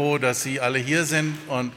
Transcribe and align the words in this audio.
Froh, 0.00 0.16
dass 0.16 0.42
Sie 0.42 0.60
alle 0.60 0.78
hier 0.78 1.04
sind 1.04 1.36
und 1.48 1.72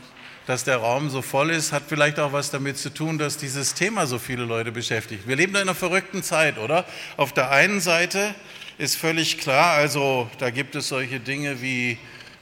dass 0.47 0.63
der 0.63 0.77
Raum 0.77 1.09
so 1.09 1.21
voll 1.21 1.49
ist, 1.49 1.73
hat 1.73 1.83
vielleicht 1.89 2.21
auch 2.21 2.31
was 2.31 2.51
damit 2.51 2.77
zu 2.77 2.89
tun, 2.89 3.17
dass 3.17 3.35
dieses 3.35 3.73
Thema 3.73 4.07
so 4.07 4.17
viele 4.17 4.45
Leute 4.45 4.71
beschäftigt. 4.71 5.27
Wir 5.27 5.35
leben 5.35 5.53
in 5.55 5.63
einer 5.63 5.75
verrückten 5.75 6.23
Zeit, 6.23 6.57
oder? 6.57 6.85
Auf 7.17 7.33
der 7.33 7.51
einen 7.51 7.81
Seite 7.81 8.33
ist 8.77 8.95
völlig 8.95 9.39
klar, 9.39 9.73
also 9.73 10.29
da 10.37 10.51
gibt 10.51 10.73
es 10.75 10.87
solche 10.87 11.19
Dinge 11.19 11.61
wie 11.61 11.97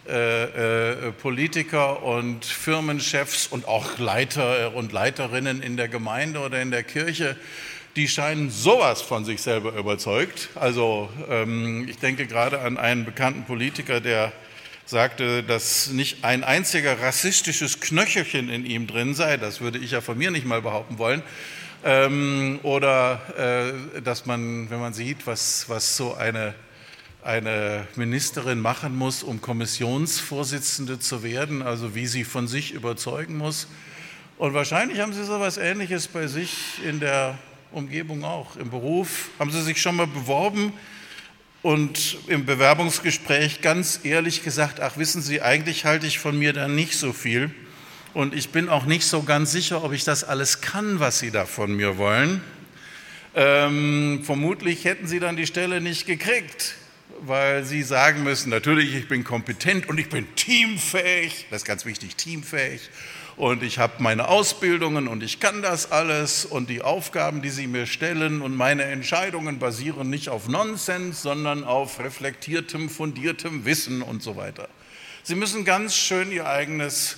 äh, 0.08 1.08
äh, 1.08 1.12
Politiker 1.14 2.04
und 2.04 2.46
Firmenchefs 2.46 3.48
und 3.48 3.68
auch 3.68 3.98
Leiter 3.98 4.76
und 4.76 4.92
Leiterinnen 4.92 5.64
in 5.64 5.78
der 5.78 5.88
Gemeinde 5.88 6.42
oder 6.42 6.62
in 6.62 6.70
der 6.70 6.84
Kirche, 6.84 7.36
die 7.96 8.08
scheinen 8.08 8.52
sowas 8.52 9.02
von 9.02 9.26
sich 9.26 9.42
selber 9.42 9.74
überzeugt. 9.74 10.50
Also 10.54 11.10
ähm, 11.28 11.88
ich 11.90 11.98
denke 11.98 12.28
gerade 12.28 12.60
an 12.60 12.78
einen 12.78 13.04
bekannten 13.04 13.46
Politiker, 13.46 14.00
der 14.00 14.32
sagte, 14.92 15.42
dass 15.42 15.88
nicht 15.88 16.24
ein 16.24 16.44
einziger 16.44 17.00
rassistisches 17.02 17.80
Knöchelchen 17.80 18.50
in 18.50 18.66
ihm 18.66 18.88
drin 18.88 19.16
sei, 19.16 19.38
das 19.38 19.62
würde 19.62 19.80
ich 19.80 19.92
ja 19.92 20.02
von 20.02 20.18
mir 20.18 20.32
nicht 20.32 20.46
mal 20.46 20.62
behaupten 20.62 21.00
wollen, 21.00 21.24
ähm, 21.84 22.60
oder 22.62 23.74
äh, 23.96 24.02
dass 24.02 24.26
man, 24.26 24.70
wenn 24.70 24.82
man 24.82 24.94
sieht, 24.94 25.26
was, 25.26 25.70
was 25.70 25.96
so 25.96 26.14
eine, 26.14 26.54
eine 27.24 27.88
Ministerin 27.96 28.60
machen 28.60 28.96
muss, 28.96 29.24
um 29.24 29.40
Kommissionsvorsitzende 29.40 31.00
zu 31.00 31.24
werden, 31.24 31.62
also 31.62 31.96
wie 31.96 32.06
sie 32.06 32.26
von 32.26 32.50
sich 32.50 32.74
überzeugen 32.74 33.38
muss. 33.38 33.68
Und 34.38 34.54
wahrscheinlich 34.54 35.00
haben 35.00 35.14
Sie 35.14 35.24
so 35.24 35.36
etwas 35.36 35.58
Ähnliches 35.58 36.08
bei 36.08 36.28
sich 36.28 36.82
in 36.84 37.00
der 37.00 37.38
Umgebung 37.72 38.26
auch, 38.26 38.58
im 38.58 38.70
Beruf. 38.70 39.30
Haben 39.40 39.52
Sie 39.52 39.62
sich 39.62 39.82
schon 39.82 39.96
mal 39.96 40.08
beworben? 40.08 40.74
Und 41.62 42.18
im 42.28 42.46
Bewerbungsgespräch 42.46 43.62
ganz 43.62 44.00
ehrlich 44.04 44.44
gesagt, 44.44 44.80
ach 44.80 44.98
wissen 44.98 45.22
Sie, 45.22 45.42
eigentlich 45.42 45.86
halte 45.86 46.08
ich 46.08 46.20
von 46.20 46.38
mir 46.38 46.54
da 46.54 46.68
nicht 46.68 46.98
so 46.98 47.14
viel. 47.14 47.52
Und 48.14 48.34
ich 48.36 48.50
bin 48.50 48.68
auch 48.68 48.86
nicht 48.86 49.06
so 49.06 49.24
ganz 49.24 49.52
sicher, 49.52 49.84
ob 49.84 49.94
ich 49.94 50.04
das 50.04 50.24
alles 50.24 50.62
kann, 50.62 51.00
was 51.00 51.20
Sie 51.20 51.32
da 51.32 51.46
von 51.46 51.74
mir 51.74 51.98
wollen. 51.98 52.42
Ähm, 53.36 54.22
vermutlich 54.26 54.84
hätten 54.84 55.08
Sie 55.08 55.20
dann 55.20 55.38
die 55.38 55.48
Stelle 55.48 55.80
nicht 55.80 56.06
gekriegt, 56.06 56.76
weil 57.22 57.64
Sie 57.64 57.84
sagen 57.84 58.24
müssen, 58.24 58.50
natürlich, 58.50 58.94
ich 58.96 59.08
bin 59.08 59.24
kompetent 59.24 59.88
und 59.88 60.00
ich 60.00 60.10
bin 60.10 60.28
teamfähig, 60.36 61.46
das 61.50 61.62
ist 61.62 61.68
ganz 61.68 61.86
wichtig, 61.86 62.16
teamfähig 62.16 62.82
und 63.38 63.64
ich 63.64 63.80
habe 63.80 63.94
meine 64.00 64.28
Ausbildungen 64.28 65.08
und 65.08 65.24
ich 65.24 65.40
kann 65.40 65.62
das 65.62 65.92
alles 65.92 66.46
und 66.46 66.70
die 66.70 66.82
Aufgaben, 66.82 67.42
die 67.42 67.50
Sie 67.50 67.68
mir 67.68 67.86
stellen 67.86 68.42
und 68.42 68.56
meine 68.56 68.84
Entscheidungen 68.84 69.60
basieren 69.60 70.10
nicht 70.10 70.30
auf 70.30 70.48
Nonsens, 70.48 71.22
sondern 71.22 71.64
auf 71.64 72.00
reflektiertem, 72.00 72.90
fundiertem 72.90 73.66
Wissen 73.66 74.02
und 74.02 74.22
so 74.22 74.36
weiter. 74.36 74.68
Sie 75.24 75.36
müssen 75.36 75.66
ganz 75.66 75.96
schön 75.96 76.32
Ihr 76.32 76.48
eigenes 76.48 77.18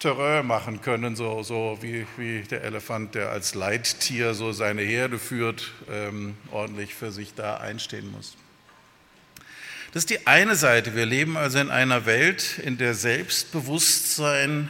Terrain 0.00 0.46
machen 0.46 0.82
können, 0.82 1.16
so, 1.16 1.42
so 1.42 1.78
wie, 1.80 2.06
wie 2.16 2.42
der 2.42 2.62
Elefant, 2.62 3.14
der 3.14 3.30
als 3.30 3.54
Leittier 3.54 4.34
so 4.34 4.52
seine 4.52 4.82
Herde 4.82 5.18
führt, 5.18 5.70
ähm, 5.90 6.36
ordentlich 6.50 6.94
für 6.94 7.10
sich 7.10 7.34
da 7.34 7.56
einstehen 7.56 8.10
muss. 8.10 8.36
Das 9.92 10.02
ist 10.02 10.10
die 10.10 10.26
eine 10.26 10.56
Seite. 10.56 10.94
Wir 10.96 11.06
leben 11.06 11.36
also 11.36 11.58
in 11.58 11.70
einer 11.70 12.04
Welt, 12.04 12.58
in 12.64 12.76
der 12.76 12.94
Selbstbewusstsein 12.94 14.68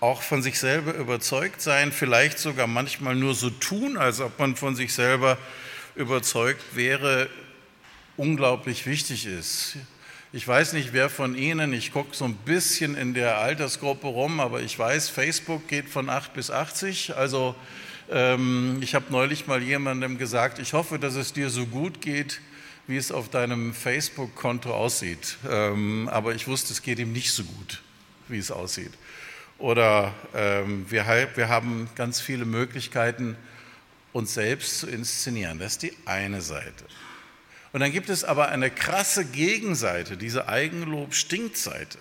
auch 0.00 0.22
von 0.22 0.42
sich 0.42 0.58
selber 0.58 0.94
überzeugt 0.94 1.60
sein, 1.60 1.92
vielleicht 1.92 2.38
sogar 2.38 2.66
manchmal 2.66 3.14
nur 3.14 3.34
so 3.34 3.50
tun, 3.50 3.98
als 3.98 4.20
ob 4.20 4.38
man 4.38 4.56
von 4.56 4.74
sich 4.74 4.94
selber 4.94 5.36
überzeugt 5.94 6.74
wäre, 6.74 7.28
unglaublich 8.16 8.86
wichtig 8.86 9.26
ist. 9.26 9.76
Ich 10.32 10.46
weiß 10.46 10.74
nicht, 10.74 10.92
wer 10.92 11.10
von 11.10 11.36
Ihnen, 11.36 11.72
ich 11.72 11.92
gucke 11.92 12.14
so 12.14 12.24
ein 12.24 12.34
bisschen 12.34 12.96
in 12.96 13.14
der 13.14 13.38
Altersgruppe 13.38 14.06
rum, 14.06 14.40
aber 14.40 14.62
ich 14.62 14.78
weiß, 14.78 15.08
Facebook 15.08 15.66
geht 15.68 15.88
von 15.88 16.08
8 16.08 16.32
bis 16.34 16.50
80. 16.50 17.16
Also 17.16 17.54
ähm, 18.10 18.78
ich 18.80 18.94
habe 18.94 19.06
neulich 19.10 19.48
mal 19.48 19.60
jemandem 19.60 20.18
gesagt, 20.18 20.60
ich 20.60 20.72
hoffe, 20.72 20.98
dass 20.98 21.16
es 21.16 21.32
dir 21.32 21.50
so 21.50 21.66
gut 21.66 22.00
geht, 22.00 22.40
wie 22.86 22.96
es 22.96 23.10
auf 23.10 23.28
deinem 23.28 23.74
Facebook-Konto 23.74 24.72
aussieht. 24.72 25.36
Ähm, 25.48 26.08
aber 26.12 26.34
ich 26.34 26.46
wusste, 26.46 26.72
es 26.72 26.82
geht 26.82 27.00
ihm 27.00 27.12
nicht 27.12 27.32
so 27.32 27.42
gut, 27.42 27.82
wie 28.28 28.38
es 28.38 28.50
aussieht. 28.50 28.92
Oder 29.60 30.14
ähm, 30.34 30.86
wir, 30.88 31.04
wir 31.34 31.48
haben 31.50 31.90
ganz 31.94 32.18
viele 32.18 32.46
Möglichkeiten, 32.46 33.36
uns 34.14 34.32
selbst 34.32 34.78
zu 34.78 34.86
inszenieren. 34.86 35.58
Das 35.58 35.72
ist 35.72 35.82
die 35.82 35.92
eine 36.06 36.40
Seite. 36.40 36.84
Und 37.72 37.80
dann 37.80 37.92
gibt 37.92 38.08
es 38.08 38.24
aber 38.24 38.48
eine 38.48 38.70
krasse 38.70 39.26
Gegenseite, 39.26 40.16
diese 40.16 40.48
Eigenlob-Stinkseite. 40.48 41.98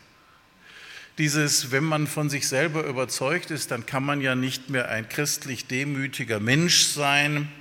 Dieses, 1.18 1.72
wenn 1.72 1.84
man 1.84 2.08
von 2.08 2.30
sich 2.30 2.48
selber 2.48 2.86
überzeugt 2.86 3.52
ist, 3.52 3.72
dann 3.72 3.86
kann 3.86 4.06
man 4.06 4.22
ja 4.22 4.36
nicht 4.36 4.70
mehr 4.70 4.88
ein 4.88 5.10
christlich 5.10 5.68
demütiger 5.68 6.40
Mensch 6.40 6.84
sein. 6.84 7.52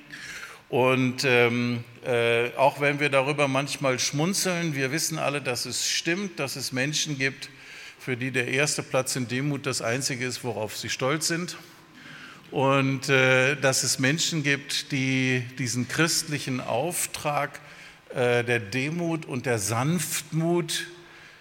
Und 0.68 1.24
ähm, 1.24 1.82
äh, 2.06 2.50
auch 2.54 2.80
wenn 2.80 3.00
wir 3.00 3.08
darüber 3.08 3.48
manchmal 3.48 3.98
schmunzeln, 3.98 4.76
wir 4.76 4.92
wissen 4.92 5.18
alle, 5.18 5.42
dass 5.42 5.66
es 5.66 5.88
stimmt, 5.88 6.38
dass 6.38 6.54
es 6.54 6.70
Menschen 6.70 7.18
gibt, 7.18 7.50
für 8.08 8.16
die 8.16 8.30
der 8.30 8.48
erste 8.48 8.82
Platz 8.82 9.16
in 9.16 9.28
Demut 9.28 9.66
das 9.66 9.82
Einzige 9.82 10.24
ist, 10.24 10.42
worauf 10.42 10.74
sie 10.74 10.88
stolz 10.88 11.28
sind. 11.28 11.58
Und 12.50 13.10
äh, 13.10 13.54
dass 13.56 13.82
es 13.82 13.98
Menschen 13.98 14.42
gibt, 14.42 14.92
die 14.92 15.44
diesen 15.58 15.88
christlichen 15.88 16.62
Auftrag 16.62 17.60
äh, 18.14 18.44
der 18.44 18.60
Demut 18.60 19.26
und 19.26 19.44
der 19.44 19.58
Sanftmut 19.58 20.86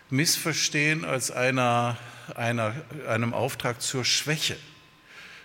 missverstehen 0.10 1.06
als 1.06 1.32
einer, 1.32 1.96
einer, 2.36 2.76
einem 3.08 3.34
Auftrag 3.34 3.82
zur 3.82 4.04
Schwäche. 4.04 4.58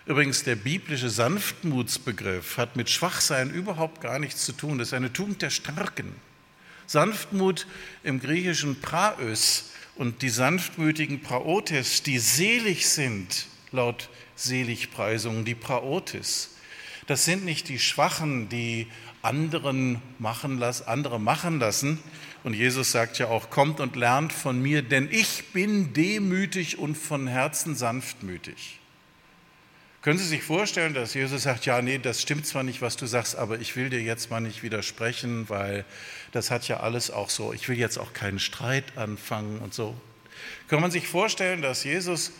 Übrigens, 0.05 0.43
der 0.43 0.57
biblische 0.57 1.09
Sanftmutsbegriff 1.09 2.57
hat 2.57 2.75
mit 2.75 2.89
Schwachsein 2.89 3.49
überhaupt 3.49 4.01
gar 4.01 4.19
nichts 4.19 4.43
zu 4.43 4.51
tun. 4.51 4.77
Das 4.77 4.89
ist 4.89 4.93
eine 4.93 5.13
Tugend 5.13 5.41
der 5.41 5.51
Starken. 5.51 6.13
Sanftmut 6.85 7.65
im 8.03 8.19
griechischen 8.19 8.81
Praös 8.81 9.69
und 9.95 10.21
die 10.21 10.29
sanftmütigen 10.29 11.21
Praotes, 11.21 12.03
die 12.03 12.19
selig 12.19 12.87
sind, 12.87 13.47
laut 13.71 14.09
Seligpreisungen, 14.35 15.45
die 15.45 15.55
Praotes. 15.55 16.51
Das 17.07 17.25
sind 17.25 17.45
nicht 17.45 17.69
die 17.69 17.79
Schwachen, 17.79 18.49
die 18.49 18.87
anderen 19.21 20.01
machen 20.19 20.57
lassen, 20.57 20.87
andere 20.87 21.19
machen 21.19 21.59
lassen. 21.59 21.99
Und 22.43 22.53
Jesus 22.53 22.91
sagt 22.91 23.19
ja 23.19 23.27
auch, 23.27 23.49
kommt 23.49 23.79
und 23.79 23.95
lernt 23.95 24.33
von 24.33 24.61
mir, 24.61 24.81
denn 24.81 25.09
ich 25.11 25.51
bin 25.53 25.93
demütig 25.93 26.77
und 26.77 26.95
von 26.95 27.27
Herzen 27.27 27.75
sanftmütig. 27.75 28.79
Können 30.03 30.19
Sie 30.19 30.25
sich 30.25 30.43
vorstellen, 30.43 30.93
dass 30.93 31.13
Jesus 31.13 31.43
sagt, 31.43 31.65
ja, 31.65 31.81
nee, 31.81 31.97
das 31.97 32.21
stimmt 32.21 32.45
zwar 32.45 32.63
nicht, 32.63 32.81
was 32.81 32.97
du 32.97 33.05
sagst, 33.05 33.37
aber 33.37 33.61
ich 33.61 33.77
will 33.77 33.89
dir 33.89 34.01
jetzt 34.01 34.29
mal 34.29 34.41
nicht 34.41 34.61
widersprechen, 34.61 35.47
weil 35.47 35.85
das 36.33 36.51
hat 36.51 36.67
ja 36.67 36.81
alles 36.81 37.09
auch 37.09 37.29
so, 37.29 37.53
ich 37.53 37.69
will 37.69 37.77
jetzt 37.77 37.97
auch 37.97 38.11
keinen 38.11 38.37
Streit 38.37 38.97
anfangen 38.97 39.59
und 39.59 39.73
so. 39.73 39.95
Kann 40.67 40.81
man 40.81 40.91
sich 40.91 41.07
vorstellen, 41.07 41.61
dass 41.61 41.85
Jesus 41.85 42.33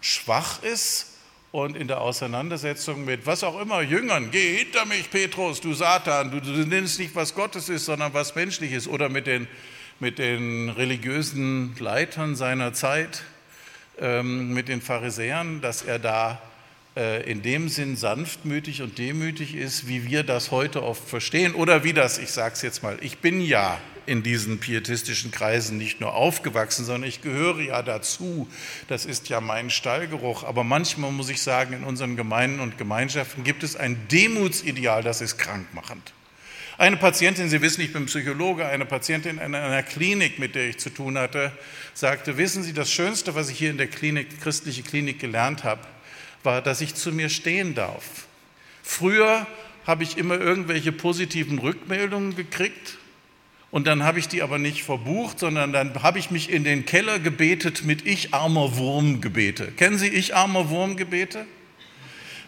schwach 0.00 0.62
ist 0.62 1.08
und 1.52 1.76
in 1.76 1.88
der 1.88 2.00
Auseinandersetzung 2.00 3.04
mit 3.04 3.26
was 3.26 3.44
auch 3.44 3.60
immer 3.60 3.82
Jüngern, 3.82 4.30
geh 4.30 4.56
hinter 4.56 4.86
mich, 4.86 5.10
Petrus, 5.10 5.60
du 5.60 5.74
Satan, 5.74 6.30
du, 6.30 6.40
du 6.40 6.66
nennst 6.66 6.98
nicht, 6.98 7.14
was 7.14 7.34
Gottes 7.34 7.68
ist, 7.68 7.84
sondern 7.84 8.14
was 8.14 8.34
menschliches, 8.34 8.88
oder 8.88 9.10
mit 9.10 9.26
den, 9.26 9.46
mit 9.98 10.18
den 10.18 10.70
religiösen 10.70 11.76
Leitern 11.78 12.34
seiner 12.34 12.72
Zeit, 12.72 13.24
ähm, 13.98 14.54
mit 14.54 14.68
den 14.68 14.80
Pharisäern, 14.80 15.60
dass 15.60 15.82
er 15.82 15.98
da 15.98 16.40
in 17.26 17.42
dem 17.42 17.68
Sinn 17.68 17.96
sanftmütig 17.96 18.82
und 18.82 18.98
demütig 18.98 19.54
ist, 19.54 19.88
wie 19.88 20.06
wir 20.06 20.22
das 20.22 20.50
heute 20.50 20.82
oft 20.82 21.08
verstehen 21.08 21.54
oder 21.54 21.82
wie 21.82 21.92
das, 21.92 22.18
ich 22.18 22.30
sage 22.30 22.54
es 22.54 22.62
jetzt 22.62 22.82
mal, 22.82 22.98
ich 23.00 23.18
bin 23.18 23.40
ja 23.40 23.78
in 24.06 24.24
diesen 24.24 24.58
pietistischen 24.58 25.30
Kreisen 25.30 25.78
nicht 25.78 26.00
nur 26.00 26.14
aufgewachsen, 26.14 26.84
sondern 26.84 27.08
ich 27.08 27.22
gehöre 27.22 27.60
ja 27.60 27.80
dazu. 27.82 28.48
Das 28.88 29.06
ist 29.06 29.28
ja 29.28 29.40
mein 29.40 29.70
Stallgeruch. 29.70 30.42
Aber 30.42 30.64
manchmal 30.64 31.12
muss 31.12 31.28
ich 31.28 31.40
sagen, 31.42 31.74
in 31.74 31.84
unseren 31.84 32.16
Gemeinden 32.16 32.58
und 32.58 32.76
Gemeinschaften 32.76 33.44
gibt 33.44 33.62
es 33.62 33.76
ein 33.76 34.08
Demutideal, 34.08 35.04
das 35.04 35.20
ist 35.20 35.38
krankmachend. 35.38 36.12
Eine 36.76 36.96
Patientin, 36.96 37.50
Sie 37.50 37.60
wissen, 37.60 37.82
ich 37.82 37.92
bin 37.92 38.06
Psychologe, 38.06 38.66
eine 38.66 38.86
Patientin 38.86 39.38
in 39.38 39.54
einer 39.54 39.82
Klinik, 39.82 40.38
mit 40.38 40.54
der 40.54 40.70
ich 40.70 40.78
zu 40.78 40.90
tun 40.90 41.18
hatte, 41.18 41.52
sagte, 41.94 42.36
wissen 42.36 42.62
Sie, 42.62 42.72
das 42.72 42.90
Schönste, 42.90 43.34
was 43.34 43.50
ich 43.50 43.58
hier 43.58 43.70
in 43.70 43.76
der 43.76 43.86
Klinik, 43.86 44.40
christliche 44.40 44.82
Klinik 44.82 45.20
gelernt 45.20 45.62
habe, 45.62 45.82
war, 46.42 46.62
dass 46.62 46.80
ich 46.80 46.94
zu 46.94 47.12
mir 47.12 47.28
stehen 47.28 47.74
darf. 47.74 48.26
Früher 48.82 49.46
habe 49.86 50.02
ich 50.02 50.18
immer 50.18 50.38
irgendwelche 50.38 50.92
positiven 50.92 51.58
Rückmeldungen 51.58 52.36
gekriegt 52.36 52.98
und 53.70 53.86
dann 53.86 54.02
habe 54.02 54.18
ich 54.18 54.28
die 54.28 54.42
aber 54.42 54.58
nicht 54.58 54.82
verbucht, 54.82 55.38
sondern 55.38 55.72
dann 55.72 56.02
habe 56.02 56.18
ich 56.18 56.30
mich 56.30 56.50
in 56.50 56.64
den 56.64 56.86
Keller 56.86 57.18
gebetet 57.18 57.84
mit 57.84 58.04
Ich 58.06 58.34
armer 58.34 58.76
Wurm 58.76 59.20
Gebete. 59.20 59.68
Kennen 59.72 59.98
Sie 59.98 60.08
Ich 60.08 60.34
armer 60.34 60.70
Wurm 60.70 60.96
Gebete? 60.96 61.46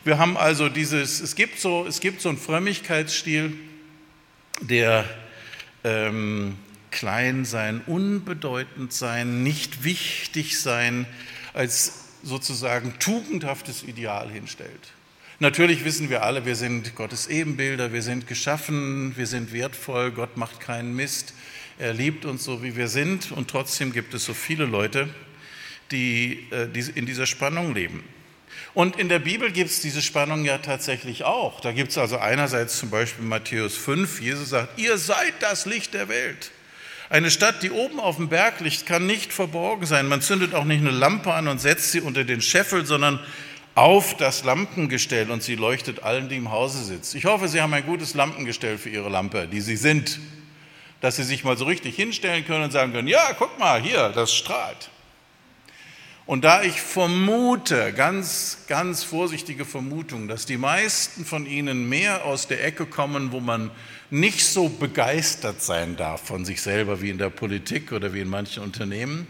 Wir 0.05 0.19
haben 0.19 0.37
also 0.37 0.69
dieses, 0.69 1.21
es 1.21 1.37
gibt 1.37 1.61
so, 1.61 1.87
es 1.87 2.01
gibt 2.01 2.21
so 2.21 2.29
einen 2.29 2.39
Frömmigkeitsstil, 2.39 3.53
der 4.61 5.05
ähm, 5.85 6.57
klein 6.91 7.45
sein, 7.45 7.83
unbedeutend 7.87 8.93
sein, 8.93 9.45
nicht 9.45 9.85
wichtig 9.85 10.61
sein, 10.61 11.07
als 11.55 12.02
sozusagen 12.23 12.99
tugendhaftes 12.99 13.83
Ideal 13.83 14.31
hinstellt. 14.31 14.93
Natürlich 15.39 15.85
wissen 15.85 16.09
wir 16.09 16.23
alle, 16.23 16.47
wir 16.47 16.55
sind 16.55 16.95
Gottes 16.95 17.27
Ebenbilder, 17.27 17.93
wir 17.93 18.03
sind 18.03 18.29
geschaffen, 18.29 19.17
wir 19.17 19.27
sind 19.27 19.53
wertvoll, 19.53 20.13
Gott 20.13 20.37
macht 20.37 20.61
keinen 20.61 20.95
Mist, 20.95 21.35
er 21.79 21.93
liebt 21.93 22.25
uns 22.25 22.45
so, 22.45 22.63
wie 22.63 22.77
wir 22.77 22.89
sind 22.89 23.33
und 23.33 23.51
trotzdem 23.51 23.93
gibt 23.93 24.15
es 24.15 24.25
so 24.25 24.35
viele 24.35 24.67
Leute, 24.67 25.09
die, 25.91 26.47
äh, 26.51 26.69
die 26.69 26.85
in 26.95 27.07
dieser 27.07 27.27
Spannung 27.27 27.75
leben. 27.75 28.05
Und 28.75 28.99
in 28.99 29.09
der 29.09 29.19
Bibel 29.19 29.51
gibt 29.51 29.71
es 29.71 29.81
diese 29.81 30.01
Spannung 30.01 30.45
ja 30.45 30.59
tatsächlich 30.59 31.25
auch. 31.25 31.61
Da 31.61 31.73
gibt 31.73 31.91
es 31.91 31.99
also 31.99 32.19
einerseits 32.19 32.79
zum 32.79 32.91
Beispiel 32.91 33.25
Matthäus 33.25 33.77
5, 33.77 34.21
Jesus 34.21 34.51
sagt, 34.51 34.79
ihr 34.79 34.97
seid 34.97 35.35
das 35.41 35.67
Licht 35.67 35.93
der 35.93 36.09
Welt. 36.09 36.53
Eine 37.13 37.31
Stadt, 37.31 37.63
die 37.63 37.71
oben 37.71 38.01
auf 38.01 38.17
dem 38.17 38.31
Berg 38.31 38.61
liegt, 38.61 38.87
kann 38.87 39.07
nicht 39.07 39.35
verborgen 39.35 39.85
sein. 39.85 40.09
Man 40.09 40.23
zündet 40.23 40.55
auch 40.55 40.65
nicht 40.65 40.81
eine 40.81 40.91
Lampe 40.91 41.35
an 41.35 41.47
und 41.47 41.61
setzt 41.61 41.93
sie 41.93 42.01
unter 42.01 42.25
den 42.25 42.41
Scheffel, 42.41 42.87
sondern 42.87 43.21
auf 43.75 44.17
das 44.17 44.45
Lampengestell 44.45 45.31
und 45.31 45.43
sie 45.43 45.55
leuchtet 45.55 46.05
allen, 46.05 46.31
die 46.31 46.37
im 46.37 46.51
Hause 46.51 46.83
sitzen. 46.83 47.19
Ich 47.19 47.27
hoffe, 47.27 47.49
Sie 47.49 47.61
haben 47.61 47.75
ein 47.75 47.85
gutes 47.85 48.15
Lampengestell 48.15 48.79
für 48.79 48.89
Ihre 48.89 49.11
Lampe, 49.11 49.47
die 49.47 49.61
Sie 49.61 49.77
sind, 49.77 50.21
dass 51.03 51.17
Sie 51.17 51.23
sich 51.23 51.45
mal 51.45 51.59
so 51.59 51.67
richtig 51.67 51.95
hinstellen 51.97 52.47
können 52.47 52.65
und 52.65 52.71
sagen 52.71 52.95
können, 52.95 53.09
ja, 53.09 53.35
guck 53.39 53.59
mal, 53.59 53.83
hier, 53.83 54.09
das 54.09 54.33
strahlt. 54.33 54.89
Und 56.25 56.45
da 56.45 56.63
ich 56.63 56.81
vermute, 56.81 57.93
ganz, 57.93 58.59
ganz 58.69 59.03
vorsichtige 59.03 59.65
Vermutung, 59.65 60.29
dass 60.29 60.47
die 60.47 60.57
meisten 60.57 61.25
von 61.25 61.47
Ihnen 61.47 61.89
mehr 61.89 62.25
aus 62.25 62.47
der 62.47 62.65
Ecke 62.65 62.87
kommen, 62.87 63.33
wo 63.33 63.41
man 63.41 63.73
nicht 64.11 64.45
so 64.45 64.69
begeistert 64.69 65.63
sein 65.63 65.97
darf 65.97 66.25
von 66.25 66.45
sich 66.45 66.63
selber 66.63 67.01
wie 67.03 67.11
in 67.11 67.19
der 67.19 67.31
Politik 67.31 67.91
oder 67.91 68.15
wie 68.15 68.21
in 68.21 68.29
manchen 68.29 68.63
Unternehmen, 68.63 69.27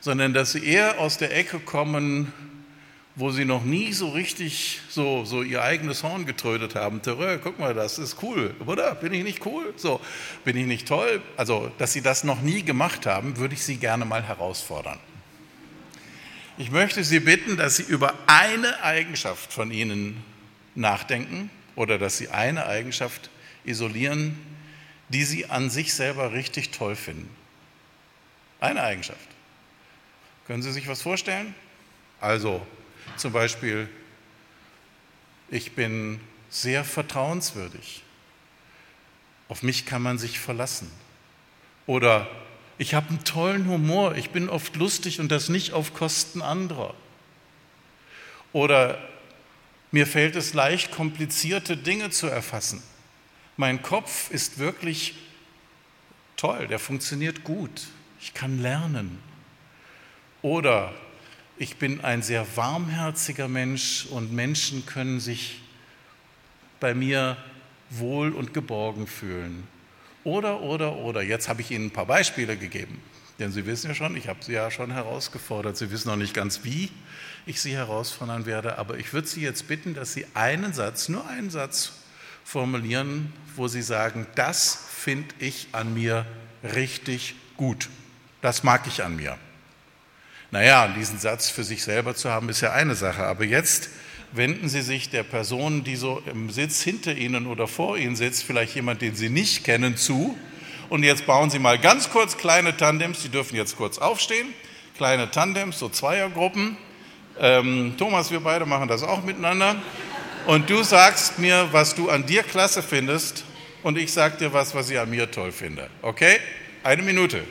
sondern 0.00 0.34
dass 0.34 0.52
Sie 0.52 0.62
eher 0.62 0.98
aus 0.98 1.16
der 1.16 1.34
Ecke 1.34 1.60
kommen, 1.60 2.30
wo 3.16 3.30
Sie 3.30 3.46
noch 3.46 3.64
nie 3.64 3.92
so 3.92 4.10
richtig 4.10 4.80
so, 4.90 5.24
so 5.24 5.42
Ihr 5.42 5.62
eigenes 5.62 6.02
Horn 6.02 6.26
getrödet 6.26 6.74
haben. 6.74 7.00
Terreur, 7.00 7.38
guck 7.38 7.58
mal, 7.58 7.72
das 7.72 7.98
ist 7.98 8.22
cool, 8.22 8.54
oder? 8.66 8.94
Bin 8.96 9.14
ich 9.14 9.24
nicht 9.24 9.46
cool? 9.46 9.72
So, 9.76 9.98
bin 10.44 10.58
ich 10.58 10.66
nicht 10.66 10.88
toll? 10.88 11.22
Also, 11.38 11.70
dass 11.78 11.94
Sie 11.94 12.02
das 12.02 12.22
noch 12.22 12.42
nie 12.42 12.62
gemacht 12.62 13.06
haben, 13.06 13.38
würde 13.38 13.54
ich 13.54 13.62
Sie 13.62 13.76
gerne 13.76 14.04
mal 14.04 14.22
herausfordern. 14.22 14.98
Ich 16.56 16.70
möchte 16.70 17.02
Sie 17.02 17.18
bitten, 17.18 17.56
dass 17.56 17.76
Sie 17.76 17.82
über 17.82 18.14
eine 18.26 18.82
Eigenschaft 18.82 19.52
von 19.52 19.72
Ihnen 19.72 20.22
nachdenken 20.76 21.50
oder 21.74 21.98
dass 21.98 22.16
Sie 22.16 22.28
eine 22.28 22.66
Eigenschaft 22.66 23.28
isolieren, 23.64 24.38
die 25.08 25.24
Sie 25.24 25.46
an 25.46 25.68
sich 25.68 25.94
selber 25.94 26.32
richtig 26.32 26.70
toll 26.70 26.94
finden. 26.94 27.28
Eine 28.60 28.82
Eigenschaft. 28.84 29.18
Können 30.46 30.62
Sie 30.62 30.72
sich 30.72 30.86
was 30.86 31.02
vorstellen? 31.02 31.54
Also 32.20 32.64
zum 33.16 33.32
Beispiel, 33.32 33.88
ich 35.50 35.72
bin 35.72 36.20
sehr 36.50 36.84
vertrauenswürdig. 36.84 38.02
Auf 39.48 39.62
mich 39.62 39.86
kann 39.86 40.02
man 40.02 40.18
sich 40.18 40.38
verlassen. 40.38 40.90
Oder 41.86 42.28
ich 42.78 42.94
habe 42.94 43.08
einen 43.10 43.24
tollen 43.24 43.68
Humor, 43.68 44.16
ich 44.16 44.30
bin 44.30 44.48
oft 44.48 44.76
lustig 44.76 45.20
und 45.20 45.30
das 45.30 45.48
nicht 45.48 45.72
auf 45.72 45.94
Kosten 45.94 46.42
anderer. 46.42 46.94
Oder 48.52 48.98
mir 49.90 50.06
fällt 50.06 50.36
es 50.36 50.54
leicht, 50.54 50.90
komplizierte 50.90 51.76
Dinge 51.76 52.10
zu 52.10 52.26
erfassen. 52.26 52.82
Mein 53.56 53.82
Kopf 53.82 54.30
ist 54.30 54.58
wirklich 54.58 55.14
toll, 56.36 56.66
der 56.66 56.78
funktioniert 56.78 57.44
gut. 57.44 57.88
Ich 58.20 58.34
kann 58.34 58.60
lernen. 58.60 59.18
Oder 60.42 60.92
ich 61.56 61.76
bin 61.76 62.00
ein 62.00 62.22
sehr 62.22 62.44
warmherziger 62.56 63.46
Mensch 63.46 64.06
und 64.06 64.32
Menschen 64.32 64.84
können 64.86 65.20
sich 65.20 65.60
bei 66.80 66.94
mir 66.94 67.36
wohl 67.90 68.32
und 68.32 68.52
geborgen 68.52 69.06
fühlen. 69.06 69.66
Oder, 70.24 70.62
oder, 70.62 70.96
oder. 70.96 71.22
Jetzt 71.22 71.48
habe 71.48 71.60
ich 71.60 71.70
Ihnen 71.70 71.86
ein 71.86 71.90
paar 71.90 72.06
Beispiele 72.06 72.56
gegeben. 72.56 73.00
Denn 73.38 73.52
Sie 73.52 73.66
wissen 73.66 73.88
ja 73.88 73.94
schon, 73.94 74.16
ich 74.16 74.28
habe 74.28 74.42
Sie 74.42 74.52
ja 74.52 74.70
schon 74.70 74.90
herausgefordert. 74.90 75.76
Sie 75.76 75.90
wissen 75.90 76.08
noch 76.08 76.16
nicht 76.16 76.34
ganz, 76.34 76.64
wie 76.64 76.90
ich 77.46 77.60
Sie 77.60 77.74
herausfordern 77.74 78.46
werde. 78.46 78.78
Aber 78.78 78.96
ich 78.96 79.12
würde 79.12 79.28
Sie 79.28 79.42
jetzt 79.42 79.68
bitten, 79.68 79.94
dass 79.94 80.14
Sie 80.14 80.26
einen 80.34 80.72
Satz, 80.72 81.08
nur 81.08 81.26
einen 81.28 81.50
Satz 81.50 81.92
formulieren, 82.44 83.32
wo 83.56 83.68
Sie 83.68 83.82
sagen, 83.82 84.26
das 84.34 84.78
finde 84.90 85.34
ich 85.38 85.68
an 85.72 85.94
mir 85.94 86.26
richtig 86.62 87.34
gut. 87.56 87.88
Das 88.40 88.62
mag 88.62 88.86
ich 88.86 89.02
an 89.02 89.16
mir. 89.16 89.36
Naja, 90.50 90.86
diesen 90.88 91.18
Satz 91.18 91.50
für 91.50 91.64
sich 91.64 91.82
selber 91.82 92.14
zu 92.14 92.30
haben, 92.30 92.48
ist 92.48 92.60
ja 92.60 92.72
eine 92.72 92.94
Sache. 92.94 93.24
Aber 93.24 93.44
jetzt 93.44 93.90
wenden 94.36 94.68
Sie 94.68 94.82
sich 94.82 95.10
der 95.10 95.22
Person, 95.22 95.84
die 95.84 95.96
so 95.96 96.22
im 96.30 96.50
Sitz 96.50 96.82
hinter 96.82 97.14
Ihnen 97.14 97.46
oder 97.46 97.66
vor 97.66 97.96
Ihnen 97.96 98.16
sitzt, 98.16 98.44
vielleicht 98.44 98.74
jemand, 98.74 99.02
den 99.02 99.14
Sie 99.14 99.28
nicht 99.28 99.64
kennen, 99.64 99.96
zu. 99.96 100.36
Und 100.88 101.02
jetzt 101.02 101.26
bauen 101.26 101.50
Sie 101.50 101.58
mal 101.58 101.78
ganz 101.78 102.10
kurz 102.10 102.36
kleine 102.36 102.76
Tandems. 102.76 103.22
Sie 103.22 103.28
dürfen 103.28 103.56
jetzt 103.56 103.76
kurz 103.76 103.98
aufstehen. 103.98 104.52
Kleine 104.96 105.30
Tandems, 105.30 105.78
so 105.78 105.88
Zweiergruppen. 105.88 106.76
Ähm, 107.38 107.94
Thomas, 107.96 108.30
wir 108.30 108.40
beide 108.40 108.66
machen 108.66 108.88
das 108.88 109.02
auch 109.02 109.24
miteinander. 109.24 109.76
Und 110.46 110.68
du 110.68 110.82
sagst 110.82 111.38
mir, 111.38 111.68
was 111.72 111.94
du 111.94 112.10
an 112.10 112.26
dir 112.26 112.42
klasse 112.42 112.82
findest. 112.82 113.44
Und 113.82 113.98
ich 113.98 114.12
sag 114.12 114.38
dir 114.38 114.52
was, 114.52 114.74
was 114.74 114.90
ich 114.90 114.98
an 114.98 115.10
mir 115.10 115.30
toll 115.30 115.52
finde. 115.52 115.88
Okay? 116.02 116.38
Eine 116.82 117.02
Minute. 117.02 117.44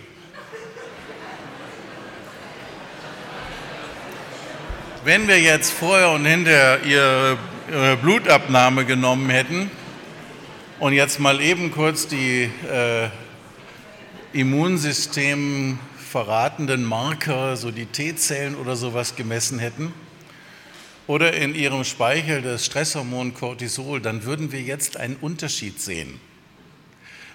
Wenn 5.06 5.28
wir 5.28 5.38
jetzt 5.38 5.74
vorher 5.74 6.12
und 6.12 6.26
hinterher 6.26 6.80
ihre, 6.86 7.38
Blutabnahme 8.02 8.86
genommen 8.86 9.30
hätten 9.30 9.69
und 10.80 10.94
jetzt 10.94 11.19
mal 11.19 11.42
eben 11.42 11.72
kurz 11.72 12.07
die 12.07 12.44
äh, 12.44 13.10
Immunsystem 14.31 15.78
verratenden 15.98 16.86
Marker, 16.86 17.57
so 17.57 17.72
die 17.72 17.86
T-Zellen 17.86 18.56
oder 18.56 18.78
sowas 18.78 19.18
gemessen 19.18 19.60
hätten, 19.60 19.94
oder 21.07 21.33
in 21.33 21.54
ihrem 21.54 21.83
Speichel 21.83 22.42
das 22.42 22.66
Stresshormon 22.66 23.33
Cortisol, 23.33 24.00
dann 24.00 24.24
würden 24.24 24.54
wir 24.54 24.62
jetzt 24.62 24.95
einen 24.95 25.18
Unterschied 25.18 25.81
sehen. 25.81 26.22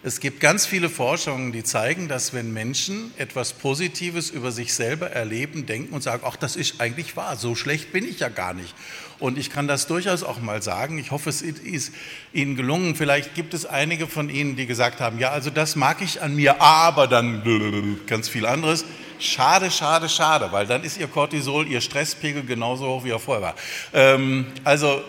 Es 0.04 0.20
gibt 0.20 0.38
ganz 0.38 0.64
viele 0.64 0.88
Forschungen, 0.88 1.50
die 1.50 1.64
zeigen, 1.64 2.06
dass 2.06 2.32
wenn 2.32 2.52
Menschen 2.52 3.12
etwas 3.16 3.52
Positives 3.52 4.30
über 4.30 4.52
sich 4.52 4.72
selber 4.72 5.10
erleben, 5.10 5.66
denken 5.66 5.92
und 5.92 6.02
sagen, 6.02 6.22
ach, 6.24 6.36
das 6.36 6.54
ist 6.54 6.80
eigentlich 6.80 7.16
wahr, 7.16 7.36
so 7.36 7.56
schlecht 7.56 7.90
bin 7.92 8.04
ich 8.04 8.20
ja 8.20 8.28
gar 8.28 8.54
nicht. 8.54 8.74
Und 9.18 9.38
ich 9.38 9.50
kann 9.50 9.66
das 9.66 9.88
durchaus 9.88 10.22
auch 10.22 10.40
mal 10.40 10.62
sagen. 10.62 10.98
Ich 10.98 11.10
hoffe, 11.10 11.28
es 11.28 11.42
ist 11.42 11.92
Ihnen 12.32 12.54
gelungen. 12.54 12.94
Vielleicht 12.94 13.34
gibt 13.34 13.54
es 13.54 13.66
einige 13.66 14.06
von 14.06 14.30
Ihnen, 14.30 14.54
die 14.54 14.66
gesagt 14.66 15.00
haben, 15.00 15.18
ja, 15.18 15.30
also 15.30 15.50
das 15.50 15.74
mag 15.74 16.00
ich 16.00 16.22
an 16.22 16.36
mir, 16.36 16.62
aber 16.62 17.08
dann 17.08 17.98
ganz 18.06 18.28
viel 18.28 18.46
anderes. 18.46 18.84
Schade, 19.18 19.72
schade, 19.72 20.08
schade, 20.08 20.52
weil 20.52 20.68
dann 20.68 20.84
ist 20.84 20.96
Ihr 20.96 21.08
Cortisol, 21.08 21.66
Ihr 21.66 21.80
Stresspegel 21.80 22.44
genauso 22.44 22.86
hoch, 22.86 23.04
wie 23.04 23.10
er 23.10 23.18
vorher 23.18 23.42
war. 23.42 23.54
Ähm, 23.92 24.46
also 24.62 25.02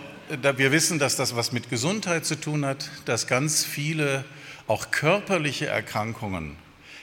wir 0.58 0.72
wissen, 0.72 0.98
dass 0.98 1.16
das 1.16 1.36
was 1.36 1.52
mit 1.52 1.70
Gesundheit 1.70 2.26
zu 2.26 2.40
tun 2.40 2.66
hat, 2.66 2.90
dass 3.06 3.28
ganz 3.28 3.64
viele 3.64 4.26
auch 4.70 4.92
körperliche 4.92 5.66
Erkrankungen 5.66 6.56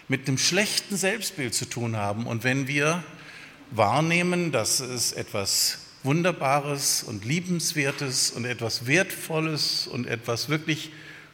mit 0.07 0.29
einem 0.29 0.39
schlechten 0.39 0.97
Selbstbild 0.97 1.53
zu 1.53 1.65
tun 1.65 1.97
haben. 1.97 2.27
Und 2.27 2.45
wenn 2.45 2.69
wir 2.69 3.03
wahrnehmen, 3.73 4.53
dass 4.53 4.79
es 4.79 5.13
etwas 5.13 5.79
Wunderbares 6.05 7.03
und 7.03 7.25
Liebenswertes 7.25 8.31
und 8.31 8.45
etwas 8.45 8.87
Wertvolles 8.87 9.89
und 9.89 10.07
etwas 10.07 10.49
wirklich 10.49 10.93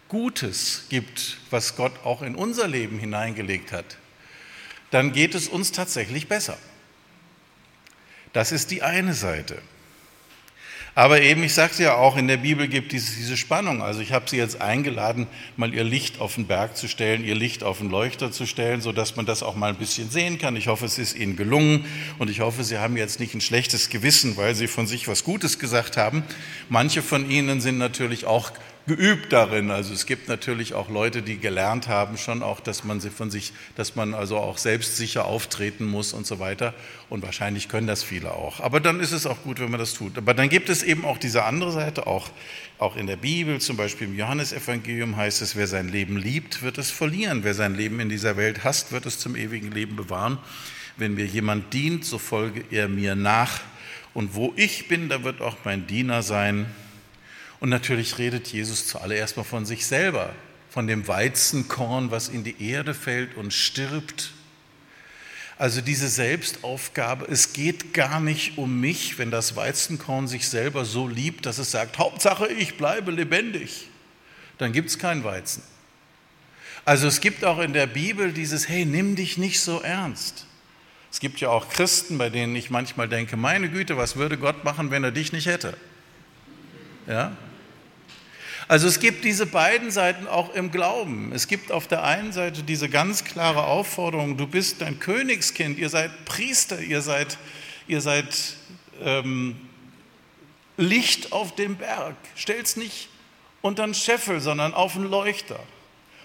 Gutes 0.09 0.87
gibt, 0.89 1.37
was 1.51 1.77
Gott 1.77 1.93
auch 2.03 2.23
in 2.23 2.35
unser 2.35 2.67
Leben 2.67 2.99
hineingelegt 2.99 3.71
hat, 3.71 3.99
dann 4.91 5.13
geht 5.13 5.35
es 5.35 5.49
uns 5.49 5.71
tatsächlich 5.71 6.29
besser. 6.29 6.57
Das 8.33 8.53
ist 8.53 8.71
die 8.71 8.83
eine 8.83 9.13
Seite. 9.13 9.61
Aber 10.95 11.23
eben, 11.23 11.43
ich 11.43 11.55
sagte 11.55 11.83
ja 11.83 11.95
auch, 11.95 12.19
in 12.19 12.29
der 12.29 12.37
Bibel 12.37 12.69
gibt 12.69 12.93
es 12.93 13.17
diese 13.17 13.39
Spannung. 13.39 13.83
Also 13.83 14.01
ich 14.01 14.13
habe 14.13 14.29
Sie 14.29 14.37
jetzt 14.37 14.61
eingeladen, 14.61 15.27
mal 15.57 15.73
Ihr 15.73 15.85
Licht 15.85 16.21
auf 16.21 16.35
den 16.35 16.47
Berg 16.47 16.77
zu 16.77 16.87
stellen, 16.87 17.25
Ihr 17.25 17.35
Licht 17.35 17.63
auf 17.63 17.79
den 17.79 17.89
Leuchter 17.89 18.31
zu 18.31 18.45
stellen, 18.45 18.83
sodass 18.83 19.17
man 19.17 19.25
das 19.25 19.43
auch 19.43 19.57
mal 19.57 19.71
ein 19.71 19.77
bisschen 19.77 20.11
sehen 20.11 20.39
kann. 20.39 20.55
Ich 20.55 20.69
hoffe, 20.69 20.85
es 20.85 20.99
ist 20.99 21.17
Ihnen 21.17 21.35
gelungen 21.35 21.87
und 22.19 22.29
ich 22.29 22.41
hoffe, 22.41 22.63
Sie 22.63 22.77
haben 22.77 22.99
jetzt 22.99 23.21
nicht 23.21 23.33
ein 23.35 23.41
schlechtes 23.41 23.89
Gewissen, 23.89 24.37
weil 24.37 24.55
Sie 24.55 24.67
von 24.67 24.87
sich 24.87 25.09
was 25.09 25.25
Gutes 25.25 25.59
gesagt 25.59 25.97
haben. 25.97 26.25
Manche 26.69 27.01
von 27.01 27.31
Ihnen 27.31 27.63
sind 27.63 27.79
natürlich 27.79 28.27
auch 28.27 28.53
geübt 28.87 29.33
darin. 29.33 29.71
Also 29.71 29.95
es 29.95 30.07
gibt 30.07 30.29
natürlich 30.29 30.75
auch 30.75 30.91
Leute, 30.91 31.23
die 31.23 31.39
gelernt 31.39 31.89
haben 31.89 32.17
schon 32.17 32.43
auch, 32.43 32.61
dass 32.61 32.85
man 32.85 33.01
von 33.01 33.31
sich, 33.31 33.53
dass 33.77 33.95
man 33.95 34.15
also 34.15 34.39
auch 34.39 34.59
selbstsicher 34.59 35.25
auftreten 35.25 35.85
muss 35.85 36.13
und 36.13 36.27
so 36.27 36.39
weiter. 36.39 36.75
Und 37.09 37.23
wahrscheinlich 37.23 37.69
können 37.69 37.87
das 37.87 38.03
viele 38.03 38.33
auch. 38.33 38.61
Aber 38.61 38.81
dann 38.81 39.01
ist 39.01 39.13
es 39.13 39.27
auch 39.27 39.43
gut, 39.43 39.61
wenn 39.61 39.71
man 39.71 39.79
das 39.79 39.95
tut. 39.95 40.19
Aber 40.19 40.35
dann 40.35 40.49
gibt 40.49 40.69
es 40.69 40.83
eben 40.83 41.05
auch 41.05 41.19
diese 41.19 41.45
andere 41.45 41.71
Seite, 41.71 42.07
auch, 42.07 42.31
auch 42.79 42.97
in 42.97 43.07
der 43.07 43.17
Bibel, 43.17 43.61
zum 43.61 43.77
Beispiel 43.77 44.09
im 44.09 44.17
Johannesevangelium 44.17 45.17
heißt 45.17 45.43
es, 45.43 45.55
wer 45.55 45.67
sein 45.67 45.89
Leben 45.89 46.17
liebt, 46.17 46.63
wird 46.63 46.79
es 46.79 46.91
verlieren. 46.91 47.45
Wer 47.45 47.55
sein 47.55 47.75
Leben 47.75 48.01
in 48.01 48.09
dieser 48.09 48.37
Welt 48.37 48.65
hasst, 48.65 48.91
wird 48.93 49.07
es 49.07 49.19
zum 49.19 49.37
ewigen 49.37 49.71
Leben 49.71 49.95
bewahren. 49.95 50.39
Wenn 50.97 51.15
mir 51.15 51.27
jemand 51.27 51.73
dient, 51.73 52.05
so 52.05 52.19
folge 52.19 52.65
er 52.71 52.89
mir 52.89 53.15
nach. 53.15 53.61
Und 54.15 54.35
wo 54.35 54.53
ich 54.57 54.89
bin, 54.89 55.09
da 55.09 55.25
wird 55.25 55.41
auch 55.41 55.57
mein 55.65 55.87
Diener 55.87 56.23
sein. 56.23 56.67
Und 57.63 57.69
natürlich 57.69 58.19
redet 58.19 58.49
Jesus 58.49 58.89
zuallererst 58.89 59.37
mal 59.37 59.45
von 59.45 59.65
sich 59.65 59.87
selber, 59.87 60.35
von 60.69 60.89
dem 60.89 61.07
Weizenkorn, 61.07 62.11
was 62.11 62.29
in 62.29 62.43
die 62.43 62.61
Erde 62.61 62.93
fällt 62.93 63.37
und 63.37 63.55
stirbt. 63.55 64.33
Also 65.59 65.81
diese 65.81 66.09
Selbstaufgabe, 66.09 67.25
es 67.31 67.53
geht 67.53 67.95
gar 67.95 68.19
nicht 68.19 68.59
um 68.59 68.81
mich, 68.81 69.17
wenn 69.17 69.31
das 69.31 69.55
Weizenkorn 69.55 70.27
sich 70.27 70.49
selber 70.49 70.85
so 70.85 71.07
liebt, 71.07 71.47
dass 71.47 71.59
es 71.59 71.71
sagt, 71.71 71.99
Hauptsache 71.99 72.49
ich 72.49 72.79
bleibe 72.79 73.13
lebendig, 73.13 73.87
dann 74.59 74.73
gibt 74.73 74.89
es 74.91 74.99
kein 74.99 75.23
Weizen. 75.23 75.63
Also 76.85 77.07
es 77.07 77.21
gibt 77.21 77.45
auch 77.45 77.61
in 77.61 77.75
der 77.75 77.87
Bibel 77.87 78.33
dieses, 78.33 78.69
hey, 78.69 78.85
nimm 78.85 79.15
dich 79.15 79.39
nicht 79.39 79.61
so 79.61 79.81
ernst. 79.81 80.47
Es 81.13 81.21
gibt 81.21 81.39
ja 81.39 81.51
auch 81.51 81.69
Christen, 81.69 82.19
bei 82.19 82.29
denen 82.29 82.57
ich 82.57 82.71
manchmal 82.71 83.09
denke, 83.09 83.37
meine 83.37 83.69
Güte, 83.69 83.97
was 83.97 84.17
würde 84.17 84.37
Gott 84.37 84.65
machen, 84.65 84.91
wenn 84.91 85.05
er 85.05 85.13
dich 85.13 85.33
nicht 85.33 85.47
hätte? 85.47 85.77
Ja? 87.07 87.37
Also 88.69 88.87
es 88.87 89.01
gibt 89.01 89.25
diese 89.25 89.47
beiden 89.47 89.91
Seiten 89.91 90.27
auch 90.27 90.55
im 90.55 90.71
Glauben. 90.71 91.33
Es 91.33 91.49
gibt 91.49 91.73
auf 91.73 91.89
der 91.89 92.05
einen 92.05 92.33
Seite 92.33 92.63
diese 92.63 92.89
ganz 92.89 93.25
klare 93.25 93.65
Aufforderung, 93.65 94.37
du 94.37 94.47
bist 94.47 94.83
ein 94.83 94.99
Königskind, 94.99 95.79
ihr 95.79 95.89
seid 95.89 96.25
Priester, 96.25 96.81
ihr 96.81 97.03
seid, 97.03 97.39
ihr 97.89 98.01
seid 98.01 98.57
ähm, 99.03 99.57
Licht 100.77 101.33
auf 101.33 101.55
dem 101.55 101.77
Berg. 101.77 102.17
Stell's 102.35 102.77
nicht 102.77 103.09
unter 103.61 103.85
einen 103.85 103.95
Scheffel, 103.95 104.41
sondern 104.41 104.75
auf 104.75 104.97
einen 104.97 105.11
Leuchter. 105.11 105.61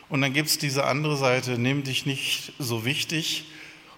Und 0.10 0.22
dann 0.22 0.34
gibt 0.34 0.50
es 0.50 0.58
diese 0.58 0.86
andere 0.86 1.18
Seite, 1.18 1.58
nimm 1.58 1.84
dich 1.84 2.06
nicht 2.06 2.54
so 2.60 2.86
wichtig. 2.86 3.46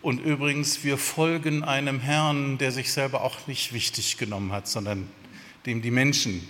Und 0.01 0.19
übrigens, 0.19 0.83
wir 0.83 0.97
folgen 0.97 1.63
einem 1.63 1.99
Herrn, 1.99 2.57
der 2.57 2.71
sich 2.71 2.91
selber 2.91 3.21
auch 3.21 3.47
nicht 3.47 3.73
wichtig 3.73 4.17
genommen 4.17 4.51
hat, 4.51 4.67
sondern 4.67 5.09
dem 5.65 5.81
die 5.81 5.91
Menschen 5.91 6.47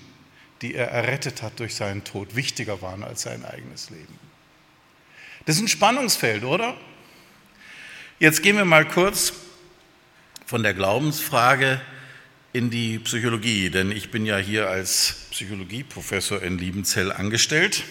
die 0.62 0.76
er 0.76 0.90
errettet 0.90 1.42
hat 1.42 1.60
durch 1.60 1.76
seinen 1.76 2.04
Tod, 2.04 2.36
wichtiger 2.36 2.82
waren 2.82 3.04
als 3.04 3.22
sein 3.22 3.46
eigenes 3.46 3.90
Leben. 3.90 4.20
Das 5.46 5.56
ist 5.56 5.62
ein 5.62 5.68
Spannungsfeld, 5.68 6.44
oder? 6.44 6.76
Jetzt 8.20 8.44
gehen 8.44 8.58
wir 8.58 8.66
mal 8.66 8.86
kurz 8.86 9.34
von 10.46 10.64
der 10.64 10.74
Glaubensfrage 10.74 11.80
in 12.52 12.70
die 12.70 13.00
Psychologie, 13.00 13.70
denn 13.70 13.92
ich 13.92 14.12
bin 14.12 14.26
ja 14.26 14.38
hier 14.38 14.70
als 14.70 15.28
Psychologieprofessor 15.32 16.42
in 16.42 16.58
Liebenzell 16.58 17.12
angestellt. 17.12 17.84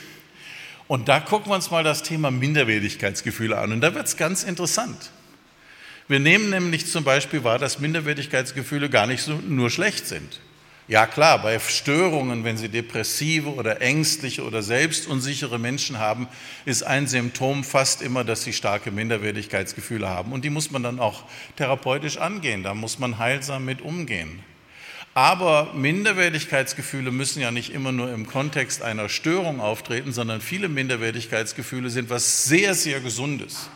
Und 0.88 1.08
da 1.08 1.20
gucken 1.20 1.50
wir 1.50 1.54
uns 1.54 1.70
mal 1.70 1.84
das 1.84 2.02
Thema 2.02 2.30
Minderwertigkeitsgefühle 2.30 3.56
an. 3.56 3.72
Und 3.72 3.80
da 3.80 3.94
wird 3.94 4.06
es 4.06 4.16
ganz 4.16 4.42
interessant. 4.42 5.10
Wir 6.08 6.18
nehmen 6.18 6.50
nämlich 6.50 6.87
zum 6.87 7.04
Beispiel 7.04 7.44
wahr, 7.44 7.58
dass 7.58 7.78
Minderwertigkeitsgefühle 7.78 8.88
gar 8.88 9.06
nicht 9.06 9.22
so 9.22 9.34
nur 9.34 9.70
schlecht 9.70 10.06
sind. 10.06 10.40
Ja 10.88 11.07
klar, 11.07 11.42
bei 11.42 11.59
Störungen, 11.59 12.45
wenn 12.45 12.57
Sie 12.57 12.71
depressive 12.71 13.50
oder 13.50 13.83
ängstliche 13.83 14.42
oder 14.42 14.62
selbstunsichere 14.62 15.59
Menschen 15.59 15.99
haben, 15.99 16.28
ist 16.64 16.83
ein 16.83 17.07
Symptom 17.07 17.62
fast 17.62 18.00
immer, 18.00 18.25
dass 18.25 18.42
sie 18.42 18.54
starke 18.54 18.90
Minderwertigkeitsgefühle 18.90 20.09
haben. 20.09 20.33
Und 20.33 20.47
die 20.47 20.50
muss 20.50 20.71
man 20.71 20.83
dann 20.83 20.99
auch 20.99 21.25
therapeutisch 21.57 22.16
angehen, 22.16 22.62
da 22.62 22.73
muss 22.73 22.99
man 22.99 23.18
heilsam 23.18 23.66
mit 23.66 23.83
umgehen. 23.83 24.42
Aber 25.12 25.75
Minderwertigkeitsgefühle 25.75 27.11
müssen 27.11 27.42
ja 27.42 27.50
nicht 27.50 27.75
immer 27.75 27.92
nur 27.92 28.11
im 28.11 28.26
Kontext 28.26 28.80
einer 28.80 29.11
Störung 29.11 29.61
auftreten, 29.61 30.14
sondern 30.14 30.40
viele 30.40 30.71
Minderwertigkeitsgefühle 30.71 31.90
sind 31.90 32.09
was 32.09 32.45
sehr, 32.45 32.75
sehr 32.75 33.00
Gesundes. 33.00 33.68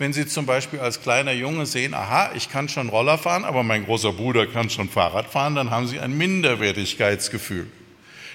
Wenn 0.00 0.14
Sie 0.14 0.26
zum 0.26 0.46
Beispiel 0.46 0.80
als 0.80 1.02
kleiner 1.02 1.32
Junge 1.32 1.66
sehen, 1.66 1.92
aha, 1.92 2.30
ich 2.34 2.48
kann 2.48 2.70
schon 2.70 2.88
Roller 2.88 3.18
fahren, 3.18 3.44
aber 3.44 3.62
mein 3.62 3.84
großer 3.84 4.14
Bruder 4.14 4.46
kann 4.46 4.70
schon 4.70 4.88
Fahrrad 4.88 5.26
fahren, 5.26 5.54
dann 5.54 5.70
haben 5.70 5.86
Sie 5.86 6.00
ein 6.00 6.16
Minderwertigkeitsgefühl. 6.16 7.70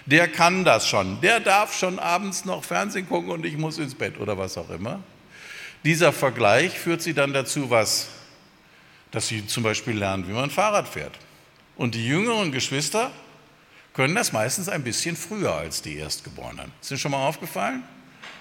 Der 0.06 0.28
kann 0.28 0.64
das 0.64 0.88
schon, 0.88 1.20
der 1.22 1.40
darf 1.40 1.76
schon 1.76 1.98
abends 1.98 2.46
noch 2.46 2.64
Fernsehen 2.64 3.10
gucken 3.10 3.32
und 3.32 3.48
ich 3.48 3.58
muss 3.58 3.80
ins 3.80 3.96
Bett 3.96 4.20
oder 4.20 4.38
was 4.38 4.60
auch 4.60 4.70
immer. 4.70 5.00
Dieser 5.84 6.14
Vergleich 6.14 6.78
führt 6.78 7.02
Sie 7.02 7.16
dann 7.16 7.34
dazu, 7.34 7.72
was? 7.72 8.10
Dass 9.10 9.28
Sie 9.28 9.48
zum 9.48 9.64
Beispiel 9.64 9.98
lernen, 9.98 10.28
wie 10.28 10.34
man 10.34 10.52
Fahrrad 10.52 10.88
fährt. 10.88 11.18
Und 11.78 11.96
die 11.96 12.06
jüngeren 12.06 12.52
Geschwister 12.52 13.10
können 13.94 14.14
das 14.14 14.32
meistens 14.34 14.70
ein 14.70 14.84
bisschen 14.84 15.16
früher 15.16 15.56
als 15.56 15.82
die 15.82 15.96
Erstgeborenen. 15.96 16.72
Ist 16.80 16.92
Ihnen 16.92 17.00
schon 17.00 17.10
mal 17.10 17.28
aufgefallen? 17.28 17.82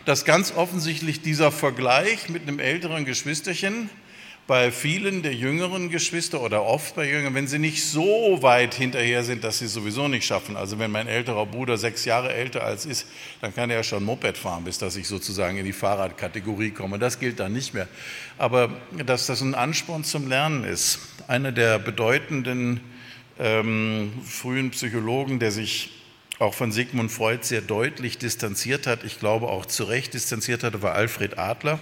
Dass 0.04 0.24
ganz 0.24 0.52
offensichtlich 0.54 1.22
dieser 1.22 1.50
Vergleich 1.50 2.28
mit 2.28 2.42
einem 2.42 2.58
älteren 2.58 3.04
Geschwisterchen 3.04 3.88
bei 4.46 4.70
vielen 4.70 5.22
der 5.22 5.32
jüngeren 5.34 5.88
Geschwister 5.88 6.42
oder 6.42 6.64
oft 6.64 6.94
bei 6.94 7.08
Jüngern, 7.08 7.32
wenn 7.32 7.46
sie 7.46 7.58
nicht 7.58 7.82
so 7.82 8.42
weit 8.42 8.74
hinterher 8.74 9.24
sind, 9.24 9.42
dass 9.42 9.60
sie 9.60 9.64
es 9.64 9.72
sowieso 9.72 10.06
nicht 10.06 10.26
schaffen. 10.26 10.56
Also 10.56 10.78
wenn 10.78 10.90
mein 10.90 11.06
älterer 11.06 11.46
Bruder 11.46 11.78
sechs 11.78 12.04
Jahre 12.04 12.32
älter 12.32 12.62
als 12.62 12.84
ist, 12.84 13.06
dann 13.40 13.54
kann 13.54 13.70
er 13.70 13.76
ja 13.76 13.82
schon 13.82 14.04
Moped 14.04 14.36
fahren, 14.36 14.64
bis 14.64 14.76
dass 14.76 14.96
ich 14.96 15.08
sozusagen 15.08 15.56
in 15.56 15.64
die 15.64 15.72
Fahrradkategorie 15.72 16.72
komme. 16.72 16.98
Das 16.98 17.18
gilt 17.20 17.40
dann 17.40 17.54
nicht 17.54 17.72
mehr. 17.72 17.88
Aber 18.36 18.68
dass 19.06 19.26
das 19.26 19.40
ein 19.40 19.54
Ansporn 19.54 20.04
zum 20.04 20.28
Lernen 20.28 20.64
ist. 20.64 20.98
Einer 21.26 21.50
der 21.50 21.78
bedeutenden 21.78 22.80
ähm, 23.38 24.12
frühen 24.26 24.70
Psychologen, 24.72 25.38
der 25.38 25.52
sich 25.52 25.90
auch 26.38 26.54
von 26.54 26.72
Sigmund 26.72 27.12
Freud 27.12 27.44
sehr 27.44 27.60
deutlich 27.60 28.18
distanziert 28.18 28.86
hat, 28.86 29.04
ich 29.04 29.18
glaube 29.18 29.48
auch 29.48 29.66
zu 29.66 29.84
Recht 29.84 30.14
distanziert 30.14 30.62
hatte, 30.64 30.82
war 30.82 30.94
Alfred 30.94 31.38
Adler. 31.38 31.78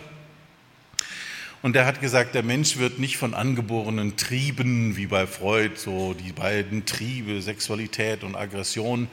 Und 1.63 1.77
der 1.77 1.87
hat 1.87 2.01
gesagt, 2.01 2.35
der 2.35 2.43
Mensch 2.43 2.77
wird 2.77 2.99
nicht 2.99 3.17
von 3.17 3.35
angeborenen 3.35 4.17
Trieben, 4.17 4.97
wie 4.97 5.07
bei 5.07 5.29
Freud, 5.29 5.77
so 5.77 6.13
die 6.13 6.33
beiden 6.33 6.87
Triebe, 6.87 7.41
Sexualität 7.41 8.25
und 8.25 8.35
Aggression, 8.35 9.07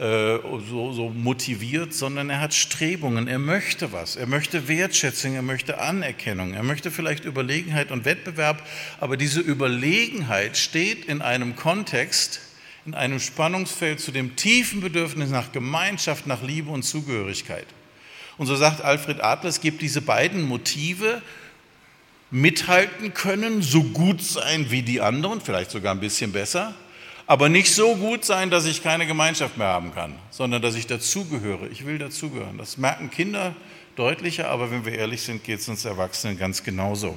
äh, 0.00 0.38
so, 0.68 0.92
so 0.92 1.10
motiviert, 1.10 1.94
sondern 1.94 2.28
er 2.28 2.40
hat 2.40 2.54
Strebungen, 2.54 3.28
er 3.28 3.38
möchte 3.38 3.92
was, 3.92 4.16
er 4.16 4.26
möchte 4.26 4.66
Wertschätzung, 4.66 5.36
er 5.36 5.42
möchte 5.42 5.80
Anerkennung, 5.80 6.54
er 6.54 6.64
möchte 6.64 6.90
vielleicht 6.90 7.24
Überlegenheit 7.24 7.92
und 7.92 8.04
Wettbewerb, 8.04 8.66
aber 8.98 9.16
diese 9.16 9.38
Überlegenheit 9.38 10.56
steht 10.56 11.04
in 11.04 11.22
einem 11.22 11.54
Kontext, 11.54 12.40
in 12.84 12.94
einem 12.94 13.20
Spannungsfeld 13.20 14.00
zu 14.00 14.10
dem 14.10 14.36
tiefen 14.36 14.80
Bedürfnis 14.80 15.30
nach 15.30 15.52
Gemeinschaft, 15.52 16.26
nach 16.26 16.42
Liebe 16.42 16.70
und 16.70 16.82
Zugehörigkeit. 16.82 17.66
Und 18.38 18.46
so 18.46 18.56
sagt 18.56 18.80
Alfred 18.82 19.20
Adler, 19.20 19.50
es 19.50 19.60
gibt 19.60 19.82
diese 19.82 20.00
beiden 20.00 20.42
Motive, 20.42 21.22
mithalten 22.32 23.12
können, 23.12 23.60
so 23.60 23.82
gut 23.82 24.22
sein 24.22 24.70
wie 24.70 24.82
die 24.82 25.00
anderen, 25.00 25.40
vielleicht 25.40 25.70
sogar 25.70 25.94
ein 25.94 26.00
bisschen 26.00 26.32
besser, 26.32 26.74
aber 27.26 27.48
nicht 27.48 27.72
so 27.72 27.94
gut 27.94 28.24
sein, 28.24 28.50
dass 28.50 28.64
ich 28.64 28.82
keine 28.82 29.06
Gemeinschaft 29.06 29.58
mehr 29.58 29.68
haben 29.68 29.94
kann, 29.94 30.14
sondern 30.30 30.62
dass 30.62 30.74
ich 30.74 30.86
dazugehöre. 30.86 31.68
Ich 31.68 31.86
will 31.86 31.98
dazugehören. 31.98 32.58
Das 32.58 32.78
merken 32.78 33.10
Kinder 33.10 33.54
deutlicher, 33.96 34.48
aber 34.48 34.70
wenn 34.70 34.84
wir 34.86 34.94
ehrlich 34.94 35.22
sind, 35.22 35.44
geht 35.44 35.60
es 35.60 35.68
uns 35.68 35.84
Erwachsenen 35.84 36.38
ganz 36.38 36.64
genauso. 36.64 37.16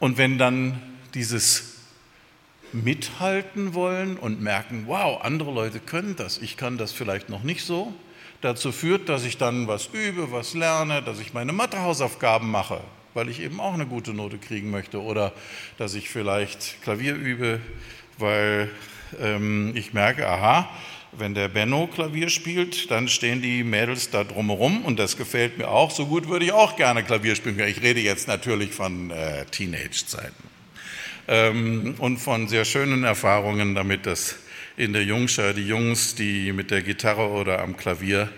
Und 0.00 0.16
wenn 0.16 0.38
dann 0.38 0.80
dieses 1.14 1.71
mithalten 2.72 3.74
wollen 3.74 4.16
und 4.16 4.40
merken, 4.40 4.84
wow, 4.86 5.22
andere 5.22 5.52
Leute 5.52 5.80
können 5.80 6.16
das, 6.16 6.38
ich 6.38 6.56
kann 6.56 6.78
das 6.78 6.92
vielleicht 6.92 7.28
noch 7.28 7.42
nicht 7.42 7.64
so, 7.64 7.92
dazu 8.40 8.72
führt, 8.72 9.08
dass 9.08 9.24
ich 9.24 9.38
dann 9.38 9.68
was 9.68 9.88
übe, 9.92 10.32
was 10.32 10.54
lerne, 10.54 11.02
dass 11.02 11.20
ich 11.20 11.32
meine 11.32 11.52
Mathehausaufgaben 11.52 12.50
mache, 12.50 12.80
weil 13.14 13.28
ich 13.28 13.40
eben 13.40 13.60
auch 13.60 13.74
eine 13.74 13.86
gute 13.86 14.14
Note 14.14 14.38
kriegen 14.38 14.70
möchte 14.70 15.02
oder 15.02 15.32
dass 15.78 15.94
ich 15.94 16.08
vielleicht 16.08 16.82
Klavier 16.82 17.14
übe, 17.14 17.60
weil 18.18 18.70
ähm, 19.20 19.72
ich 19.74 19.92
merke, 19.92 20.28
aha, 20.28 20.68
wenn 21.12 21.34
der 21.34 21.48
Benno 21.48 21.88
Klavier 21.88 22.30
spielt, 22.30 22.90
dann 22.90 23.06
stehen 23.06 23.42
die 23.42 23.64
Mädels 23.64 24.10
da 24.10 24.24
drumherum 24.24 24.82
und 24.84 24.98
das 24.98 25.18
gefällt 25.18 25.58
mir 25.58 25.68
auch. 25.68 25.90
So 25.90 26.06
gut 26.06 26.28
würde 26.28 26.46
ich 26.46 26.52
auch 26.52 26.76
gerne 26.76 27.04
Klavier 27.04 27.34
spielen. 27.34 27.60
Ich 27.60 27.82
rede 27.82 28.00
jetzt 28.00 28.28
natürlich 28.28 28.72
von 28.72 29.10
äh, 29.10 29.44
Teenage-Zeiten 29.44 30.51
ähm, 31.28 31.94
und 31.98 32.18
von 32.18 32.48
sehr 32.48 32.64
schönen 32.64 33.04
Erfahrungen 33.04 33.74
damit, 33.74 34.06
dass 34.06 34.36
in 34.76 34.92
der 34.92 35.04
Jungschar 35.04 35.52
die 35.52 35.66
Jungs, 35.66 36.14
die 36.14 36.52
mit 36.52 36.70
der 36.70 36.82
Gitarre 36.82 37.28
oder 37.28 37.60
am 37.60 37.76
Klavier 37.76 38.28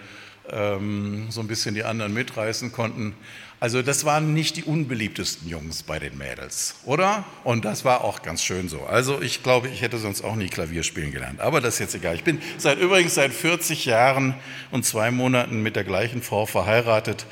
ähm, 0.51 1.27
so 1.31 1.41
ein 1.41 1.47
bisschen 1.47 1.75
die 1.75 1.85
anderen 1.85 2.13
mitreißen 2.13 2.73
konnten. 2.73 3.15
Also 3.61 3.81
das 3.81 4.05
waren 4.05 4.35
nicht 4.35 4.57
die 4.57 4.65
unbeliebtesten 4.65 5.49
Jungs 5.49 5.85
bei 5.85 5.99
den 5.99 6.19
Mädels, 6.19 6.75
oder? 6.85 7.25
Und 7.45 7.65
das 7.65 7.85
war 7.85 8.05
auch 8.05 8.21
ganz 8.21 8.43
schön 8.43 8.69
so. 8.69 8.83
Also 8.83 9.23
ich 9.23 9.43
glaube, 9.43 9.69
ich 9.69 9.81
hätte 9.81 9.97
sonst 9.97 10.23
auch 10.23 10.37
nie 10.37 10.49
Klavier 10.49 10.83
spielen 10.83 11.13
gelernt. 11.13 11.41
Aber 11.41 11.63
das 11.63 11.75
ist 11.75 11.81
jetzt 11.81 11.95
egal. 11.95 12.15
Ich 12.17 12.25
bin 12.25 12.43
seit 12.59 12.79
übrigens 12.79 13.15
seit 13.15 13.33
40 13.33 13.87
Jahren 13.87 14.35
und 14.71 14.85
zwei 14.85 15.11
Monaten 15.11 15.63
mit 15.63 15.77
der 15.77 15.85
gleichen 15.85 16.21
Frau 16.21 16.45
verheiratet. 16.45 17.25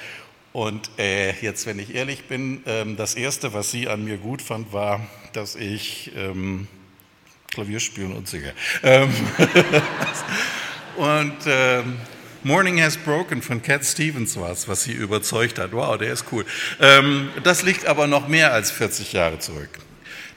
Und 0.54 0.90
äh, 0.98 1.32
jetzt, 1.42 1.66
wenn 1.66 1.78
ich 1.78 1.94
ehrlich 1.94 2.24
bin, 2.28 2.62
ähm, 2.66 2.96
das 2.96 3.14
Erste, 3.14 3.52
was 3.52 3.70
sie 3.70 3.88
an 3.88 4.04
mir 4.04 4.16
gut 4.16 4.40
fand, 4.40 4.72
war, 4.72 5.06
dass 5.32 5.56
ich 5.56 6.12
ähm, 6.16 6.68
Klavier 7.52 7.80
spielen 7.80 8.12
und 8.12 8.28
singe. 8.28 8.52
Ähm, 8.82 9.10
und 10.96 11.36
ähm, 11.46 11.98
Morning 12.44 12.82
Has 12.82 12.96
Broken 12.96 13.42
von 13.42 13.62
Cat 13.62 13.84
Stevens 13.84 14.36
war 14.36 14.50
es, 14.50 14.66
was 14.66 14.82
sie 14.84 14.92
überzeugt 14.92 15.58
hat. 15.58 15.72
Wow, 15.72 15.96
der 15.98 16.12
ist 16.12 16.24
cool. 16.32 16.44
Ähm, 16.80 17.30
das 17.44 17.62
liegt 17.62 17.86
aber 17.86 18.06
noch 18.06 18.26
mehr 18.26 18.52
als 18.52 18.70
40 18.70 19.12
Jahre 19.12 19.38
zurück. 19.38 19.70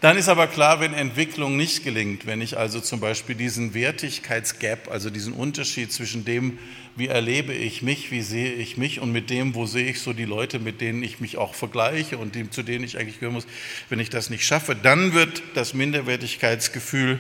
Dann 0.06 0.18
ist 0.18 0.30
aber 0.30 0.46
klar, 0.46 0.82
wenn 0.82 0.94
Entwicklung 0.94 1.58
nicht 1.58 1.84
gelingt, 1.84 2.28
wenn 2.28 2.40
ich 2.40 2.60
also 2.60 2.80
zum 2.80 3.00
Beispiel 3.00 3.34
diesen 3.34 3.74
Wertigkeitsgap, 3.74 4.92
also 4.92 5.10
diesen 5.10 5.34
Unterschied 5.34 5.92
zwischen 5.92 6.24
dem, 6.24 6.60
wie 6.96 7.08
erlebe 7.08 7.54
ich 7.54 7.82
mich, 7.82 8.12
wie 8.12 8.22
sehe 8.22 8.54
ich 8.54 8.78
mich 8.78 9.00
und 9.00 9.12
mit 9.12 9.32
dem, 9.32 9.56
wo 9.56 9.66
sehe 9.66 9.88
ich 9.88 10.02
so 10.02 10.14
die 10.14 10.26
Leute, 10.26 10.60
mit 10.60 10.80
denen 10.80 11.02
ich 11.02 11.22
mich 11.22 11.38
auch 11.38 11.56
vergleiche 11.56 12.20
und 12.20 12.36
dem, 12.36 12.52
zu 12.52 12.62
denen 12.62 12.86
ich 12.86 13.00
eigentlich 13.00 13.20
gehören 13.20 13.34
muss, 13.34 13.48
wenn 13.90 14.00
ich 14.00 14.12
das 14.12 14.30
nicht 14.30 14.46
schaffe, 14.46 14.76
dann 14.76 15.14
wird 15.14 15.42
das 15.56 15.74
Minderwertigkeitsgefühl 15.74 17.20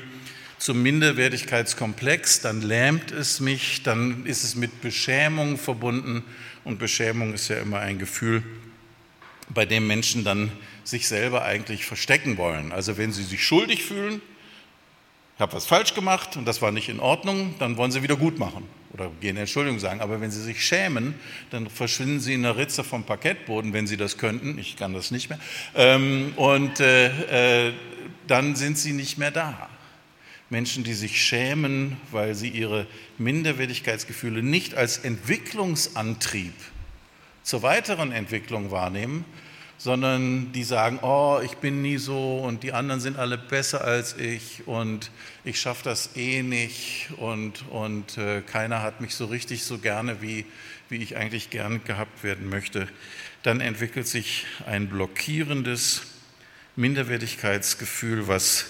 zum 0.59 0.83
Minderwertigkeitskomplex, 0.83 2.41
dann 2.41 2.61
lähmt 2.61 3.11
es 3.11 3.39
mich, 3.39 3.81
dann 3.81 4.27
ist 4.27 4.43
es 4.43 4.53
mit 4.53 4.81
Beschämung 4.81 5.57
verbunden 5.57 6.23
und 6.63 6.77
Beschämung 6.77 7.33
ist 7.33 7.47
ja 7.47 7.57
immer 7.57 7.79
ein 7.79 7.97
Gefühl, 7.97 8.43
bei 9.49 9.65
dem 9.65 9.87
Menschen 9.87 10.23
dann 10.23 10.51
sich 10.83 11.07
selber 11.07 11.43
eigentlich 11.43 11.85
verstecken 11.85 12.37
wollen. 12.37 12.71
Also 12.71 12.97
wenn 12.97 13.11
sie 13.11 13.23
sich 13.23 13.43
schuldig 13.43 13.83
fühlen, 13.83 14.21
ich 15.35 15.41
habe 15.41 15.53
was 15.53 15.65
falsch 15.65 15.93
gemacht 15.93 16.37
und 16.37 16.45
das 16.45 16.61
war 16.61 16.71
nicht 16.71 16.87
in 16.87 16.99
Ordnung, 16.99 17.55
dann 17.59 17.75
wollen 17.75 17.91
sie 17.91 18.01
wieder 18.01 18.15
gut 18.15 18.39
machen 18.39 18.63
oder 18.93 19.11
gehen 19.19 19.35
Entschuldigung 19.35 19.79
sagen. 19.79 19.99
Aber 19.99 20.21
wenn 20.21 20.31
sie 20.31 20.41
sich 20.41 20.65
schämen, 20.65 21.15
dann 21.51 21.69
verschwinden 21.69 22.21
sie 22.21 22.33
in 22.33 22.43
der 22.43 22.55
Ritze 22.55 22.85
vom 22.85 23.03
Parkettboden, 23.03 23.73
wenn 23.73 23.85
sie 23.85 23.97
das 23.97 24.17
könnten. 24.17 24.57
Ich 24.57 24.77
kann 24.77 24.93
das 24.93 25.11
nicht 25.11 25.29
mehr. 25.29 25.39
Ähm, 25.75 26.31
und 26.37 26.79
äh, 26.79 27.67
äh, 27.67 27.73
dann 28.27 28.55
sind 28.55 28.77
sie 28.77 28.93
nicht 28.93 29.17
mehr 29.17 29.31
da. 29.31 29.69
Menschen, 30.49 30.85
die 30.85 30.93
sich 30.93 31.21
schämen, 31.21 31.97
weil 32.11 32.33
sie 32.35 32.49
ihre 32.49 32.87
Minderwertigkeitsgefühle 33.17 34.41
nicht 34.41 34.75
als 34.75 34.99
Entwicklungsantrieb 34.99 36.53
zur 37.45 37.61
weiteren 37.61 38.11
Entwicklung 38.11 38.71
wahrnehmen, 38.71 39.23
sondern 39.77 40.51
die 40.51 40.63
sagen, 40.63 40.97
oh, 41.03 41.39
ich 41.43 41.57
bin 41.57 41.83
nie 41.83 41.97
so 41.97 42.39
und 42.39 42.63
die 42.63 42.73
anderen 42.73 42.99
sind 42.99 43.17
alle 43.17 43.37
besser 43.37 43.83
als 43.83 44.17
ich 44.17 44.67
und 44.67 45.11
ich 45.43 45.59
schaffe 45.59 45.83
das 45.83 46.15
eh 46.15 46.41
nicht 46.41 47.09
und, 47.17 47.63
und 47.69 48.17
äh, 48.17 48.41
keiner 48.41 48.81
hat 48.81 48.99
mich 48.99 49.13
so 49.13 49.25
richtig 49.25 49.63
so 49.63 49.77
gerne, 49.77 50.23
wie, 50.23 50.45
wie 50.89 50.97
ich 50.97 51.17
eigentlich 51.17 51.51
gern 51.51 51.83
gehabt 51.83 52.23
werden 52.23 52.49
möchte, 52.49 52.87
dann 53.43 53.61
entwickelt 53.61 54.07
sich 54.07 54.47
ein 54.65 54.89
blockierendes 54.89 56.01
Minderwertigkeitsgefühl, 56.75 58.27
was 58.27 58.65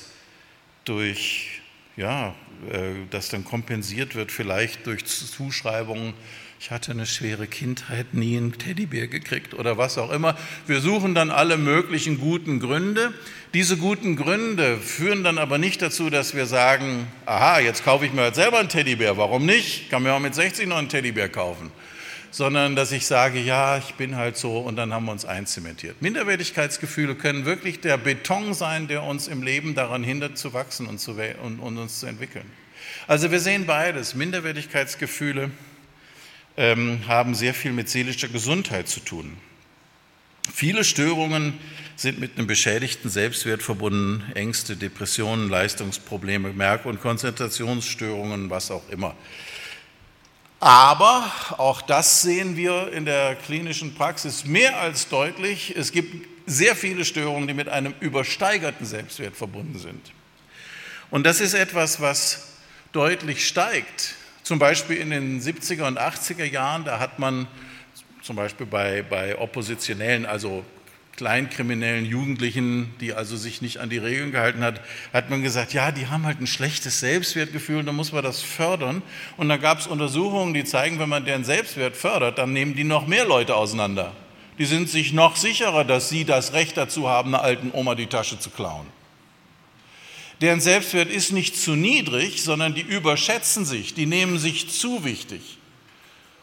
durch 0.84 1.62
ja, 1.96 2.36
äh, 2.70 2.92
das 3.10 3.30
dann 3.30 3.46
kompensiert 3.46 4.16
wird, 4.16 4.34
vielleicht 4.34 4.86
durch 4.86 5.06
Zuschreibungen, 5.06 6.14
ich 6.60 6.72
hatte 6.72 6.92
eine 6.92 7.06
schwere 7.06 7.48
Kindheit, 7.48 8.14
nie 8.14 8.38
einen 8.38 8.58
Teddybär 8.58 9.08
gekriegt 9.08 9.54
oder 9.54 9.78
was 9.78 9.98
auch 9.98 10.12
immer. 10.12 10.38
Wir 10.68 10.82
suchen 10.82 11.14
dann 11.14 11.30
alle 11.30 11.58
möglichen 11.58 12.20
guten 12.20 12.60
Gründe. 12.60 13.14
Diese 13.54 13.78
guten 13.78 14.16
Gründe 14.16 14.78
führen 14.78 15.24
dann 15.24 15.38
aber 15.38 15.58
nicht 15.58 15.82
dazu, 15.82 16.10
dass 16.10 16.34
wir 16.34 16.46
sagen, 16.46 17.08
aha, 17.26 17.60
jetzt 17.60 17.84
kaufe 17.84 18.06
ich 18.06 18.14
mir 18.14 18.22
halt 18.22 18.36
selber 18.36 18.60
einen 18.60 18.70
Teddybär, 18.70 19.18
warum 19.18 19.46
nicht? 19.46 19.84
Ich 19.84 19.90
kann 19.90 20.04
mir 20.04 20.14
auch 20.14 20.20
mit 20.20 20.34
60 20.34 20.68
noch 20.68 20.78
einen 20.78 20.90
Teddybär 20.90 21.30
kaufen 21.30 21.72
sondern 22.36 22.76
dass 22.76 22.92
ich 22.92 23.06
sage, 23.08 23.40
ja, 23.40 23.78
ich 23.78 23.94
bin 23.94 24.18
halt 24.18 24.36
so 24.36 24.60
und 24.60 24.76
dann 24.76 24.94
haben 24.94 25.06
wir 25.06 25.14
uns 25.14 25.24
einzementiert. 25.24 26.02
Minderwertigkeitsgefühle 26.02 27.16
können 27.16 27.46
wirklich 27.46 27.80
der 27.80 27.96
Beton 27.96 28.54
sein, 28.54 28.90
der 28.90 29.04
uns 29.04 29.30
im 29.30 29.42
Leben 29.42 29.74
daran 29.74 30.04
hindert 30.04 30.38
zu 30.38 30.52
wachsen 30.52 30.86
und, 30.88 31.00
zu, 31.00 31.14
und, 31.14 31.60
und 31.60 31.78
uns 31.78 32.02
zu 32.02 32.08
entwickeln. 32.08 32.44
Also 33.08 33.32
wir 33.32 33.40
sehen 33.40 33.66
beides. 33.66 34.16
Minderwertigkeitsgefühle 34.16 35.50
ähm, 36.58 37.02
haben 37.08 37.36
sehr 37.36 37.54
viel 37.54 37.72
mit 37.72 37.90
seelischer 37.90 38.28
Gesundheit 38.28 38.88
zu 38.88 39.00
tun. 39.00 39.38
Viele 40.54 40.84
Störungen 40.84 41.60
sind 41.96 42.20
mit 42.20 42.38
einem 42.38 42.48
beschädigten 42.48 43.10
Selbstwert 43.10 43.64
verbunden, 43.64 44.24
Ängste, 44.36 44.76
Depressionen, 44.76 45.50
Leistungsprobleme, 45.50 46.54
Merk- 46.54 46.86
und 46.86 47.02
Konzentrationsstörungen, 47.02 48.50
was 48.50 48.70
auch 48.70 48.88
immer. 48.90 49.16
Aber 50.60 51.32
auch 51.58 51.82
das 51.82 52.22
sehen 52.22 52.56
wir 52.56 52.92
in 52.92 53.06
der 53.06 53.36
klinischen 53.36 53.94
Praxis 53.96 54.46
mehr 54.46 54.80
als 54.80 55.10
deutlich. 55.10 55.76
Es 55.76 55.92
gibt 55.92 56.28
sehr 56.46 56.76
viele 56.76 57.06
Störungen, 57.06 57.48
die 57.48 57.54
mit 57.54 57.70
einem 57.70 57.94
übersteigerten 58.00 58.86
Selbstwert 58.86 59.36
verbunden 59.36 59.80
sind. 59.80 60.12
Und 61.12 61.26
das 61.26 61.40
ist 61.40 61.54
etwas, 61.54 62.02
was 62.02 62.48
deutlich 62.92 63.48
steigt. 63.48 64.16
Zum 64.46 64.60
Beispiel 64.60 64.98
in 64.98 65.10
den 65.10 65.42
70er 65.42 65.88
und 65.88 66.00
80er 66.00 66.44
Jahren, 66.44 66.86
da 66.86 67.00
hat 67.00 67.18
man 67.18 67.48
zum 68.22 68.36
Beispiel 68.36 68.68
bei, 68.68 69.02
bei 69.02 69.40
Oppositionellen, 69.40 70.28
also 70.28 70.64
kleinkriminellen 71.16 72.06
Jugendlichen, 72.06 72.94
die 73.02 73.16
also 73.16 73.38
sich 73.38 73.64
nicht 73.64 73.80
an 73.80 73.90
die 73.90 73.98
Regeln 73.98 74.32
gehalten 74.32 74.64
hat, 74.64 74.82
hat 75.14 75.32
man 75.32 75.42
gesagt, 75.42 75.74
ja, 75.74 75.92
die 75.92 76.10
haben 76.10 76.28
halt 76.28 76.40
ein 76.42 76.46
schlechtes 76.46 77.00
Selbstwertgefühl 77.00 77.84
da 77.86 77.92
muss 77.92 78.12
man 78.12 78.24
das 78.24 78.44
fördern. 78.44 79.02
Und 79.36 79.50
dann 79.50 79.60
gab 79.60 79.80
es 79.80 79.88
Untersuchungen, 79.88 80.54
die 80.54 80.64
zeigen, 80.64 81.00
wenn 81.00 81.10
man 81.10 81.26
deren 81.26 81.44
Selbstwert 81.44 81.98
fördert, 81.98 82.38
dann 82.38 82.54
nehmen 82.54 82.76
die 82.76 82.84
noch 82.84 83.08
mehr 83.08 83.26
Leute 83.26 83.56
auseinander. 83.56 84.12
Die 84.60 84.66
sind 84.66 84.90
sich 84.90 85.12
noch 85.12 85.38
sicherer, 85.38 85.86
dass 85.86 86.10
sie 86.10 86.24
das 86.24 86.54
Recht 86.54 86.78
dazu 86.78 87.10
haben, 87.10 87.34
einer 87.34 87.44
alten 87.44 87.72
Oma 87.74 87.96
die 87.96 88.06
Tasche 88.06 88.38
zu 88.38 88.52
klauen. 88.52 88.86
Deren 90.42 90.60
Selbstwert 90.60 91.10
ist 91.10 91.32
nicht 91.32 91.58
zu 91.58 91.76
niedrig, 91.76 92.44
sondern 92.44 92.76
die 92.76 92.82
überschätzen 92.82 93.66
sich, 93.66 93.94
die 93.94 94.06
nehmen 94.06 94.38
sich 94.38 94.70
zu 94.70 95.06
wichtig. 95.06 95.58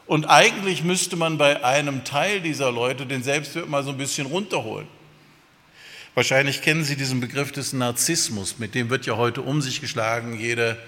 Und 0.07 0.27
eigentlich 0.27 0.83
müsste 0.83 1.17
man 1.17 1.39
bei 1.39 1.65
einem 1.65 2.05
Teil 2.05 2.41
dieser 2.41 2.73
Leute 2.73 3.07
den 3.07 3.23
Selbstwert 3.23 3.69
mal 3.69 3.85
so 3.85 3.91
ein 3.91 3.99
bisschen 3.99 4.27
runterholen. 4.27 4.89
Wahrscheinlich 6.15 6.61
kennen 6.61 6.85
Sie 6.85 6.97
diesen 6.97 7.21
Begriff 7.21 7.53
des 7.53 7.73
Narzissmus, 7.73 8.59
mit 8.59 8.75
dem 8.75 8.91
wird 8.91 9.07
ja 9.07 9.17
heute 9.17 9.41
um 9.41 9.63
sich 9.63 9.81
geschlagen. 9.81 10.39
Jede, 10.39 10.79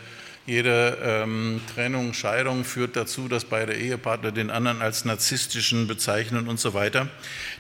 jede 0.47 0.99
ähm, 1.03 1.63
Trennung, 1.75 2.13
Scheidung 2.13 2.65
führt 2.65 2.97
dazu, 2.97 3.29
dass 3.29 3.47
beide 3.47 3.75
Ehepartner 3.75 4.31
den 4.31 4.51
anderen 4.51 4.83
als 4.83 5.07
narzisstischen 5.07 5.87
bezeichnen 5.87 6.49
und 6.49 6.61
so 6.61 6.75
weiter. 6.75 7.09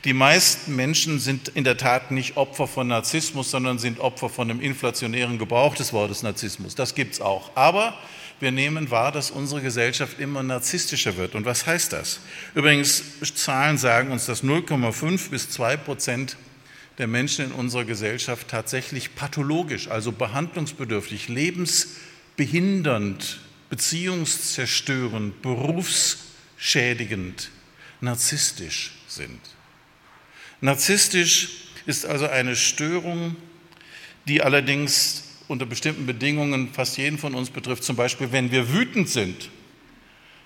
Die 0.05 0.13
meisten 0.13 0.77
Menschen 0.77 1.19
sind 1.19 1.49
in 1.49 1.65
der 1.65 1.79
Tat 1.79 2.11
nicht 2.11 2.37
Opfer 2.37 2.67
von 2.67 2.89
Narzissmus, 2.89 3.51
sondern 3.51 3.79
sind 3.79 4.01
Opfer 4.01 4.29
von 4.29 4.51
einem 4.51 4.61
inflationären 4.61 5.39
Gebrauch 5.39 5.75
des 5.75 5.95
Wortes 5.95 6.23
Narzissmus. 6.23 6.75
Das 6.75 6.95
gibt 6.95 7.15
es 7.15 7.21
auch. 7.23 7.57
Aber 7.57 7.95
wir 8.39 8.53
nehmen 8.53 8.91
wahr, 8.91 9.13
dass 9.13 9.31
unsere 9.31 9.63
Gesellschaft 9.63 10.21
immer 10.21 10.43
narzisstischer 10.43 11.17
wird. 11.17 11.35
Und 11.35 11.47
was 11.47 11.67
heißt 11.67 11.93
das? 11.95 12.21
Übrigens, 12.55 13.03
Zahlen 13.35 13.79
sagen 13.79 14.11
uns, 14.11 14.27
dass 14.27 14.45
0,5 14.45 15.31
bis 15.31 15.49
2 15.49 15.79
Prozent 15.79 16.37
der 16.99 17.07
Menschen 17.07 17.47
in 17.47 17.53
unserer 17.53 17.85
Gesellschaft 17.85 18.49
tatsächlich 18.49 19.15
pathologisch, 19.15 19.89
also 19.89 20.13
behandlungsbedürftig, 20.13 21.29
lebensbehindernd, 22.37 23.39
beziehungszerstörend, 23.71 25.41
berufsschädigend, 25.43 27.51
narzisstisch 28.01 28.93
sind. 29.09 29.41
Narzisstisch 30.61 31.49
ist 31.87 32.07
also 32.07 32.29
eine 32.29 32.57
Störung, 32.57 33.37
die 34.27 34.43
allerdings 34.43 35.23
unter 35.49 35.67
bestimmten 35.67 36.07
Bedingungen 36.07 36.73
fast 36.73 36.97
jeden 36.97 37.19
von 37.19 37.35
uns 37.35 37.51
betrifft. 37.51 37.85
Zum 37.85 37.97
Beispiel, 37.97 38.33
wenn 38.33 38.51
wir 38.51 38.73
wütend 38.73 39.09
sind, 39.09 39.51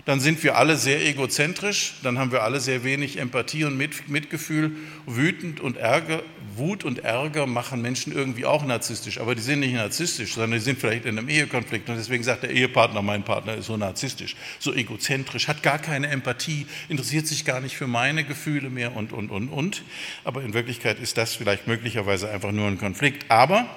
dann 0.05 0.19
sind 0.19 0.43
wir 0.43 0.57
alle 0.57 0.77
sehr 0.77 1.05
egozentrisch, 1.05 1.95
dann 2.03 2.17
haben 2.17 2.31
wir 2.31 2.41
alle 2.43 2.59
sehr 2.59 2.83
wenig 2.83 3.17
Empathie 3.17 3.65
und 3.65 3.77
Mitgefühl. 3.77 4.71
Wütend 5.05 5.59
und 5.59 5.77
Ärger, 5.77 6.23
Wut 6.55 6.83
und 6.83 6.99
Ärger 6.99 7.45
machen 7.45 7.81
Menschen 7.81 8.13
irgendwie 8.13 8.45
auch 8.45 8.65
narzisstisch, 8.65 9.19
aber 9.19 9.35
die 9.35 9.41
sind 9.41 9.59
nicht 9.59 9.73
narzisstisch, 9.73 10.33
sondern 10.33 10.59
die 10.59 10.63
sind 10.63 10.79
vielleicht 10.79 11.05
in 11.05 11.17
einem 11.17 11.29
Ehekonflikt 11.29 11.89
und 11.89 11.97
deswegen 11.97 12.23
sagt 12.23 12.43
der 12.43 12.51
Ehepartner, 12.51 13.01
mein 13.01 13.23
Partner 13.23 13.55
ist 13.55 13.65
so 13.65 13.77
narzisstisch, 13.77 14.35
so 14.59 14.73
egozentrisch, 14.73 15.47
hat 15.47 15.63
gar 15.63 15.79
keine 15.79 16.07
Empathie, 16.07 16.65
interessiert 16.87 17.27
sich 17.27 17.45
gar 17.45 17.59
nicht 17.59 17.75
für 17.75 17.87
meine 17.87 18.23
Gefühle 18.23 18.69
mehr 18.69 18.95
und, 18.95 19.13
und, 19.13 19.29
und, 19.29 19.49
und. 19.49 19.83
Aber 20.23 20.41
in 20.43 20.53
Wirklichkeit 20.53 20.99
ist 20.99 21.17
das 21.17 21.35
vielleicht 21.35 21.67
möglicherweise 21.67 22.29
einfach 22.29 22.51
nur 22.51 22.67
ein 22.67 22.77
Konflikt. 22.77 23.29
Aber 23.29 23.69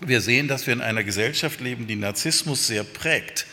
wir 0.00 0.20
sehen, 0.20 0.48
dass 0.48 0.66
wir 0.66 0.74
in 0.74 0.80
einer 0.80 1.02
Gesellschaft 1.02 1.60
leben, 1.60 1.86
die 1.86 1.96
Narzissmus 1.96 2.66
sehr 2.66 2.84
prägt. 2.84 3.46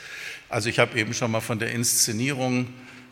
Also 0.56 0.70
ich 0.70 0.80
habe 0.80 0.98
eben 0.98 1.14
schon 1.14 1.32
mal 1.32 1.42
von 1.42 1.60
der 1.60 1.74
Inszenierung 1.74 2.68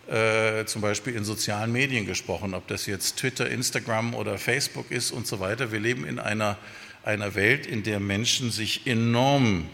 äh, 0.07 0.63
zum 0.63 0.81
Beispiel 0.81 1.13
in 1.13 1.25
sozialen 1.25 1.73
Medien 1.73 2.05
gesprochen, 2.05 2.53
ob 2.53 2.69
das 2.69 2.85
jetzt 2.85 3.17
Twitter, 3.17 3.49
Instagram 3.49 4.15
oder 4.15 4.37
Facebook 4.37 4.89
ist 4.91 5.11
und 5.11 5.27
so 5.27 5.41
weiter. 5.41 5.73
Wir 5.73 5.81
leben 5.81 6.05
in 6.05 6.19
einer, 6.19 6.57
einer 7.03 7.35
Welt, 7.35 7.65
in 7.65 7.83
der 7.83 7.99
Menschen 7.99 8.49
sich 8.49 8.87
enorm 8.87 9.65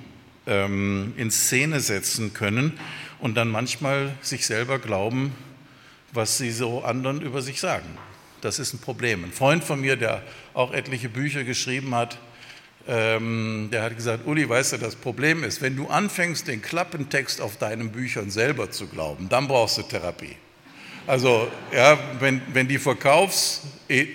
ähm, 0.48 1.14
in 1.16 1.30
Szene 1.30 1.80
setzen 1.80 2.34
können 2.34 2.74
und 3.20 3.38
dann 3.38 3.50
manchmal 3.50 4.16
sich 4.24 4.48
selber 4.48 4.80
glauben, 4.80 5.32
was 6.12 6.40
sie 6.40 6.50
so 6.50 6.84
anderen 6.84 7.22
über 7.22 7.44
sich 7.44 7.60
sagen. 7.60 8.00
Das 8.42 8.58
ist 8.58 8.74
ein 8.74 8.80
Problem. 8.80 9.24
Ein 9.24 9.32
Freund 9.32 9.64
von 9.64 9.80
mir, 9.80 9.96
der 9.96 10.24
auch 10.56 10.74
etliche 10.74 11.08
Bücher 11.08 11.44
geschrieben 11.44 11.94
hat, 11.94 12.18
ähm, 12.92 13.70
der 13.72 13.84
hat 13.84 13.96
gesagt, 13.96 14.26
Uli, 14.26 14.50
weißt 14.50 14.74
du, 14.74 14.78
das 14.78 14.96
Problem 14.96 15.44
ist, 15.44 15.62
wenn 15.62 15.76
du 15.76 15.88
anfängst, 15.88 16.48
den 16.48 16.60
Klappentext 16.60 17.40
auf 17.40 17.58
deinen 17.58 17.92
Büchern 17.92 18.32
selber 18.32 18.72
zu 18.72 18.88
glauben, 18.88 19.30
dann 19.30 19.48
brauchst 19.48 19.78
du 19.78 19.84
Therapie. 19.84 20.36
Also, 21.06 21.48
ja, 21.72 22.00
wenn, 22.20 22.42
wenn 22.52 22.68
die 22.68 22.80
Verkaufs, 22.80 23.62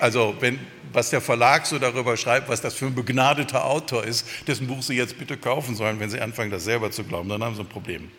also 0.00 0.34
wenn, 0.40 0.58
was 0.92 1.10
der 1.10 1.20
Verlag 1.20 1.66
so 1.66 1.78
darüber 1.78 2.16
schreibt, 2.16 2.48
was 2.48 2.60
das 2.60 2.74
für 2.74 2.86
ein 2.86 2.94
begnadeter 2.96 3.64
Autor 3.64 4.04
ist, 4.04 4.26
dessen 4.48 4.66
Buch 4.66 4.82
Sie 4.82 4.94
jetzt 4.94 5.18
bitte 5.18 5.36
kaufen 5.36 5.76
sollen, 5.76 6.00
wenn 6.00 6.10
Sie 6.10 6.20
anfangen, 6.20 6.50
das 6.50 6.64
selber 6.64 6.90
zu 6.90 7.04
glauben, 7.04 7.28
dann 7.28 7.44
haben 7.44 7.54
Sie 7.54 7.62
ein 7.62 7.68
Problem. 7.68 8.10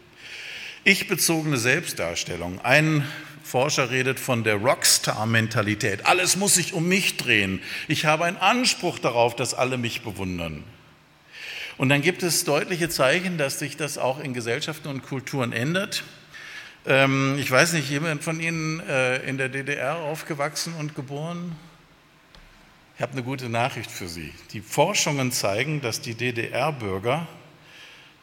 Ich-bezogene 0.85 1.57
Selbstdarstellung. 1.57 2.59
Ein 2.63 3.05
Forscher 3.45 3.91
redet 3.91 4.19
von 4.19 4.43
der 4.43 4.55
Rockstar-Mentalität. 4.55 6.07
Alles 6.07 6.35
muss 6.35 6.55
sich 6.55 6.73
um 6.73 6.87
mich 6.87 7.15
drehen. 7.17 7.61
Ich 7.87 8.05
habe 8.05 8.25
einen 8.25 8.37
Anspruch 8.37 8.97
darauf, 8.97 9.35
dass 9.35 9.53
alle 9.53 9.77
mich 9.77 10.01
bewundern. 10.01 10.63
Und 11.77 11.89
dann 11.89 12.01
gibt 12.01 12.23
es 12.23 12.43
deutliche 12.43 12.89
Zeichen, 12.89 13.37
dass 13.37 13.59
sich 13.59 13.77
das 13.77 13.99
auch 13.99 14.19
in 14.19 14.33
Gesellschaften 14.33 14.87
und 14.87 15.03
Kulturen 15.03 15.53
ändert. 15.53 16.03
Ähm, 16.87 17.37
ich 17.37 17.51
weiß 17.51 17.73
nicht, 17.73 17.87
jemand 17.87 18.23
von 18.23 18.39
Ihnen 18.39 18.79
äh, 18.79 19.17
in 19.17 19.37
der 19.37 19.49
DDR 19.49 19.97
aufgewachsen 19.97 20.73
und 20.79 20.95
geboren? 20.95 21.55
Ich 22.95 23.03
habe 23.03 23.11
eine 23.11 23.21
gute 23.21 23.47
Nachricht 23.47 23.91
für 23.91 24.07
Sie. 24.07 24.33
Die 24.53 24.61
Forschungen 24.61 25.31
zeigen, 25.31 25.81
dass 25.81 26.01
die 26.01 26.15
DDR-Bürger, 26.15 27.27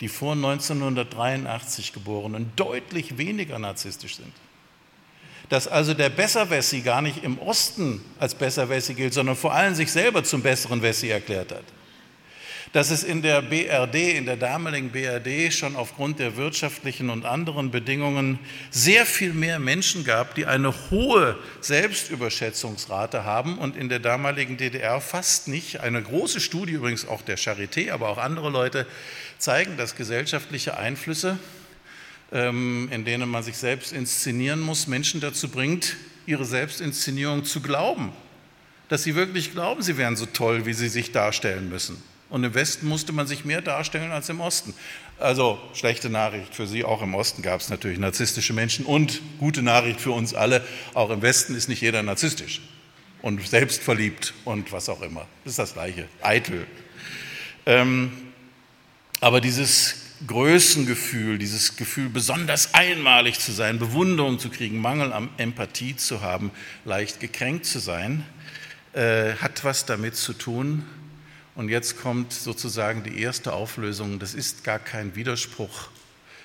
die 0.00 0.08
vor 0.08 0.32
1983 0.32 1.92
geborenen, 1.92 2.50
deutlich 2.56 3.18
weniger 3.18 3.60
narzisstisch 3.60 4.16
sind 4.16 4.32
dass 5.52 5.68
also 5.68 5.92
der 5.92 6.08
Besserwessi 6.08 6.80
gar 6.80 7.02
nicht 7.02 7.22
im 7.24 7.38
Osten 7.38 8.02
als 8.18 8.34
Besserwessi 8.34 8.94
gilt, 8.94 9.12
sondern 9.12 9.36
vor 9.36 9.52
allem 9.52 9.74
sich 9.74 9.92
selber 9.92 10.24
zum 10.24 10.40
besseren 10.40 10.80
Wessi 10.80 11.10
erklärt 11.10 11.52
hat. 11.52 11.64
Dass 12.72 12.90
es 12.90 13.04
in 13.04 13.20
der 13.20 13.42
BRD, 13.42 14.16
in 14.16 14.24
der 14.24 14.38
damaligen 14.38 14.92
BRD 14.92 15.52
schon 15.52 15.76
aufgrund 15.76 16.20
der 16.20 16.38
wirtschaftlichen 16.38 17.10
und 17.10 17.26
anderen 17.26 17.70
Bedingungen 17.70 18.38
sehr 18.70 19.04
viel 19.04 19.34
mehr 19.34 19.58
Menschen 19.58 20.04
gab, 20.04 20.34
die 20.36 20.46
eine 20.46 20.72
hohe 20.90 21.38
Selbstüberschätzungsrate 21.60 23.24
haben 23.24 23.58
und 23.58 23.76
in 23.76 23.90
der 23.90 23.98
damaligen 23.98 24.56
DDR 24.56 25.02
fast 25.02 25.48
nicht. 25.48 25.80
Eine 25.80 26.00
große 26.00 26.40
Studie 26.40 26.72
übrigens 26.72 27.06
auch 27.06 27.20
der 27.20 27.36
Charité, 27.36 27.92
aber 27.92 28.08
auch 28.08 28.16
andere 28.16 28.48
Leute 28.48 28.86
zeigen, 29.36 29.76
dass 29.76 29.96
gesellschaftliche 29.96 30.78
Einflüsse 30.78 31.38
in 32.32 33.04
denen 33.04 33.28
man 33.28 33.42
sich 33.42 33.58
selbst 33.58 33.92
inszenieren 33.92 34.60
muss, 34.60 34.86
Menschen 34.86 35.20
dazu 35.20 35.48
bringt, 35.48 35.96
ihre 36.26 36.44
Selbstinszenierung 36.44 37.44
zu 37.44 37.60
glauben. 37.60 38.12
Dass 38.88 39.02
sie 39.02 39.14
wirklich 39.14 39.52
glauben, 39.52 39.82
sie 39.82 39.96
wären 39.98 40.16
so 40.16 40.26
toll, 40.26 40.64
wie 40.64 40.72
sie 40.72 40.88
sich 40.88 41.12
darstellen 41.12 41.68
müssen. 41.68 42.02
Und 42.30 42.44
im 42.44 42.54
Westen 42.54 42.88
musste 42.88 43.12
man 43.12 43.26
sich 43.26 43.44
mehr 43.44 43.60
darstellen 43.60 44.10
als 44.10 44.30
im 44.30 44.40
Osten. 44.40 44.72
Also 45.18 45.60
schlechte 45.74 46.08
Nachricht 46.08 46.54
für 46.54 46.66
Sie, 46.66 46.82
auch 46.82 47.02
im 47.02 47.14
Osten 47.14 47.42
gab 47.42 47.60
es 47.60 47.68
natürlich 47.68 47.98
narzisstische 47.98 48.54
Menschen 48.54 48.86
und 48.86 49.20
gute 49.38 49.62
Nachricht 49.62 50.00
für 50.00 50.12
uns 50.12 50.32
alle, 50.32 50.64
auch 50.94 51.10
im 51.10 51.20
Westen 51.20 51.54
ist 51.54 51.68
nicht 51.68 51.82
jeder 51.82 52.02
narzisstisch 52.02 52.62
und 53.20 53.46
selbstverliebt 53.46 54.32
und 54.46 54.72
was 54.72 54.88
auch 54.88 55.02
immer. 55.02 55.26
Das 55.44 55.52
ist 55.52 55.58
das 55.58 55.74
gleiche, 55.74 56.08
eitel. 56.22 56.66
Ähm, 57.66 58.12
aber 59.20 59.42
dieses 59.42 60.01
Größengefühl, 60.26 61.38
dieses 61.38 61.76
Gefühl, 61.76 62.08
besonders 62.08 62.74
einmalig 62.74 63.38
zu 63.40 63.52
sein, 63.52 63.78
Bewunderung 63.78 64.38
zu 64.38 64.50
kriegen, 64.50 64.80
Mangel 64.80 65.12
an 65.12 65.30
Empathie 65.36 65.96
zu 65.96 66.20
haben, 66.20 66.50
leicht 66.84 67.20
gekränkt 67.20 67.66
zu 67.66 67.78
sein, 67.78 68.24
äh, 68.92 69.34
hat 69.34 69.64
was 69.64 69.86
damit 69.86 70.16
zu 70.16 70.32
tun. 70.32 70.84
Und 71.54 71.68
jetzt 71.68 72.00
kommt 72.00 72.32
sozusagen 72.32 73.02
die 73.02 73.20
erste 73.20 73.52
Auflösung. 73.52 74.18
Das 74.18 74.34
ist 74.34 74.64
gar 74.64 74.78
kein 74.78 75.16
Widerspruch, 75.16 75.88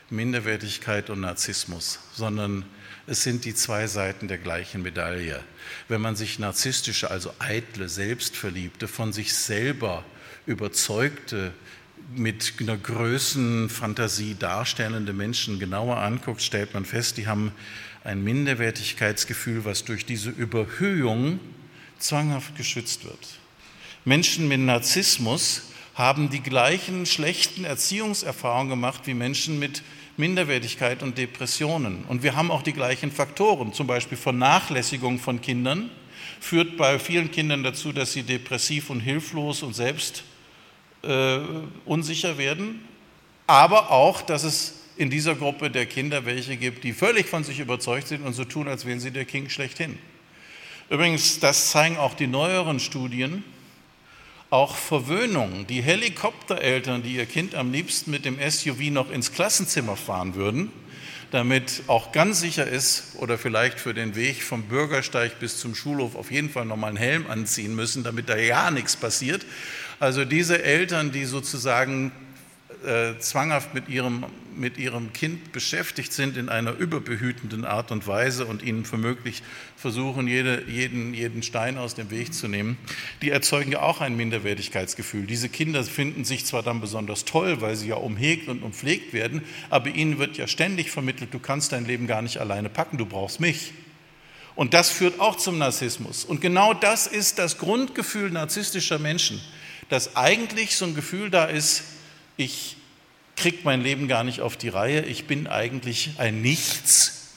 Minderwertigkeit 0.09 1.09
und 1.09 1.21
Narzissmus, 1.21 1.99
sondern 2.13 2.65
es 3.05 3.23
sind 3.23 3.45
die 3.45 3.55
zwei 3.55 3.87
Seiten 3.87 4.27
der 4.27 4.37
gleichen 4.37 4.81
Medaille. 4.81 5.41
Wenn 5.87 6.01
man 6.01 6.15
sich 6.15 6.39
narzisstische, 6.39 7.09
also 7.09 7.33
eitle, 7.39 7.87
selbstverliebte, 7.87 8.87
von 8.87 9.13
sich 9.13 9.33
selber 9.33 10.03
überzeugte, 10.45 11.53
mit 12.15 12.53
einer 12.59 12.77
Größenfantasie 12.77 14.35
darstellende 14.39 15.13
Menschen 15.13 15.59
genauer 15.59 15.97
anguckt, 15.97 16.41
stellt 16.41 16.73
man 16.73 16.85
fest, 16.85 17.17
die 17.17 17.27
haben 17.27 17.51
ein 18.03 18.23
Minderwertigkeitsgefühl, 18.23 19.65
was 19.65 19.83
durch 19.83 20.05
diese 20.05 20.29
Überhöhung 20.29 21.39
zwanghaft 21.99 22.55
geschützt 22.55 23.03
wird. 23.03 23.39
Menschen 24.05 24.47
mit 24.47 24.61
Narzissmus 24.61 25.63
haben 25.95 26.29
die 26.29 26.41
gleichen 26.41 27.05
schlechten 27.05 27.65
Erziehungserfahrungen 27.65 28.69
gemacht 28.69 29.01
wie 29.05 29.13
Menschen 29.13 29.59
mit 29.59 29.83
Minderwertigkeit 30.15 31.03
und 31.03 31.17
Depressionen. 31.17 32.05
Und 32.05 32.23
wir 32.23 32.35
haben 32.35 32.51
auch 32.51 32.61
die 32.61 32.73
gleichen 32.73 33.11
Faktoren, 33.11 33.73
zum 33.73 33.87
Beispiel 33.87 34.17
Vernachlässigung 34.17 35.19
von 35.19 35.41
Kindern 35.41 35.89
führt 36.39 36.77
bei 36.77 36.99
vielen 36.99 37.31
Kindern 37.31 37.63
dazu, 37.63 37.91
dass 37.91 38.13
sie 38.13 38.23
depressiv 38.23 38.89
und 38.89 38.99
hilflos 38.99 39.63
und 39.63 39.73
selbst 39.73 40.23
äh, 41.07 41.39
unsicher 41.85 42.37
werden, 42.37 42.81
aber 43.47 43.91
auch, 43.91 44.21
dass 44.21 44.43
es 44.43 44.73
in 44.97 45.09
dieser 45.09 45.35
Gruppe 45.35 45.69
der 45.69 45.85
Kinder 45.85 46.25
welche 46.25 46.57
gibt, 46.57 46.83
die 46.83 46.93
völlig 46.93 47.27
von 47.27 47.43
sich 47.43 47.59
überzeugt 47.59 48.07
sind 48.07 48.25
und 48.25 48.33
so 48.33 48.43
tun, 48.43 48.67
als 48.67 48.85
wären 48.85 48.99
sie 48.99 49.11
der 49.11 49.25
King 49.25 49.49
schlechthin. 49.49 49.97
Übrigens, 50.89 51.39
das 51.39 51.71
zeigen 51.71 51.97
auch 51.97 52.13
die 52.13 52.27
neueren 52.27 52.79
Studien, 52.79 53.43
auch 54.49 54.75
Verwöhnung. 54.75 55.67
Die 55.67 55.81
Helikoptereltern, 55.81 57.03
die 57.03 57.15
ihr 57.15 57.25
Kind 57.25 57.55
am 57.55 57.71
liebsten 57.71 58.11
mit 58.11 58.25
dem 58.25 58.37
SUV 58.39 58.91
noch 58.91 59.11
ins 59.11 59.33
Klassenzimmer 59.33 59.97
fahren 59.97 60.35
würden, 60.35 60.71
damit 61.31 61.83
auch 61.87 62.13
ganz 62.13 62.39
sicher 62.39 62.65
ist 62.65 63.15
oder 63.17 63.37
vielleicht 63.37 63.79
für 63.79 63.93
den 63.93 64.15
Weg 64.15 64.41
vom 64.41 64.63
Bürgersteig 64.63 65.39
bis 65.39 65.57
zum 65.57 65.75
Schulhof 65.75 66.15
auf 66.15 66.31
jeden 66.31 66.49
Fall 66.49 66.65
nochmal 66.65 66.89
einen 66.89 66.97
Helm 66.97 67.27
anziehen 67.27 67.75
müssen, 67.75 68.03
damit 68.03 68.29
da 68.29 68.37
ja 68.37 68.71
nichts 68.71 68.95
passiert. 68.95 69.45
Also 69.99 70.25
diese 70.25 70.63
Eltern, 70.63 71.11
die 71.11 71.25
sozusagen 71.25 72.11
äh, 72.85 73.17
zwanghaft 73.17 73.73
mit 73.73 73.89
ihrem, 73.89 74.25
mit 74.55 74.77
ihrem 74.77 75.11
Kind 75.11 75.51
beschäftigt 75.51 76.13
sind 76.13 76.37
in 76.37 76.49
einer 76.49 76.73
überbehütenden 76.73 77.65
Art 77.65 77.91
und 77.91 78.05
Weise 78.05 78.45
und 78.45 78.61
ihnen 78.61 78.89
womöglich 78.91 79.41
versuchen, 79.75 80.27
jede, 80.27 80.63
jeden, 80.67 81.15
jeden 81.15 81.41
Stein 81.41 81.79
aus 81.79 81.95
dem 81.95 82.11
Weg 82.11 82.35
zu 82.35 82.47
nehmen, 82.47 82.77
die 83.23 83.31
erzeugen 83.31 83.71
ja 83.71 83.81
auch 83.81 83.99
ein 83.99 84.15
Minderwertigkeitsgefühl. 84.15 85.25
Diese 85.25 85.49
Kinder 85.49 85.83
finden 85.83 86.25
sich 86.25 86.45
zwar 86.45 86.61
dann 86.61 86.79
besonders 86.79 87.25
toll, 87.25 87.61
weil 87.61 87.75
sie 87.75 87.87
ja 87.87 87.95
umhegt 87.95 88.47
und 88.47 88.61
umpflegt 88.61 89.13
werden, 89.13 89.41
aber 89.71 89.89
ihnen 89.89 90.19
wird 90.19 90.37
ja 90.37 90.47
ständig 90.47 90.91
vermittelt, 90.91 91.33
du 91.33 91.39
kannst 91.39 91.71
dein 91.71 91.85
Leben 91.85 92.05
gar 92.05 92.21
nicht 92.21 92.37
alleine 92.37 92.69
packen, 92.69 92.99
du 92.99 93.07
brauchst 93.07 93.39
mich. 93.39 93.73
Und 94.53 94.75
das 94.75 94.91
führt 94.91 95.19
auch 95.19 95.35
zum 95.35 95.57
Narzissmus. 95.57 96.25
Und 96.25 96.41
genau 96.41 96.73
das 96.75 97.07
ist 97.07 97.39
das 97.39 97.57
Grundgefühl 97.57 98.29
narzisstischer 98.29 98.99
Menschen 98.99 99.41
dass 99.89 100.15
eigentlich 100.15 100.75
so 100.75 100.85
ein 100.85 100.95
Gefühl 100.95 101.29
da 101.29 101.45
ist, 101.45 101.83
ich 102.35 102.77
kriege 103.35 103.59
mein 103.63 103.81
Leben 103.81 104.07
gar 104.07 104.23
nicht 104.23 104.41
auf 104.41 104.57
die 104.57 104.69
Reihe, 104.69 105.01
ich 105.01 105.25
bin 105.25 105.47
eigentlich 105.47 106.11
ein 106.17 106.41
Nichts, 106.41 107.33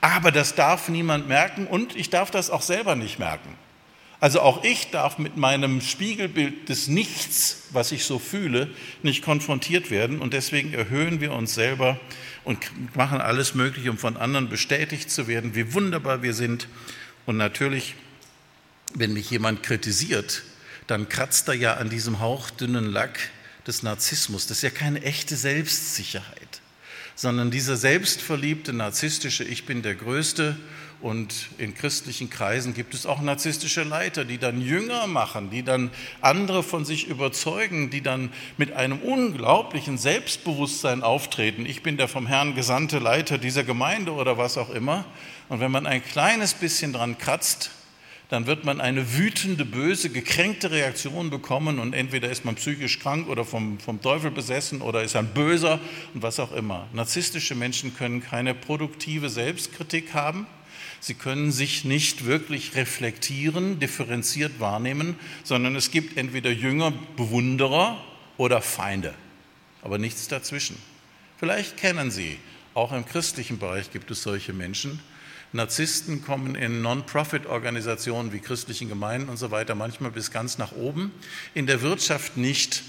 aber 0.00 0.32
das 0.32 0.54
darf 0.54 0.88
niemand 0.88 1.28
merken 1.28 1.66
und 1.66 1.96
ich 1.96 2.10
darf 2.10 2.30
das 2.30 2.50
auch 2.50 2.62
selber 2.62 2.96
nicht 2.96 3.18
merken. 3.18 3.56
Also 4.20 4.40
auch 4.40 4.64
ich 4.64 4.90
darf 4.90 5.18
mit 5.18 5.36
meinem 5.36 5.80
Spiegelbild 5.80 6.68
des 6.68 6.88
Nichts, 6.88 7.64
was 7.72 7.92
ich 7.92 8.04
so 8.04 8.18
fühle, 8.18 8.70
nicht 9.02 9.22
konfrontiert 9.22 9.90
werden 9.90 10.18
und 10.18 10.32
deswegen 10.32 10.72
erhöhen 10.72 11.20
wir 11.20 11.32
uns 11.32 11.54
selber 11.54 12.00
und 12.44 12.96
machen 12.96 13.20
alles 13.20 13.54
Mögliche, 13.54 13.90
um 13.90 13.98
von 13.98 14.16
anderen 14.16 14.48
bestätigt 14.48 15.10
zu 15.10 15.26
werden, 15.26 15.54
wie 15.54 15.74
wunderbar 15.74 16.22
wir 16.22 16.34
sind. 16.34 16.68
Und 17.26 17.36
natürlich, 17.36 17.94
wenn 18.94 19.12
mich 19.12 19.30
jemand 19.30 19.62
kritisiert, 19.62 20.42
dann 20.86 21.08
kratzt 21.08 21.48
er 21.48 21.54
ja 21.54 21.74
an 21.74 21.90
diesem 21.90 22.20
hauchdünnen 22.20 22.90
Lack 22.90 23.18
des 23.66 23.82
Narzissmus. 23.82 24.46
Das 24.46 24.58
ist 24.58 24.62
ja 24.62 24.70
keine 24.70 25.02
echte 25.02 25.36
Selbstsicherheit, 25.36 26.60
sondern 27.14 27.50
dieser 27.50 27.76
selbstverliebte 27.76 28.72
narzisstische 28.72 29.44
Ich 29.44 29.66
bin 29.66 29.82
der 29.82 29.94
Größte 29.94 30.56
Und 31.04 31.50
in 31.58 31.74
christlichen 31.74 32.30
Kreisen 32.30 32.72
gibt 32.72 32.94
es 32.94 33.04
auch 33.04 33.20
narzisstische 33.20 33.82
Leiter, 33.82 34.24
die 34.24 34.38
dann 34.38 34.62
Jünger 34.62 35.06
machen, 35.06 35.50
die 35.50 35.62
dann 35.62 35.90
andere 36.22 36.62
von 36.62 36.86
sich 36.86 37.08
überzeugen, 37.08 37.90
die 37.90 38.00
dann 38.00 38.32
mit 38.56 38.72
einem 38.72 39.00
unglaublichen 39.00 39.98
Selbstbewusstsein 39.98 41.02
auftreten. 41.02 41.66
Ich 41.66 41.82
bin 41.82 41.98
der 41.98 42.08
vom 42.08 42.26
Herrn 42.26 42.54
gesandte 42.54 43.00
Leiter 43.00 43.36
dieser 43.36 43.64
Gemeinde 43.64 44.12
oder 44.12 44.38
was 44.38 44.56
auch 44.56 44.70
immer. 44.70 45.04
Und 45.50 45.60
wenn 45.60 45.70
man 45.70 45.86
ein 45.86 46.02
kleines 46.02 46.54
bisschen 46.54 46.94
dran 46.94 47.18
kratzt, 47.18 47.70
dann 48.34 48.48
wird 48.48 48.64
man 48.64 48.80
eine 48.80 49.16
wütende, 49.16 49.64
böse, 49.64 50.10
gekränkte 50.10 50.72
Reaktion 50.72 51.30
bekommen 51.30 51.78
und 51.78 51.92
entweder 51.92 52.28
ist 52.30 52.44
man 52.44 52.56
psychisch 52.56 52.98
krank 52.98 53.28
oder 53.28 53.44
vom, 53.44 53.78
vom 53.78 54.02
Teufel 54.02 54.32
besessen 54.32 54.82
oder 54.82 55.04
ist 55.04 55.14
ein 55.14 55.28
Böser 55.28 55.78
und 56.14 56.22
was 56.24 56.40
auch 56.40 56.50
immer. 56.50 56.88
Narzisstische 56.92 57.54
Menschen 57.54 57.96
können 57.96 58.20
keine 58.20 58.52
produktive 58.52 59.28
Selbstkritik 59.28 60.14
haben. 60.14 60.48
Sie 60.98 61.14
können 61.14 61.52
sich 61.52 61.84
nicht 61.84 62.24
wirklich 62.24 62.74
reflektieren, 62.74 63.78
differenziert 63.78 64.58
wahrnehmen, 64.58 65.14
sondern 65.44 65.76
es 65.76 65.92
gibt 65.92 66.16
entweder 66.16 66.50
Jünger, 66.50 66.92
Bewunderer 67.16 68.02
oder 68.36 68.60
Feinde, 68.60 69.14
aber 69.80 69.98
nichts 69.98 70.26
dazwischen. 70.26 70.76
Vielleicht 71.38 71.76
kennen 71.76 72.10
Sie, 72.10 72.38
auch 72.74 72.90
im 72.90 73.06
christlichen 73.06 73.58
Bereich 73.58 73.92
gibt 73.92 74.10
es 74.10 74.24
solche 74.24 74.52
Menschen, 74.52 74.98
Narzissten 75.54 76.24
kommen 76.24 76.56
in 76.56 76.82
Non-Profit-Organisationen 76.82 78.32
wie 78.32 78.40
christlichen 78.40 78.88
Gemeinden 78.88 79.28
und 79.28 79.36
so 79.36 79.52
weiter 79.52 79.76
manchmal 79.76 80.10
bis 80.10 80.32
ganz 80.32 80.58
nach 80.58 80.72
oben. 80.72 81.12
In 81.54 81.68
der 81.68 81.80
Wirtschaft 81.80 82.36
nicht. 82.36 82.82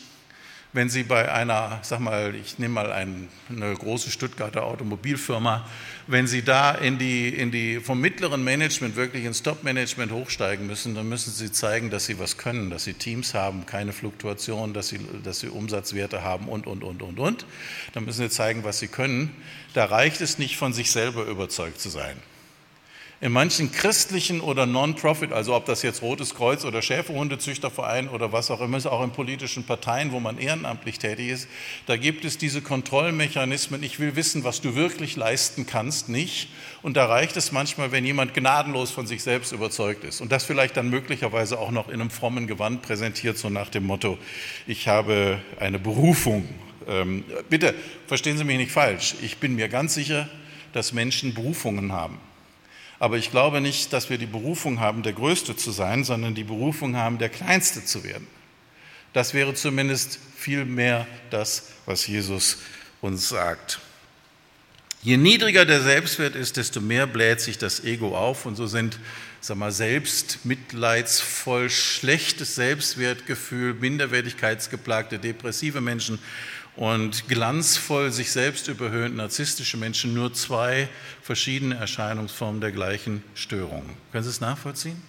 Wenn 0.74 0.90
Sie 0.90 1.04
bei 1.04 1.32
einer, 1.32 1.80
sag 1.84 2.00
mal, 2.00 2.34
ich 2.36 2.58
nehme 2.58 2.74
mal 2.74 2.92
ein, 2.92 3.30
eine 3.50 3.74
große 3.76 4.10
Stuttgarter 4.10 4.64
Automobilfirma, 4.64 5.66
wenn 6.08 6.26
Sie 6.26 6.42
da 6.42 6.72
in 6.72 6.98
die, 6.98 7.30
in 7.30 7.52
die, 7.52 7.80
vom 7.80 8.02
mittleren 8.02 8.44
Management 8.44 8.96
wirklich 8.96 9.26
ins 9.26 9.44
Top-Management 9.44 10.12
hochsteigen 10.12 10.66
müssen, 10.66 10.96
dann 10.96 11.08
müssen 11.08 11.32
Sie 11.32 11.52
zeigen, 11.52 11.92
dass 11.92 12.08
Sie 12.08 12.18
was 12.18 12.38
können, 12.38 12.72
dass 12.72 12.84
Sie 12.84 12.96
Teams 12.96 13.36
haben, 13.36 13.68
keine 13.68 13.94
Fluktuation, 13.94 14.74
dass 14.74 14.90
Sie, 14.90 15.00
dass 15.24 15.40
Sie 15.40 15.50
Umsatzwerte 15.50 16.24
haben 16.24 16.50
und, 16.50 16.66
und, 16.66 16.84
und, 16.84 17.04
und, 17.04 17.20
und. 17.20 17.46
Dann 17.94 18.04
müssen 18.04 18.24
Sie 18.24 18.30
zeigen, 18.30 18.64
was 18.64 18.80
Sie 18.80 18.88
können. 18.88 19.32
Da 19.76 19.86
reicht 19.86 20.20
es 20.20 20.40
nicht, 20.40 20.58
von 20.58 20.74
sich 20.74 20.92
selber 20.92 21.26
überzeugt 21.26 21.80
zu 21.80 21.90
sein. 21.90 22.18
In 23.26 23.32
manchen 23.32 23.72
christlichen 23.72 24.40
oder 24.40 24.68
Non-Profit, 24.68 25.34
also 25.34 25.56
ob 25.56 25.66
das 25.66 25.82
jetzt 25.82 26.04
Rotes 26.04 26.36
Kreuz 26.36 26.64
oder 26.64 26.84
Schäferhundezüchterverein 26.84 28.08
oder 28.08 28.32
was 28.32 28.52
auch 28.52 28.62
immer 28.62 28.78
ist, 28.78 28.86
auch 28.86 29.04
in 29.04 29.10
politischen 29.10 29.64
Parteien, 29.64 30.12
wo 30.12 30.20
man 30.20 30.38
ehrenamtlich 30.38 31.00
tätig 31.00 31.30
ist, 31.30 31.48
da 31.88 31.98
gibt 31.98 32.24
es 32.24 32.38
diese 32.38 32.62
Kontrollmechanismen. 32.62 33.82
Ich 33.82 34.00
will 34.00 34.16
wissen, 34.16 34.44
was 34.44 34.62
du 34.62 34.76
wirklich 34.76 35.16
leisten 35.16 35.66
kannst, 35.66 36.08
nicht. 36.08 36.50
Und 36.84 36.98
da 36.98 37.08
reicht 37.08 37.36
es 37.36 37.52
manchmal, 37.52 37.92
wenn 37.92 38.06
jemand 38.06 38.36
gnadenlos 38.36 38.92
von 38.92 39.08
sich 39.08 39.24
selbst 39.24 39.54
überzeugt 39.54 40.04
ist 40.04 40.22
und 40.22 40.32
das 40.32 40.44
vielleicht 40.44 40.78
dann 40.78 40.92
möglicherweise 40.92 41.58
auch 41.58 41.72
noch 41.72 41.88
in 41.88 42.02
einem 42.02 42.12
frommen 42.12 42.46
Gewand 42.46 42.84
präsentiert, 42.84 43.40
so 43.40 43.50
nach 43.50 43.70
dem 43.70 43.88
Motto, 43.88 44.20
ich 44.68 44.88
habe 44.88 45.42
eine 45.60 45.80
Berufung. 45.80 46.48
Ähm, 46.88 47.24
bitte 47.50 47.74
verstehen 48.06 48.38
Sie 48.38 48.44
mich 48.44 48.58
nicht 48.58 48.72
falsch. 48.72 49.16
Ich 49.24 49.38
bin 49.38 49.56
mir 49.56 49.68
ganz 49.68 49.96
sicher, 49.96 50.30
dass 50.74 50.94
Menschen 50.94 51.34
Berufungen 51.34 51.92
haben. 51.92 52.20
Aber 53.00 53.18
ich 53.18 53.32
glaube 53.32 53.62
nicht, 53.62 53.92
dass 53.94 54.10
wir 54.10 54.18
die 54.18 54.26
Berufung 54.26 54.80
haben, 54.80 55.04
der 55.04 55.14
Größte 55.14 55.56
zu 55.56 55.72
sein, 55.72 56.04
sondern 56.04 56.36
die 56.36 56.44
Berufung 56.44 56.96
haben, 56.96 57.18
der 57.18 57.30
Kleinste 57.30 57.84
zu 57.84 58.04
werden. 58.04 58.28
Das 59.14 59.34
wäre 59.34 59.54
zumindest 59.54 60.20
viel 60.36 60.66
mehr 60.66 61.08
das, 61.30 61.72
was 61.86 62.08
Jesus 62.08 62.58
uns 63.02 63.30
sagt. 63.30 63.80
Je 65.02 65.18
niedriger 65.18 65.66
der 65.66 65.82
Selbstwert 65.82 66.36
ist, 66.36 66.58
desto 66.58 66.82
mehr 66.82 67.06
bläht 67.06 67.40
sich 67.40 67.58
das 67.58 67.84
Ego 67.84 68.18
auf 68.18 68.46
und 68.46 68.56
so 68.56 68.66
sind, 68.66 69.00
sag 69.46 69.58
mal, 69.58 69.72
selbstmitleidsvoll, 69.72 71.70
schlechtes 71.70 72.56
Selbstwertgefühl, 72.56 73.76
minderwertigkeitsgeplagte, 73.76 75.20
depressive 75.20 75.82
Menschen 75.82 76.18
und 76.76 77.28
glanzvoll 77.28 78.12
sich 78.12 78.32
selbst 78.32 78.68
überhöhend 78.70 79.16
narzisstische 79.16 79.78
Menschen 79.78 80.16
nur 80.16 80.34
zwei 80.34 80.90
verschiedene 81.22 81.76
Erscheinungsformen 81.76 82.60
der 82.60 82.72
gleichen 82.72 83.24
Störung. 83.36 83.88
Können 84.12 84.24
Sie 84.24 84.32
es 84.32 84.42
nachvollziehen? 84.42 85.00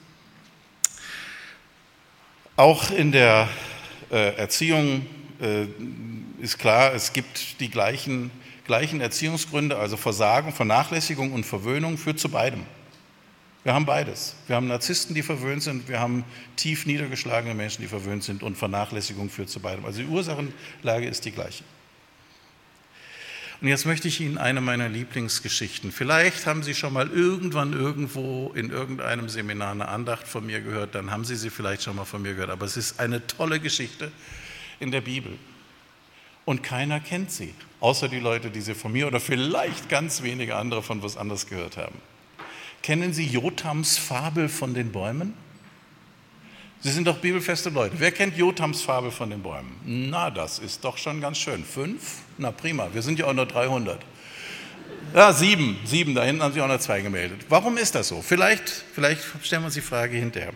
Auch 2.57 2.91
in 2.91 3.13
der 3.13 3.49
äh, 4.11 4.37
Erziehung 4.37 5.07
äh, 5.41 5.65
ist 6.43 6.59
klar, 6.59 6.93
es 6.93 7.15
gibt 7.15 7.59
die 7.61 7.71
gleichen, 7.71 8.31
gleichen 8.67 9.01
Erziehungsgründe, 9.01 9.79
also 9.79 9.97
Versagen, 9.97 10.53
Vernachlässigung 10.53 11.33
und 11.33 11.47
Verwöhnung 11.47 11.97
führt 11.97 12.21
zu 12.21 12.29
beidem. 12.29 12.67
Wir 13.67 13.75
haben 13.75 13.85
beides. 13.85 14.37
Wir 14.47 14.55
haben 14.55 14.69
Narzissten, 14.69 15.13
die 15.17 15.25
verwöhnt 15.25 15.61
sind, 15.61 15.89
wir 15.89 15.99
haben 15.99 16.23
tief 16.55 16.87
niedergeschlagene 16.87 17.53
Menschen, 17.53 17.83
die 17.83 17.89
verwöhnt 17.89 18.23
sind 18.23 18.45
und 18.45 18.57
Vernachlässigung 18.57 19.29
führt 19.29 19.51
zu 19.51 19.59
beidem. 19.59 19.85
Also 19.85 20.03
die 20.03 20.07
Ursachenlage 20.07 21.09
ist 21.09 21.25
die 21.25 21.33
gleiche. 21.33 21.65
Und 23.61 23.67
jetzt 23.67 23.85
möchte 23.85 24.07
ich 24.07 24.21
Ihnen 24.21 24.39
eine 24.39 24.61
meiner 24.61 24.89
Lieblingsgeschichten. 24.89 25.91
Vielleicht 25.91 26.47
haben 26.47 26.63
Sie 26.63 26.75
schon 26.77 26.93
mal 26.93 27.11
irgendwann 27.11 27.73
irgendwo 27.73 28.53
in 28.55 28.71
irgendeinem 28.71 29.29
Seminar 29.29 29.73
eine 29.73 29.89
Andacht 29.89 30.29
von 30.29 30.47
mir 30.47 30.61
gehört, 30.61 30.95
dann 30.95 31.11
haben 31.11 31.25
Sie 31.25 31.35
sie 31.35 31.51
vielleicht 31.51 31.83
schon 31.83 31.97
mal 31.97 32.05
von 32.05 32.23
mir 32.23 32.35
gehört. 32.35 32.51
Aber 32.51 32.67
es 32.67 32.77
ist 32.77 33.01
eine 33.01 33.27
tolle 33.27 33.59
Geschichte 33.59 34.13
in 34.79 34.93
der 34.93 35.01
Bibel. 35.01 35.37
Und 36.45 36.63
keiner 36.63 37.01
kennt 37.01 37.33
sie, 37.33 37.53
außer 37.81 38.07
die 38.07 38.21
Leute, 38.21 38.49
die 38.49 38.61
sie 38.61 38.77
von 38.77 38.93
mir 38.93 39.09
oder 39.09 39.19
vielleicht 39.19 39.89
ganz 39.89 40.23
wenige 40.23 40.55
andere 40.55 40.85
von 40.85 41.03
was 41.03 41.17
anderes 41.17 41.49
gehört 41.49 41.77
haben. 41.77 42.01
Kennen 42.87 43.13
Sie 43.13 43.27
Jotams 43.27 43.99
Fabel 43.99 44.49
von 44.49 44.73
den 44.73 44.93
Bäumen? 44.93 45.35
Sie 46.83 46.93
sind 46.93 47.09
doch 47.09 47.19
bibelfeste 47.19 47.69
Leute. 47.69 47.97
Wer 47.99 48.13
kennt 48.13 48.37
Jotams 48.37 48.83
Fabel 48.83 49.11
von 49.11 49.29
den 49.29 49.43
Bäumen? 49.43 49.73
Na, 49.85 50.31
das 50.31 50.61
ist 50.61 50.85
doch 50.85 50.97
schon 50.97 51.21
ganz 51.21 51.39
schön. 51.39 51.65
Fünf? 51.65 52.19
Na 52.39 52.53
prima, 52.53 52.89
wir 52.93 53.03
sind 53.03 53.19
ja 53.19 53.27
auch 53.27 53.33
nur 53.33 53.47
300. 53.47 53.99
Ja, 55.13 55.33
sieben, 55.33 55.77
sieben, 55.85 56.15
da 56.15 56.23
hinten 56.23 56.45
haben 56.45 56.53
sich 56.53 56.63
auch 56.63 56.69
noch 56.69 56.79
zwei 56.79 57.01
gemeldet. 57.01 57.47
Warum 57.49 57.77
ist 57.77 57.97
das 57.97 58.07
so? 58.07 58.23
Vielleicht, 58.23 58.69
vielleicht 58.95 59.21
stellen 59.43 59.63
wir 59.63 59.67
uns 59.67 59.75
die 59.75 59.81
Frage 59.81 60.17
hinterher. 60.17 60.53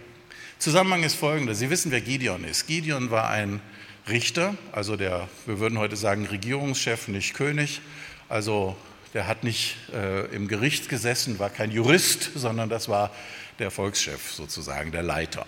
Zusammenhang 0.60 1.02
ist 1.02 1.16
folgender. 1.16 1.56
Sie 1.56 1.68
wissen, 1.68 1.90
wer 1.90 2.00
Gideon 2.00 2.44
ist. 2.44 2.68
Gideon 2.68 3.10
war 3.10 3.28
ein 3.28 3.60
Richter, 4.08 4.54
also 4.70 4.94
der, 4.94 5.28
wir 5.46 5.58
würden 5.58 5.78
heute 5.78 5.96
sagen, 5.96 6.26
Regierungschef, 6.26 7.08
nicht 7.08 7.34
König, 7.34 7.80
also 8.28 8.76
der 9.14 9.26
hat 9.26 9.44
nicht 9.44 9.76
äh, 9.92 10.26
im 10.34 10.48
Gericht 10.48 10.88
gesessen, 10.88 11.38
war 11.38 11.50
kein 11.50 11.70
Jurist, 11.70 12.30
sondern 12.34 12.68
das 12.68 12.88
war 12.88 13.10
der 13.58 13.70
Volkschef 13.70 14.32
sozusagen, 14.32 14.92
der 14.92 15.02
Leiter. 15.02 15.46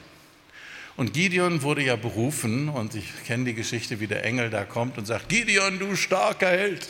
Und 0.97 1.15
Gideon 1.15 1.63
wurde 1.63 1.83
ja 1.83 1.97
berufen, 1.97 2.69
und 2.69 2.95
ich 2.95 3.07
kenne 3.25 3.45
die 3.45 3.55
Geschichte, 3.55 4.01
wie 4.01 4.07
der 4.07 4.25
Engel 4.25 4.51
da 4.51 4.65
kommt 4.65 4.99
und 4.99 5.07
sagt, 5.07 5.29
Gideon, 5.29 5.79
du 5.79 5.97
starker 5.97 6.51
Held. 6.51 6.89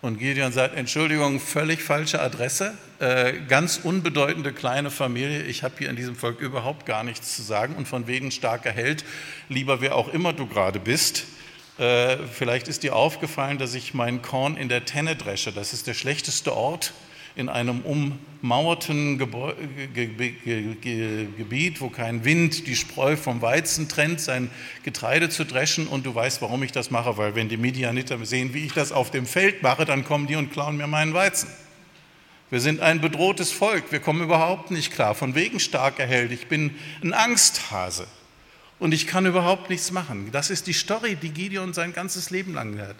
Und 0.00 0.18
Gideon 0.18 0.52
sagt, 0.52 0.76
Entschuldigung, 0.76 1.40
völlig 1.40 1.82
falsche 1.82 2.20
Adresse, 2.20 2.76
äh, 3.00 3.34
ganz 3.48 3.80
unbedeutende 3.82 4.52
kleine 4.52 4.90
Familie, 4.90 5.42
ich 5.42 5.62
habe 5.62 5.74
hier 5.78 5.90
in 5.90 5.96
diesem 5.96 6.14
Volk 6.14 6.40
überhaupt 6.40 6.86
gar 6.86 7.04
nichts 7.04 7.36
zu 7.36 7.42
sagen 7.42 7.74
und 7.74 7.88
von 7.88 8.06
wegen 8.06 8.30
starker 8.30 8.70
Held, 8.70 9.04
lieber 9.48 9.80
wer 9.80 9.94
auch 9.96 10.08
immer 10.08 10.32
du 10.32 10.46
gerade 10.46 10.78
bist, 10.78 11.24
äh, 11.78 12.18
vielleicht 12.32 12.68
ist 12.68 12.82
dir 12.82 12.94
aufgefallen, 12.94 13.58
dass 13.58 13.74
ich 13.74 13.94
mein 13.94 14.22
Korn 14.22 14.56
in 14.56 14.68
der 14.68 14.84
Tenne 14.84 15.16
dresche. 15.16 15.52
Das 15.52 15.72
ist 15.72 15.86
der 15.86 15.94
schlechteste 15.94 16.54
Ort 16.54 16.92
in 17.36 17.48
einem 17.48 17.80
ummauerten 17.80 19.18
Gebäu 19.18 19.54
Ge 19.92 20.06
Ge 20.06 20.74
Ge 20.80 21.26
Gebiet, 21.36 21.80
wo 21.80 21.88
kein 21.88 22.24
Wind 22.24 22.68
die 22.68 22.76
Spreu 22.76 23.16
vom 23.16 23.42
Weizen 23.42 23.88
trennt, 23.88 24.20
sein 24.20 24.50
Getreide 24.84 25.28
zu 25.30 25.44
dreschen. 25.44 25.88
Und 25.88 26.06
du 26.06 26.14
weißt, 26.14 26.40
warum 26.42 26.62
ich 26.62 26.70
das 26.70 26.92
mache, 26.92 27.16
weil 27.16 27.34
wenn 27.34 27.48
die 27.48 27.56
Midianiter 27.56 28.24
sehen, 28.24 28.54
wie 28.54 28.66
ich 28.66 28.72
das 28.72 28.92
auf 28.92 29.10
dem 29.10 29.26
Feld 29.26 29.62
mache, 29.62 29.84
dann 29.84 30.04
kommen 30.04 30.28
die 30.28 30.36
und 30.36 30.52
klauen 30.52 30.76
mir 30.76 30.86
meinen 30.86 31.12
Weizen. 31.12 31.48
Wir 32.50 32.60
sind 32.60 32.80
ein 32.80 33.00
bedrohtes 33.00 33.50
Volk, 33.50 33.90
wir 33.90 33.98
kommen 33.98 34.22
überhaupt 34.22 34.70
nicht 34.70 34.92
klar. 34.92 35.16
Von 35.16 35.34
wegen 35.34 35.58
starker 35.58 36.06
Held, 36.06 36.30
ich 36.30 36.46
bin 36.46 36.76
ein 37.02 37.12
Angsthase 37.12 38.06
und 38.78 38.92
ich 38.92 39.06
kann 39.06 39.26
überhaupt 39.26 39.70
nichts 39.70 39.90
machen. 39.90 40.30
Das 40.32 40.50
ist 40.50 40.66
die 40.66 40.72
Story, 40.72 41.16
die 41.16 41.30
Gideon 41.30 41.72
sein 41.72 41.92
ganzes 41.92 42.30
Leben 42.30 42.54
lang 42.54 42.78
hat. 42.78 42.96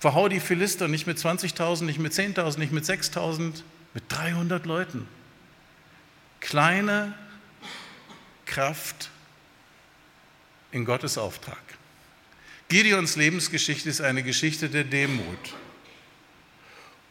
Verhau 0.00 0.28
die 0.28 0.40
Philister 0.40 0.86
nicht 0.86 1.06
mit 1.06 1.18
20.000, 1.18 1.84
nicht 1.84 1.98
mit 1.98 2.12
10.000, 2.12 2.58
nicht 2.58 2.72
mit 2.72 2.84
6.000, 2.84 3.62
mit 3.94 4.04
300 4.08 4.64
Leuten. 4.64 5.08
Kleine 6.40 7.14
Kraft 8.46 9.10
in 10.70 10.84
Gottes 10.84 11.18
Auftrag. 11.18 11.58
Gideons 12.68 13.16
Lebensgeschichte 13.16 13.88
ist 13.88 14.00
eine 14.00 14.22
Geschichte 14.22 14.68
der 14.68 14.84
Demut. 14.84 15.54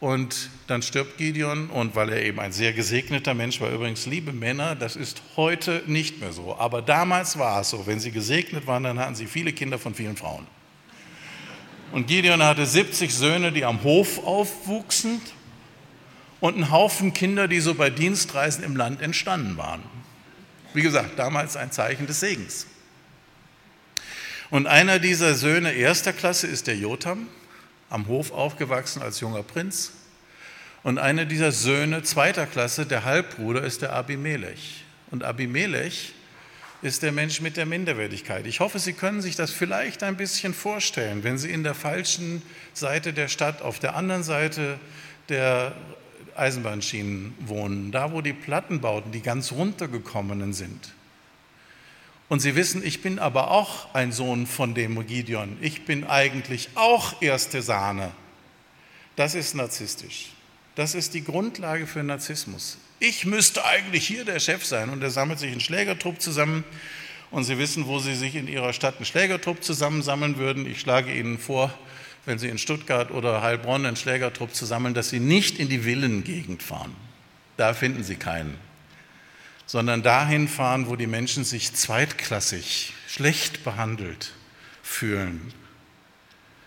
Und 0.00 0.50
dann 0.68 0.82
stirbt 0.82 1.18
Gideon 1.18 1.70
und 1.70 1.96
weil 1.96 2.10
er 2.10 2.22
eben 2.22 2.38
ein 2.38 2.52
sehr 2.52 2.72
gesegneter 2.72 3.34
Mensch 3.34 3.60
war, 3.60 3.70
übrigens, 3.70 4.06
liebe 4.06 4.32
Männer, 4.32 4.76
das 4.76 4.94
ist 4.94 5.22
heute 5.36 5.82
nicht 5.86 6.20
mehr 6.20 6.32
so, 6.32 6.56
aber 6.56 6.82
damals 6.82 7.36
war 7.36 7.60
es 7.60 7.70
so, 7.70 7.86
wenn 7.86 7.98
sie 7.98 8.12
gesegnet 8.12 8.68
waren, 8.68 8.84
dann 8.84 8.98
hatten 9.00 9.16
sie 9.16 9.26
viele 9.26 9.52
Kinder 9.52 9.78
von 9.78 9.94
vielen 9.94 10.16
Frauen. 10.16 10.46
Und 11.90 12.06
Gideon 12.06 12.42
hatte 12.42 12.64
70 12.64 13.12
Söhne, 13.12 13.50
die 13.50 13.64
am 13.64 13.82
Hof 13.82 14.24
aufwuchsen 14.24 15.20
und 16.38 16.56
ein 16.56 16.70
Haufen 16.70 17.12
Kinder, 17.12 17.48
die 17.48 17.58
so 17.58 17.74
bei 17.74 17.90
Dienstreisen 17.90 18.62
im 18.62 18.76
Land 18.76 19.02
entstanden 19.02 19.56
waren. 19.56 19.82
Wie 20.74 20.82
gesagt, 20.82 21.18
damals 21.18 21.56
ein 21.56 21.72
Zeichen 21.72 22.06
des 22.06 22.20
Segens. 22.20 22.66
Und 24.50 24.66
einer 24.66 24.98
dieser 24.98 25.34
Söhne 25.34 25.72
erster 25.72 26.12
Klasse 26.12 26.46
ist 26.46 26.68
der 26.68 26.76
Jotam, 26.76 27.26
am 27.90 28.06
Hof 28.06 28.32
aufgewachsen 28.32 29.02
als 29.02 29.20
junger 29.20 29.42
Prinz. 29.42 29.92
Und 30.82 30.98
einer 30.98 31.24
dieser 31.24 31.52
Söhne 31.52 32.02
zweiter 32.02 32.46
Klasse, 32.46 32.86
der 32.86 33.04
Halbbruder, 33.04 33.62
ist 33.62 33.82
der 33.82 33.92
Abimelech. 33.92 34.84
Und 35.10 35.24
Abimelech 35.24 36.12
ist 36.82 37.02
der 37.02 37.12
Mensch 37.12 37.40
mit 37.40 37.56
der 37.56 37.66
Minderwertigkeit. 37.66 38.46
Ich 38.46 38.60
hoffe, 38.60 38.78
Sie 38.78 38.92
können 38.92 39.20
sich 39.20 39.34
das 39.34 39.50
vielleicht 39.50 40.02
ein 40.02 40.16
bisschen 40.16 40.54
vorstellen, 40.54 41.24
wenn 41.24 41.36
Sie 41.36 41.50
in 41.50 41.64
der 41.64 41.74
falschen 41.74 42.42
Seite 42.72 43.12
der 43.12 43.28
Stadt, 43.28 43.62
auf 43.62 43.80
der 43.80 43.96
anderen 43.96 44.22
Seite 44.22 44.78
der 45.28 45.72
Eisenbahnschienen 46.36 47.34
wohnen, 47.40 47.90
da 47.90 48.12
wo 48.12 48.20
die 48.20 48.32
Plattenbauten, 48.32 49.10
die 49.10 49.22
ganz 49.22 49.50
runtergekommenen 49.50 50.52
sind. 50.52 50.92
Und 52.28 52.40
Sie 52.40 52.54
wissen, 52.54 52.84
ich 52.84 53.00
bin 53.00 53.18
aber 53.18 53.50
auch 53.50 53.94
ein 53.94 54.12
Sohn 54.12 54.46
von 54.46 54.74
dem 54.74 55.06
Gideon. 55.06 55.56
Ich 55.60 55.84
bin 55.84 56.04
eigentlich 56.04 56.68
auch 56.74 57.22
erste 57.22 57.62
Sahne. 57.62 58.12
Das 59.16 59.34
ist 59.34 59.54
narzisstisch. 59.54 60.30
Das 60.74 60.94
ist 60.94 61.14
die 61.14 61.24
Grundlage 61.24 61.86
für 61.86 62.02
Narzissmus. 62.02 62.78
Ich 63.00 63.24
müsste 63.24 63.64
eigentlich 63.64 64.06
hier 64.06 64.24
der 64.24 64.40
Chef 64.40 64.64
sein. 64.64 64.90
Und 64.90 65.02
er 65.02 65.10
sammelt 65.10 65.38
sich 65.38 65.50
einen 65.50 65.60
Schlägertrupp 65.60 66.20
zusammen. 66.20 66.64
Und 67.30 67.44
Sie 67.44 67.58
wissen, 67.58 67.86
wo 67.86 67.98
Sie 67.98 68.14
sich 68.14 68.34
in 68.34 68.46
Ihrer 68.46 68.72
Stadt 68.72 68.96
einen 68.96 69.06
Schlägertrupp 69.06 69.64
zusammensammeln 69.64 70.36
würden. 70.36 70.70
Ich 70.70 70.80
schlage 70.80 71.12
Ihnen 71.12 71.38
vor, 71.38 71.72
wenn 72.26 72.38
Sie 72.38 72.48
in 72.48 72.58
Stuttgart 72.58 73.10
oder 73.10 73.40
Heilbronn 73.40 73.86
einen 73.86 73.96
Schlägertrupp 73.96 74.54
zusammen, 74.54 74.92
dass 74.92 75.08
Sie 75.08 75.20
nicht 75.20 75.58
in 75.58 75.68
die 75.68 75.80
Villengegend 75.80 76.62
fahren. 76.62 76.94
Da 77.56 77.72
finden 77.72 78.04
Sie 78.04 78.16
keinen. 78.16 78.67
Sondern 79.68 80.02
dahin 80.02 80.48
fahren, 80.48 80.88
wo 80.88 80.96
die 80.96 81.06
Menschen 81.06 81.44
sich 81.44 81.72
zweitklassig, 81.74 82.94
schlecht 83.06 83.62
behandelt 83.62 84.32
fühlen. 84.82 85.52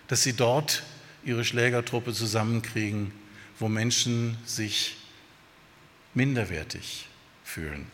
Dass 0.08 0.24
Sie 0.24 0.34
dort 0.34 0.84
Ihre 1.26 1.44
Schlägertruppe 1.44 2.14
zusammenkriegen, 2.14 3.12
wo 3.60 3.68
Menschen 3.68 4.38
sich 4.46 4.96
minderwertig 6.14 7.08
fühlen. 7.44 7.88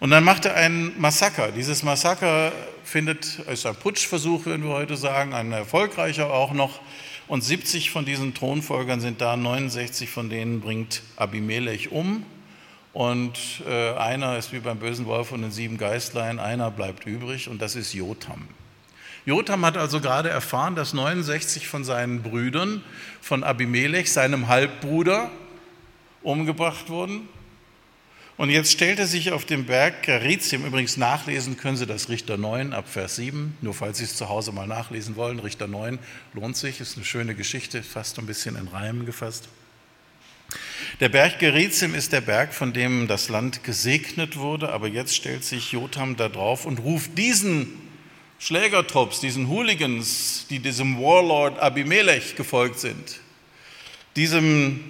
Und 0.00 0.10
dann 0.10 0.24
macht 0.24 0.44
er 0.44 0.54
ein 0.54 0.98
Massaker. 1.00 1.50
Dieses 1.50 1.82
Massaker 1.82 2.52
findet, 2.84 3.40
ist 3.40 3.66
ein 3.66 3.74
Putschversuch, 3.74 4.46
würden 4.46 4.64
wir 4.64 4.74
heute 4.74 4.96
sagen, 4.96 5.34
ein 5.34 5.52
erfolgreicher 5.52 6.32
auch 6.32 6.52
noch. 6.52 6.80
Und 7.26 7.42
70 7.42 7.90
von 7.90 8.04
diesen 8.04 8.32
Thronfolgern 8.32 9.00
sind 9.00 9.20
da, 9.20 9.36
69 9.36 10.08
von 10.08 10.30
denen 10.30 10.60
bringt 10.60 11.02
Abimelech 11.16 11.90
um. 11.90 12.24
Und 12.98 13.62
äh, 13.64 13.92
einer 13.94 14.38
ist 14.38 14.52
wie 14.52 14.58
beim 14.58 14.80
bösen 14.80 15.06
Wolf 15.06 15.30
und 15.30 15.42
den 15.42 15.52
sieben 15.52 15.78
Geistlein, 15.78 16.40
einer 16.40 16.72
bleibt 16.72 17.06
übrig 17.06 17.48
und 17.48 17.62
das 17.62 17.76
ist 17.76 17.92
Jotham. 17.92 18.48
Jotham 19.24 19.64
hat 19.64 19.76
also 19.76 20.00
gerade 20.00 20.30
erfahren, 20.30 20.74
dass 20.74 20.94
69 20.94 21.68
von 21.68 21.84
seinen 21.84 22.24
Brüdern 22.24 22.82
von 23.20 23.44
Abimelech, 23.44 24.12
seinem 24.12 24.48
Halbbruder, 24.48 25.30
umgebracht 26.24 26.90
wurden. 26.90 27.28
Und 28.36 28.50
jetzt 28.50 28.72
stellt 28.72 28.98
er 28.98 29.06
sich 29.06 29.30
auf 29.30 29.44
dem 29.44 29.66
Berg 29.66 30.02
Gerizim, 30.02 30.66
übrigens 30.66 30.96
nachlesen 30.96 31.56
können 31.56 31.76
Sie 31.76 31.86
das 31.86 32.08
Richter 32.08 32.36
9 32.36 32.72
ab 32.72 32.88
Vers 32.88 33.14
7, 33.14 33.56
nur 33.60 33.74
falls 33.74 33.98
Sie 33.98 34.04
es 34.06 34.16
zu 34.16 34.28
Hause 34.28 34.50
mal 34.50 34.66
nachlesen 34.66 35.14
wollen. 35.14 35.38
Richter 35.38 35.68
9 35.68 36.00
lohnt 36.34 36.56
sich, 36.56 36.80
ist 36.80 36.96
eine 36.96 37.04
schöne 37.04 37.36
Geschichte, 37.36 37.84
fast 37.84 38.18
ein 38.18 38.26
bisschen 38.26 38.56
in 38.56 38.66
Reimen 38.66 39.06
gefasst. 39.06 39.48
Der 41.00 41.08
Berg 41.08 41.38
Gerizim 41.38 41.94
ist 41.94 42.12
der 42.12 42.20
Berg, 42.20 42.52
von 42.52 42.72
dem 42.72 43.06
das 43.06 43.28
Land 43.28 43.62
gesegnet 43.62 44.36
wurde, 44.36 44.70
aber 44.70 44.88
jetzt 44.88 45.14
stellt 45.14 45.44
sich 45.44 45.70
Jotham 45.70 46.16
da 46.16 46.28
drauf 46.28 46.66
und 46.66 46.80
ruft 46.80 47.16
diesen 47.16 47.68
Schlägertrupps, 48.40 49.20
diesen 49.20 49.48
Hooligans, 49.48 50.46
die 50.50 50.58
diesem 50.58 50.98
Warlord 50.98 51.60
Abimelech 51.60 52.34
gefolgt 52.34 52.80
sind, 52.80 53.20
diesem 54.16 54.80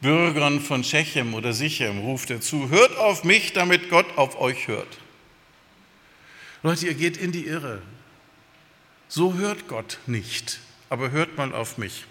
Bürgern 0.00 0.60
von 0.60 0.82
Shechem 0.82 1.34
oder 1.34 1.52
Sichem 1.52 1.98
ruft 2.00 2.30
er 2.30 2.40
zu, 2.40 2.68
hört 2.68 2.96
auf 2.96 3.22
mich, 3.22 3.52
damit 3.52 3.88
Gott 3.88 4.06
auf 4.16 4.40
euch 4.40 4.66
hört. 4.66 4.98
Leute, 6.64 6.86
ihr 6.86 6.94
geht 6.94 7.16
in 7.16 7.30
die 7.30 7.46
Irre. 7.46 7.82
So 9.06 9.34
hört 9.34 9.68
Gott 9.68 9.98
nicht, 10.06 10.58
aber 10.88 11.12
hört 11.12 11.36
mal 11.36 11.54
auf 11.54 11.78
mich. 11.78 12.04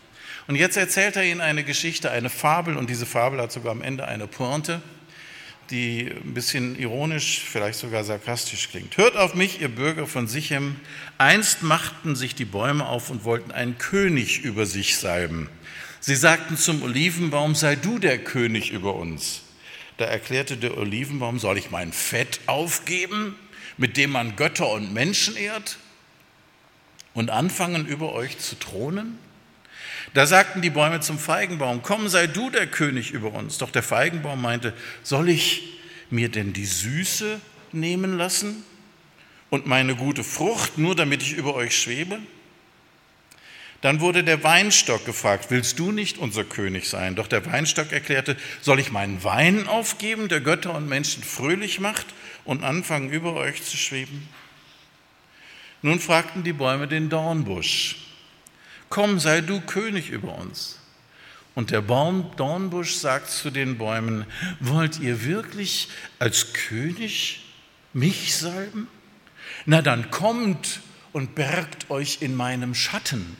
Und 0.50 0.56
jetzt 0.56 0.78
erzählt 0.78 1.16
er 1.16 1.24
ihnen 1.24 1.42
eine 1.42 1.64
Geschichte, 1.64 2.10
eine 2.10 2.32
Fabel, 2.32 2.76
und 2.76 2.90
diese 2.90 3.06
Fabel 3.06 3.40
hat 3.40 3.52
sogar 3.52 3.72
am 3.72 3.84
Ende 3.84 4.08
eine 4.08 4.26
Pointe, 4.26 4.82
die 5.70 6.10
ein 6.10 6.34
bisschen 6.34 6.76
ironisch, 6.76 7.44
vielleicht 7.48 7.78
sogar 7.78 8.04
sarkastisch 8.04 8.68
klingt. 8.72 8.98
Hört 8.98 9.16
auf 9.16 9.36
mich, 9.36 9.62
ihr 9.62 9.70
Bürger 9.70 10.08
von 10.08 10.28
Sichem. 10.28 10.78
Einst 11.20 11.62
machten 11.62 12.16
sich 12.16 12.34
die 12.34 12.46
Bäume 12.46 12.88
auf 12.88 13.12
und 13.12 13.26
wollten 13.26 13.52
einen 13.52 13.78
König 13.78 14.40
über 14.40 14.66
sich 14.66 14.98
salben. 14.98 15.52
Sie 16.00 16.16
sagten 16.16 16.58
zum 16.58 16.82
Olivenbaum, 16.82 17.54
sei 17.54 17.76
du 17.76 18.00
der 18.00 18.18
König 18.18 18.72
über 18.72 18.96
uns. 18.96 19.44
Da 19.98 20.06
erklärte 20.06 20.58
der 20.58 20.80
Olivenbaum, 20.80 21.38
soll 21.38 21.60
ich 21.60 21.70
mein 21.70 21.94
Fett 21.94 22.40
aufgeben, 22.48 23.36
mit 23.78 23.98
dem 23.98 24.10
man 24.10 24.36
Götter 24.36 24.72
und 24.72 24.96
Menschen 24.96 25.38
ehrt 25.38 25.78
und 27.14 27.30
anfangen 27.30 27.86
über 27.86 28.14
euch 28.14 28.40
zu 28.40 28.58
thronen? 28.58 29.20
Da 30.14 30.26
sagten 30.26 30.62
die 30.62 30.70
Bäume 30.70 31.02
zum 31.02 31.20
Feigenbaum, 31.20 31.82
komm, 31.84 32.10
sei 32.10 32.28
du 32.28 32.50
der 32.50 32.68
König 32.68 33.12
über 33.12 33.34
uns. 33.34 33.58
Doch 33.58 33.72
der 33.72 33.84
Feigenbaum 33.84 34.42
meinte, 34.42 34.74
soll 35.04 35.30
ich 35.30 35.80
mir 36.10 36.30
denn 36.30 36.54
die 36.54 36.66
Süße 36.66 37.40
nehmen 37.72 38.18
lassen 38.18 38.64
und 39.50 39.68
meine 39.68 39.96
gute 39.96 40.24
Frucht, 40.24 40.78
nur 40.78 40.96
damit 40.96 41.22
ich 41.22 41.34
über 41.34 41.54
euch 41.54 41.78
schwebe? 41.78 42.20
Dann 43.82 44.02
wurde 44.02 44.24
der 44.24 44.44
Weinstock 44.44 45.06
gefragt, 45.06 45.46
willst 45.50 45.80
du 45.80 45.92
nicht 45.92 46.18
unser 46.18 46.44
König 46.44 46.90
sein? 46.90 47.16
Doch 47.16 47.28
der 47.28 47.46
Weinstock 47.46 47.94
erklärte, 47.94 48.36
soll 48.62 48.80
ich 48.80 48.92
meinen 48.92 49.24
Wein 49.24 49.68
aufgeben, 49.68 50.28
der 50.28 50.42
Götter 50.42 50.76
und 50.76 50.90
Menschen 50.90 51.24
fröhlich 51.24 51.80
macht 51.80 52.08
und 52.44 52.64
anfangen, 52.64 53.10
über 53.10 53.36
euch 53.36 53.64
zu 53.64 53.78
schweben? 53.78 54.28
Nun 55.82 56.02
fragten 56.02 56.44
die 56.44 56.52
Bäume 56.52 56.90
den 56.90 57.10
Dornbusch, 57.10 58.09
komm, 58.90 59.20
sei 59.20 59.42
du 59.42 59.62
König 59.62 60.10
über 60.10 60.38
uns. 60.38 60.80
Und 61.56 61.72
der 61.72 61.82
Baum 61.82 62.32
Dornbusch 62.38 62.96
sagt 62.96 63.30
zu 63.30 63.50
den 63.50 63.78
Bäumen, 63.78 64.26
wollt 64.60 65.00
ihr 65.00 65.26
wirklich 65.26 65.90
als 66.20 66.54
König 66.54 67.46
mich 67.94 68.36
salben? 68.36 68.88
Na 69.66 69.82
dann 69.82 70.12
kommt 70.12 70.82
und 71.12 71.36
bergt 71.36 71.90
euch 71.90 72.20
in 72.22 72.36
meinem 72.36 72.76
Schatten 72.76 73.36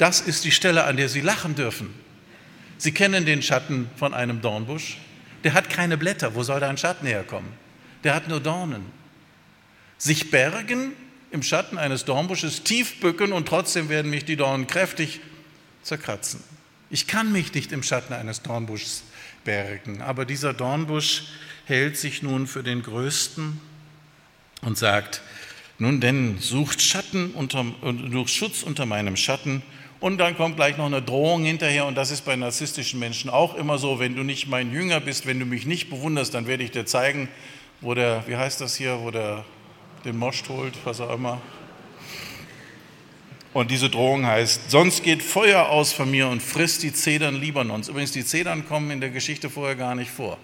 das 0.00 0.22
ist 0.22 0.46
die 0.46 0.50
Stelle, 0.50 0.84
an 0.84 0.96
der 0.96 1.10
Sie 1.10 1.20
lachen 1.20 1.54
dürfen. 1.54 1.92
Sie 2.78 2.92
kennen 2.92 3.26
den 3.26 3.42
Schatten 3.42 3.90
von 3.96 4.14
einem 4.14 4.40
Dornbusch. 4.40 4.96
Der 5.44 5.52
hat 5.52 5.68
keine 5.68 5.98
Blätter. 5.98 6.34
Wo 6.34 6.42
soll 6.42 6.58
da 6.58 6.70
ein 6.70 6.78
Schatten 6.78 7.06
herkommen? 7.06 7.52
Der 8.02 8.14
hat 8.14 8.26
nur 8.26 8.40
Dornen. 8.40 8.86
Sich 9.98 10.30
bergen 10.30 10.92
im 11.30 11.42
Schatten 11.42 11.78
eines 11.78 12.04
Dornbusches, 12.04 12.62
tief 12.62 13.00
bücken 13.00 13.32
und 13.32 13.46
trotzdem 13.46 13.88
werden 13.88 14.10
mich 14.10 14.24
die 14.24 14.36
Dornen 14.36 14.66
kräftig 14.66 15.20
zerkratzen. 15.82 16.42
Ich 16.90 17.06
kann 17.06 17.30
mich 17.30 17.54
nicht 17.54 17.72
im 17.72 17.82
Schatten 17.82 18.12
eines 18.12 18.42
Dornbuschs 18.42 19.04
bergen, 19.44 20.02
aber 20.02 20.24
dieser 20.24 20.52
Dornbusch 20.52 21.24
hält 21.66 21.96
sich 21.96 22.22
nun 22.22 22.46
für 22.46 22.62
den 22.62 22.82
Größten 22.82 23.60
und 24.62 24.76
sagt, 24.76 25.22
nun 25.78 26.00
denn, 26.00 26.38
sucht 26.40 26.82
Schatten 26.82 27.30
unter, 27.30 27.64
sucht 28.10 28.30
Schutz 28.30 28.62
unter 28.62 28.86
meinem 28.86 29.16
Schatten 29.16 29.62
und 30.00 30.18
dann 30.18 30.36
kommt 30.36 30.56
gleich 30.56 30.76
noch 30.76 30.86
eine 30.86 31.00
Drohung 31.00 31.44
hinterher 31.44 31.86
und 31.86 31.94
das 31.94 32.10
ist 32.10 32.24
bei 32.24 32.34
narzisstischen 32.34 32.98
Menschen 32.98 33.30
auch 33.30 33.54
immer 33.54 33.78
so, 33.78 33.98
wenn 33.98 34.16
du 34.16 34.24
nicht 34.24 34.48
mein 34.48 34.72
Jünger 34.72 35.00
bist, 35.00 35.26
wenn 35.26 35.38
du 35.38 35.46
mich 35.46 35.64
nicht 35.64 35.90
bewunderst, 35.90 36.34
dann 36.34 36.46
werde 36.46 36.64
ich 36.64 36.72
dir 36.72 36.86
zeigen, 36.86 37.28
wo 37.80 37.94
der, 37.94 38.24
wie 38.26 38.36
heißt 38.36 38.60
das 38.60 38.74
hier, 38.74 38.98
wo 39.00 39.10
der 39.10 39.44
den 40.04 40.16
Most 40.16 40.48
holt, 40.48 40.74
was 40.84 41.00
auch 41.00 41.14
immer. 41.14 41.40
Und 43.52 43.70
diese 43.70 43.90
Drohung 43.90 44.26
heißt, 44.26 44.70
sonst 44.70 45.02
geht 45.02 45.22
Feuer 45.22 45.68
aus 45.68 45.92
von 45.92 46.10
mir 46.10 46.28
und 46.28 46.40
frisst 46.40 46.82
die 46.84 46.92
Zedern 46.92 47.34
Libanons. 47.34 47.88
Übrigens, 47.88 48.12
die 48.12 48.24
Zedern 48.24 48.66
kommen 48.66 48.90
in 48.90 49.00
der 49.00 49.10
Geschichte 49.10 49.50
vorher 49.50 49.74
gar 49.74 49.94
nicht 49.94 50.10
vor. 50.10 50.38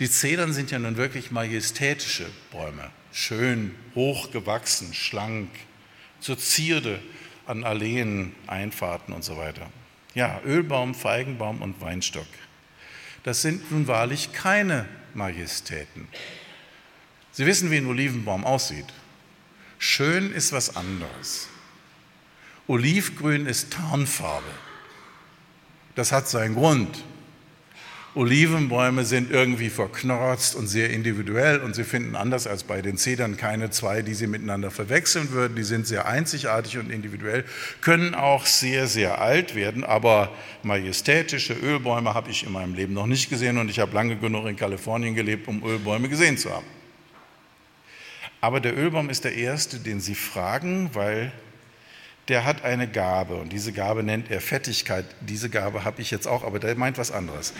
Die 0.00 0.10
Zedern 0.10 0.52
sind 0.52 0.70
ja 0.70 0.78
nun 0.78 0.96
wirklich 0.96 1.30
majestätische 1.30 2.26
Bäume, 2.52 2.90
schön, 3.12 3.74
hochgewachsen, 3.94 4.94
schlank, 4.94 5.48
zur 6.20 6.38
Zierde 6.38 7.00
an 7.46 7.64
Alleen, 7.64 8.34
Einfahrten 8.46 9.12
und 9.12 9.24
so 9.24 9.36
weiter. 9.36 9.68
Ja, 10.14 10.40
Ölbaum, 10.44 10.94
Feigenbaum 10.94 11.62
und 11.62 11.80
Weinstock. 11.80 12.26
Das 13.24 13.42
sind 13.42 13.70
nun 13.70 13.86
wahrlich 13.88 14.32
keine 14.32 14.86
Majestäten. 15.14 16.08
Sie 17.34 17.46
wissen, 17.46 17.72
wie 17.72 17.78
ein 17.78 17.86
Olivenbaum 17.86 18.44
aussieht. 18.44 18.86
Schön 19.80 20.32
ist 20.32 20.52
was 20.52 20.76
anderes. 20.76 21.48
Olivgrün 22.68 23.46
ist 23.46 23.72
Tarnfarbe. 23.72 24.46
Das 25.96 26.12
hat 26.12 26.28
seinen 26.28 26.54
Grund. 26.54 27.02
Olivenbäume 28.14 29.04
sind 29.04 29.32
irgendwie 29.32 29.68
verknorzt 29.68 30.54
und 30.54 30.68
sehr 30.68 30.90
individuell 30.90 31.58
und 31.58 31.74
sie 31.74 31.82
finden 31.82 32.14
anders 32.14 32.46
als 32.46 32.62
bei 32.62 32.80
den 32.80 32.96
Zedern 32.96 33.36
keine 33.36 33.70
zwei, 33.70 34.02
die 34.02 34.14
sie 34.14 34.28
miteinander 34.28 34.70
verwechseln 34.70 35.32
würden. 35.32 35.56
Die 35.56 35.64
sind 35.64 35.88
sehr 35.88 36.06
einzigartig 36.06 36.78
und 36.78 36.88
individuell, 36.90 37.44
können 37.80 38.14
auch 38.14 38.46
sehr, 38.46 38.86
sehr 38.86 39.20
alt 39.20 39.56
werden, 39.56 39.82
aber 39.82 40.30
majestätische 40.62 41.54
Ölbäume 41.54 42.14
habe 42.14 42.30
ich 42.30 42.46
in 42.46 42.52
meinem 42.52 42.74
Leben 42.74 42.94
noch 42.94 43.06
nicht 43.06 43.28
gesehen 43.28 43.58
und 43.58 43.68
ich 43.68 43.80
habe 43.80 43.92
lange 43.92 44.16
genug 44.16 44.46
in 44.46 44.54
Kalifornien 44.54 45.16
gelebt, 45.16 45.48
um 45.48 45.64
Ölbäume 45.64 46.08
gesehen 46.08 46.38
zu 46.38 46.54
haben. 46.54 46.83
Aber 48.44 48.60
der 48.60 48.76
Ölbaum 48.76 49.08
ist 49.08 49.24
der 49.24 49.34
erste, 49.34 49.78
den 49.78 50.00
Sie 50.00 50.14
fragen, 50.14 50.90
weil 50.92 51.32
der 52.28 52.44
hat 52.44 52.62
eine 52.62 52.86
Gabe 52.86 53.36
und 53.36 53.50
diese 53.50 53.72
Gabe 53.72 54.02
nennt 54.02 54.30
er 54.30 54.42
Fettigkeit. 54.42 55.06
Diese 55.22 55.48
Gabe 55.48 55.84
habe 55.84 56.02
ich 56.02 56.10
jetzt 56.10 56.28
auch, 56.28 56.44
aber 56.44 56.58
der 56.58 56.76
meint 56.76 56.98
was 56.98 57.10
anderes. 57.10 57.54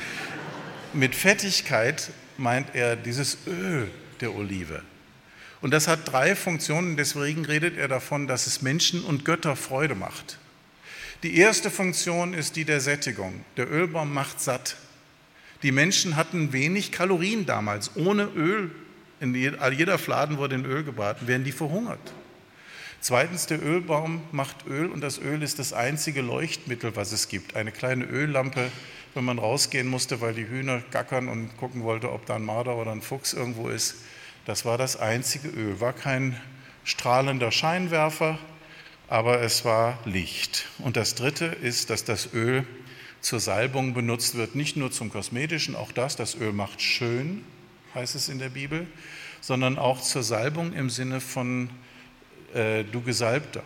Mit 0.93 1.15
Fettigkeit 1.15 2.11
meint 2.37 2.75
er 2.75 2.97
dieses 2.97 3.39
Öl 3.47 3.91
der 4.21 4.35
Olive. 4.35 4.83
Und 5.63 5.71
das 5.71 5.89
hat 5.89 6.01
drei 6.05 6.37
Funktionen, 6.37 6.99
deswegen 6.99 7.47
redet 7.47 7.79
er 7.79 7.89
davon, 7.89 8.27
dass 8.27 8.47
es 8.47 8.61
Menschen 8.61 9.05
und 9.05 9.25
Götter 9.25 9.57
Freude 9.57 9.95
macht. 9.95 10.39
Die 11.23 11.39
erste 11.39 11.71
Funktion 11.71 12.35
ist 12.35 12.57
die 12.57 12.67
der 12.67 12.83
Sättigung. 12.83 13.43
Der 13.57 13.73
Ölbaum 13.73 14.13
macht 14.13 14.39
satt. 14.39 14.77
Die 15.63 15.73
Menschen 15.73 16.17
hatten 16.17 16.53
wenig 16.53 16.93
Kalorien 16.93 17.47
damals. 17.47 17.97
Ohne 17.97 18.25
Öl 18.37 18.71
in 19.21 19.35
jeder 19.35 19.99
Fladen 19.99 20.39
wurde 20.39 20.55
in 20.55 20.65
Öl 20.65 20.85
gebraten, 20.85 21.27
werden 21.27 21.45
die 21.45 21.53
verhungert. 21.53 22.13
Zweitens, 23.01 23.47
der 23.47 23.63
Ölbaum 23.63 24.23
macht 24.33 24.67
Öl 24.67 24.87
und 24.87 25.03
das 25.03 25.19
Öl 25.19 25.43
ist 25.43 25.59
das 25.59 25.75
einzige 25.75 26.23
Leuchtmittel, 26.23 26.97
was 26.97 27.13
es 27.13 27.29
gibt. 27.29 27.55
Eine 27.55 27.71
kleine 27.71 28.07
Öllampe, 28.07 28.71
wenn 29.13 29.25
man 29.25 29.39
rausgehen 29.39 29.87
musste, 29.89 30.23
weil 30.23 30.33
die 30.33 30.49
Hühner 30.49 30.83
gackern 30.91 31.29
und 31.29 31.55
gucken 31.59 31.83
wollte, 31.83 32.11
ob 32.11 32.25
da 32.25 32.37
ein 32.37 32.45
Marder 32.45 32.77
oder 32.77 32.93
ein 32.93 33.03
Fuchs 33.03 33.35
irgendwo 33.35 33.69
ist. 33.69 33.97
Das 34.47 34.65
war 34.65 34.79
das 34.79 34.97
einzige 34.99 35.49
Öl. 35.49 35.81
War 35.81 35.93
kein 35.93 36.41
strahlender 36.85 37.53
Scheinwerfer, 37.53 38.39
aber 39.09 39.43
es 39.43 39.67
war 39.67 39.99
Licht. 40.07 40.67
Und 40.79 40.97
das 40.97 41.15
Dritte 41.15 41.45
ist, 41.45 41.91
dass 41.91 42.05
das 42.05 42.33
Öl 42.33 42.65
zur 43.21 43.41
Salbung 43.41 43.93
benutzt 43.93 44.35
wird, 44.35 44.55
nicht 44.55 44.77
nur 44.77 44.91
zum 44.91 45.11
Kosmetischen, 45.11 45.77
auch 45.77 45.93
das, 45.93 46.17
das 46.17 46.35
Öl 46.35 46.53
macht 46.53 46.81
schön, 46.81 47.45
heißt 47.95 48.15
es 48.15 48.29
in 48.29 48.39
der 48.39 48.49
Bibel, 48.49 48.87
sondern 49.41 49.79
auch 49.79 50.01
zur 50.01 50.23
Salbung 50.23 50.73
im 50.73 50.91
Sinne 50.91 51.21
von 51.21 51.71
äh, 52.55 52.85
du 52.85 53.01
Gesalbter. 53.03 53.63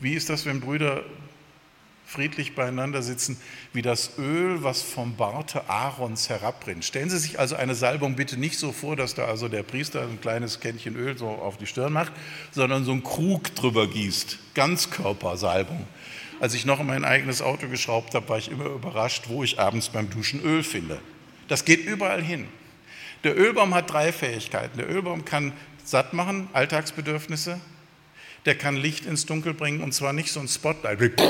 Wie 0.00 0.14
ist 0.14 0.28
das, 0.28 0.46
wenn 0.46 0.60
Brüder 0.60 1.04
friedlich 2.08 2.54
beieinander 2.54 3.02
sitzen, 3.02 3.38
wie 3.74 3.82
das 3.82 4.16
Öl, 4.16 4.64
was 4.64 4.80
vom 4.80 5.16
Barte 5.16 5.68
Aarons 5.68 6.30
herabrinnt. 6.30 6.86
Stellen 6.86 7.10
Sie 7.10 7.18
sich 7.18 7.38
also 7.38 7.54
eine 7.54 7.74
Salbung 7.74 8.16
bitte 8.16 8.38
nicht 8.38 8.58
so 8.58 8.72
vor, 8.72 8.96
dass 8.96 9.14
da 9.14 9.26
also 9.26 9.48
der 9.48 9.62
Priester 9.62 10.00
ein 10.00 10.18
kleines 10.18 10.58
Kännchen 10.58 10.96
Öl 10.96 11.18
so 11.18 11.28
auf 11.28 11.58
die 11.58 11.66
Stirn 11.66 11.92
macht, 11.92 12.12
sondern 12.50 12.84
so 12.84 12.92
einen 12.92 13.02
Krug 13.02 13.54
drüber 13.54 13.86
gießt. 13.86 14.38
Ganzkörpersalbung. 14.54 15.86
Als 16.40 16.54
ich 16.54 16.64
noch 16.64 16.80
in 16.80 16.86
mein 16.86 17.04
eigenes 17.04 17.42
Auto 17.42 17.68
geschraubt 17.68 18.14
habe, 18.14 18.26
war 18.30 18.38
ich 18.38 18.50
immer 18.50 18.66
überrascht, 18.66 19.24
wo 19.28 19.44
ich 19.44 19.60
abends 19.60 19.90
beim 19.90 20.08
Duschen 20.08 20.42
Öl 20.42 20.62
finde. 20.62 20.98
Das 21.48 21.64
geht 21.64 21.84
überall 21.84 22.22
hin. 22.22 22.46
Der 23.24 23.36
Ölbaum 23.36 23.74
hat 23.74 23.90
drei 23.90 24.12
Fähigkeiten. 24.12 24.78
Der 24.78 24.88
Ölbaum 24.88 25.24
kann 25.24 25.52
satt 25.84 26.12
machen, 26.12 26.48
Alltagsbedürfnisse. 26.52 27.60
Der 28.44 28.56
kann 28.56 28.76
Licht 28.76 29.04
ins 29.04 29.26
Dunkel 29.26 29.52
bringen 29.52 29.82
und 29.82 29.92
zwar 29.92 30.12
nicht 30.12 30.30
so 30.30 30.38
ein 30.40 30.48
Spotlight, 30.48 31.20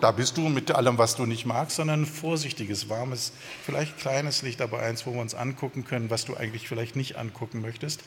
da 0.00 0.10
bist 0.10 0.36
du 0.36 0.48
mit 0.48 0.70
allem, 0.72 0.98
was 0.98 1.14
du 1.14 1.24
nicht 1.24 1.46
magst, 1.46 1.76
sondern 1.76 2.02
ein 2.02 2.06
vorsichtiges, 2.06 2.88
warmes, 2.88 3.32
vielleicht 3.64 3.98
kleines 3.98 4.42
Licht, 4.42 4.60
aber 4.60 4.80
eins, 4.80 5.06
wo 5.06 5.12
wir 5.14 5.20
uns 5.20 5.34
angucken 5.34 5.84
können, 5.84 6.10
was 6.10 6.24
du 6.24 6.36
eigentlich 6.36 6.68
vielleicht 6.68 6.96
nicht 6.96 7.16
angucken 7.16 7.60
möchtest. 7.60 8.02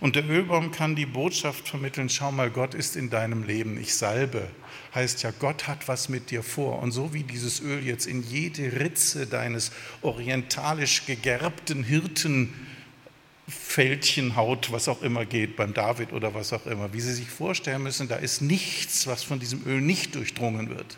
Und 0.00 0.16
der 0.16 0.28
Ölbaum 0.28 0.72
kann 0.72 0.96
die 0.96 1.04
Botschaft 1.04 1.68
vermitteln, 1.68 2.08
schau 2.08 2.32
mal, 2.32 2.50
Gott 2.50 2.72
ist 2.74 2.96
in 2.96 3.10
deinem 3.10 3.42
Leben, 3.42 3.78
ich 3.78 3.94
salbe. 3.94 4.48
Heißt 4.94 5.22
ja, 5.22 5.30
Gott 5.30 5.68
hat 5.68 5.88
was 5.88 6.08
mit 6.08 6.30
dir 6.30 6.42
vor. 6.42 6.78
Und 6.80 6.92
so 6.92 7.12
wie 7.12 7.22
dieses 7.22 7.60
Öl 7.60 7.84
jetzt 7.84 8.06
in 8.06 8.22
jede 8.22 8.80
Ritze 8.80 9.26
deines 9.26 9.72
orientalisch 10.00 11.04
gegerbten 11.04 11.84
Hirtenfältchen 11.84 14.36
haut, 14.36 14.72
was 14.72 14.88
auch 14.88 15.02
immer 15.02 15.26
geht, 15.26 15.56
beim 15.56 15.74
David 15.74 16.14
oder 16.14 16.32
was 16.32 16.54
auch 16.54 16.64
immer, 16.64 16.94
wie 16.94 17.02
Sie 17.02 17.12
sich 17.12 17.28
vorstellen 17.28 17.82
müssen, 17.82 18.08
da 18.08 18.16
ist 18.16 18.40
nichts, 18.40 19.06
was 19.06 19.22
von 19.22 19.38
diesem 19.38 19.66
Öl 19.66 19.82
nicht 19.82 20.14
durchdrungen 20.14 20.70
wird. 20.70 20.96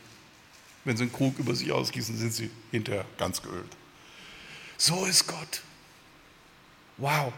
Wenn 0.84 0.96
Sie 0.96 1.03
einen 1.03 1.12
Krug 1.12 1.40
über 1.40 1.57
sich 1.57 1.72
ausgießen, 1.72 2.16
sind 2.16 2.32
Sie 2.32 2.50
hinterher 2.70 3.05
ganz 3.18 3.42
geölt. 3.42 3.76
So 4.76 5.07
ist 5.07 5.26
Gott. 5.26 5.62
Wow. 6.98 7.32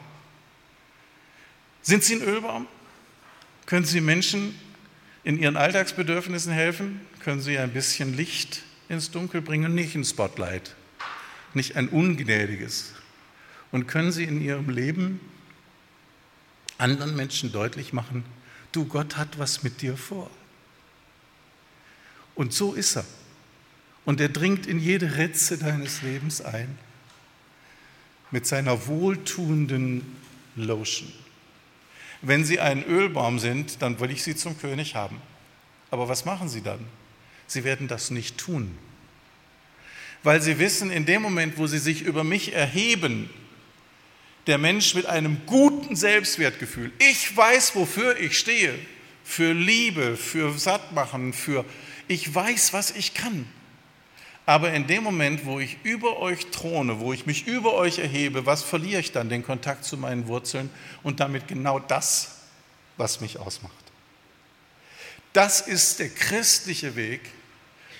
Sind 1.85 2.03
Sie 2.03 2.15
ein 2.15 2.23
Ölbaum? 2.23 2.67
Können 3.67 3.85
Sie 3.85 4.01
Menschen 4.01 4.59
in 5.23 5.39
ihren 5.39 5.59
Alltagsbedürfnissen 5.59 6.51
helfen? 6.51 7.03
Können 7.21 7.43
Sie 7.43 7.59
ein 7.59 7.73
bisschen 7.73 8.17
Licht 8.17 8.63
ins 8.89 9.11
Dunkel 9.11 9.43
bringen? 9.43 9.75
Nicht 9.75 9.95
ein 9.95 10.05
Spotlight, 10.05 10.75
nicht 11.53 11.77
ein 11.77 11.89
ungnädiges. 11.89 12.95
Und 13.71 13.87
können 13.87 14.13
Sie 14.13 14.25
in 14.25 14.41
Ihrem 14.41 14.71
Leben 14.71 15.21
anderen 16.79 17.15
Menschen 17.15 17.53
deutlich 17.53 17.93
machen, 17.93 18.25
du 18.73 18.87
Gott 18.87 19.19
hat 19.19 19.39
was 19.39 19.63
mit 19.63 19.83
dir 19.83 19.99
vor. 19.99 20.31
Und 22.35 22.55
so 22.55 22.73
ist 22.73 22.97
er. 22.97 23.05
Und 24.07 24.23
er 24.23 24.31
dringt 24.31 24.67
in 24.67 24.79
jede 24.79 25.19
Ritze 25.19 25.59
deines 25.59 26.01
Lebens 26.01 26.41
ein 26.41 26.79
mit 28.31 28.47
seiner 28.47 28.87
wohltuenden 28.87 30.17
Lotion. 30.57 31.13
Wenn 32.27 32.45
Sie 32.45 32.59
ein 32.59 32.85
Ölbaum 32.85 33.39
sind, 33.39 33.83
dann 33.83 34.01
will 34.01 34.11
ich 34.11 34.23
Sie 34.23 34.35
zum 34.35 34.59
König 34.59 34.95
haben. 34.95 35.21
Aber 35.91 36.09
was 36.09 36.25
machen 36.25 36.49
Sie 36.49 36.63
dann? 36.63 36.81
Sie 37.47 37.65
werden 37.65 37.87
das 37.87 38.11
nicht 38.11 38.39
tun. 38.39 38.77
Weil 40.23 40.41
Sie 40.41 40.59
wissen, 40.59 40.91
in 40.91 41.05
dem 41.05 41.21
Moment, 41.21 41.59
wo 41.59 41.67
Sie 41.67 41.79
sich 41.79 42.01
über 42.03 42.25
mich 42.25 42.55
erheben, 42.55 43.29
der 44.47 44.57
Mensch 44.57 44.95
mit 44.95 45.05
einem 45.05 45.45
guten 45.45 45.97
Selbstwertgefühl, 45.97 46.93
ich 46.99 47.37
weiß, 47.37 47.75
wofür 47.77 48.19
ich 48.19 48.39
stehe, 48.39 48.75
für 49.23 49.53
Liebe, 49.53 50.17
für 50.17 50.59
Sattmachen, 50.59 51.35
für 51.35 51.65
ich 52.09 52.35
weiß, 52.35 52.73
was 52.73 52.91
ich 52.91 53.13
kann. 53.13 53.47
Aber 54.47 54.73
in 54.73 54.87
dem 54.87 55.03
Moment, 55.03 55.47
wo 55.47 55.59
ich 55.59 55.79
über 55.85 56.19
euch 56.19 56.47
throne, 56.47 57.01
wo 57.01 57.13
ich 57.13 57.25
mich 57.25 57.47
über 57.47 57.75
euch 57.75 57.99
erhebe, 57.99 58.45
was 58.45 58.63
verliere 58.63 59.01
ich 59.01 59.13
dann? 59.13 59.31
Den 59.31 59.43
Kontakt 59.43 59.85
zu 59.85 59.97
meinen 59.97 60.27
Wurzeln 60.27 60.71
und 61.03 61.21
damit 61.21 61.49
genau 61.49 61.79
das, 61.79 62.43
was 62.97 63.21
mich 63.21 63.39
ausmacht. 63.39 63.75
Das 65.33 65.63
ist 65.63 65.99
der 65.99 66.11
christliche 66.11 66.95
Weg 66.95 67.21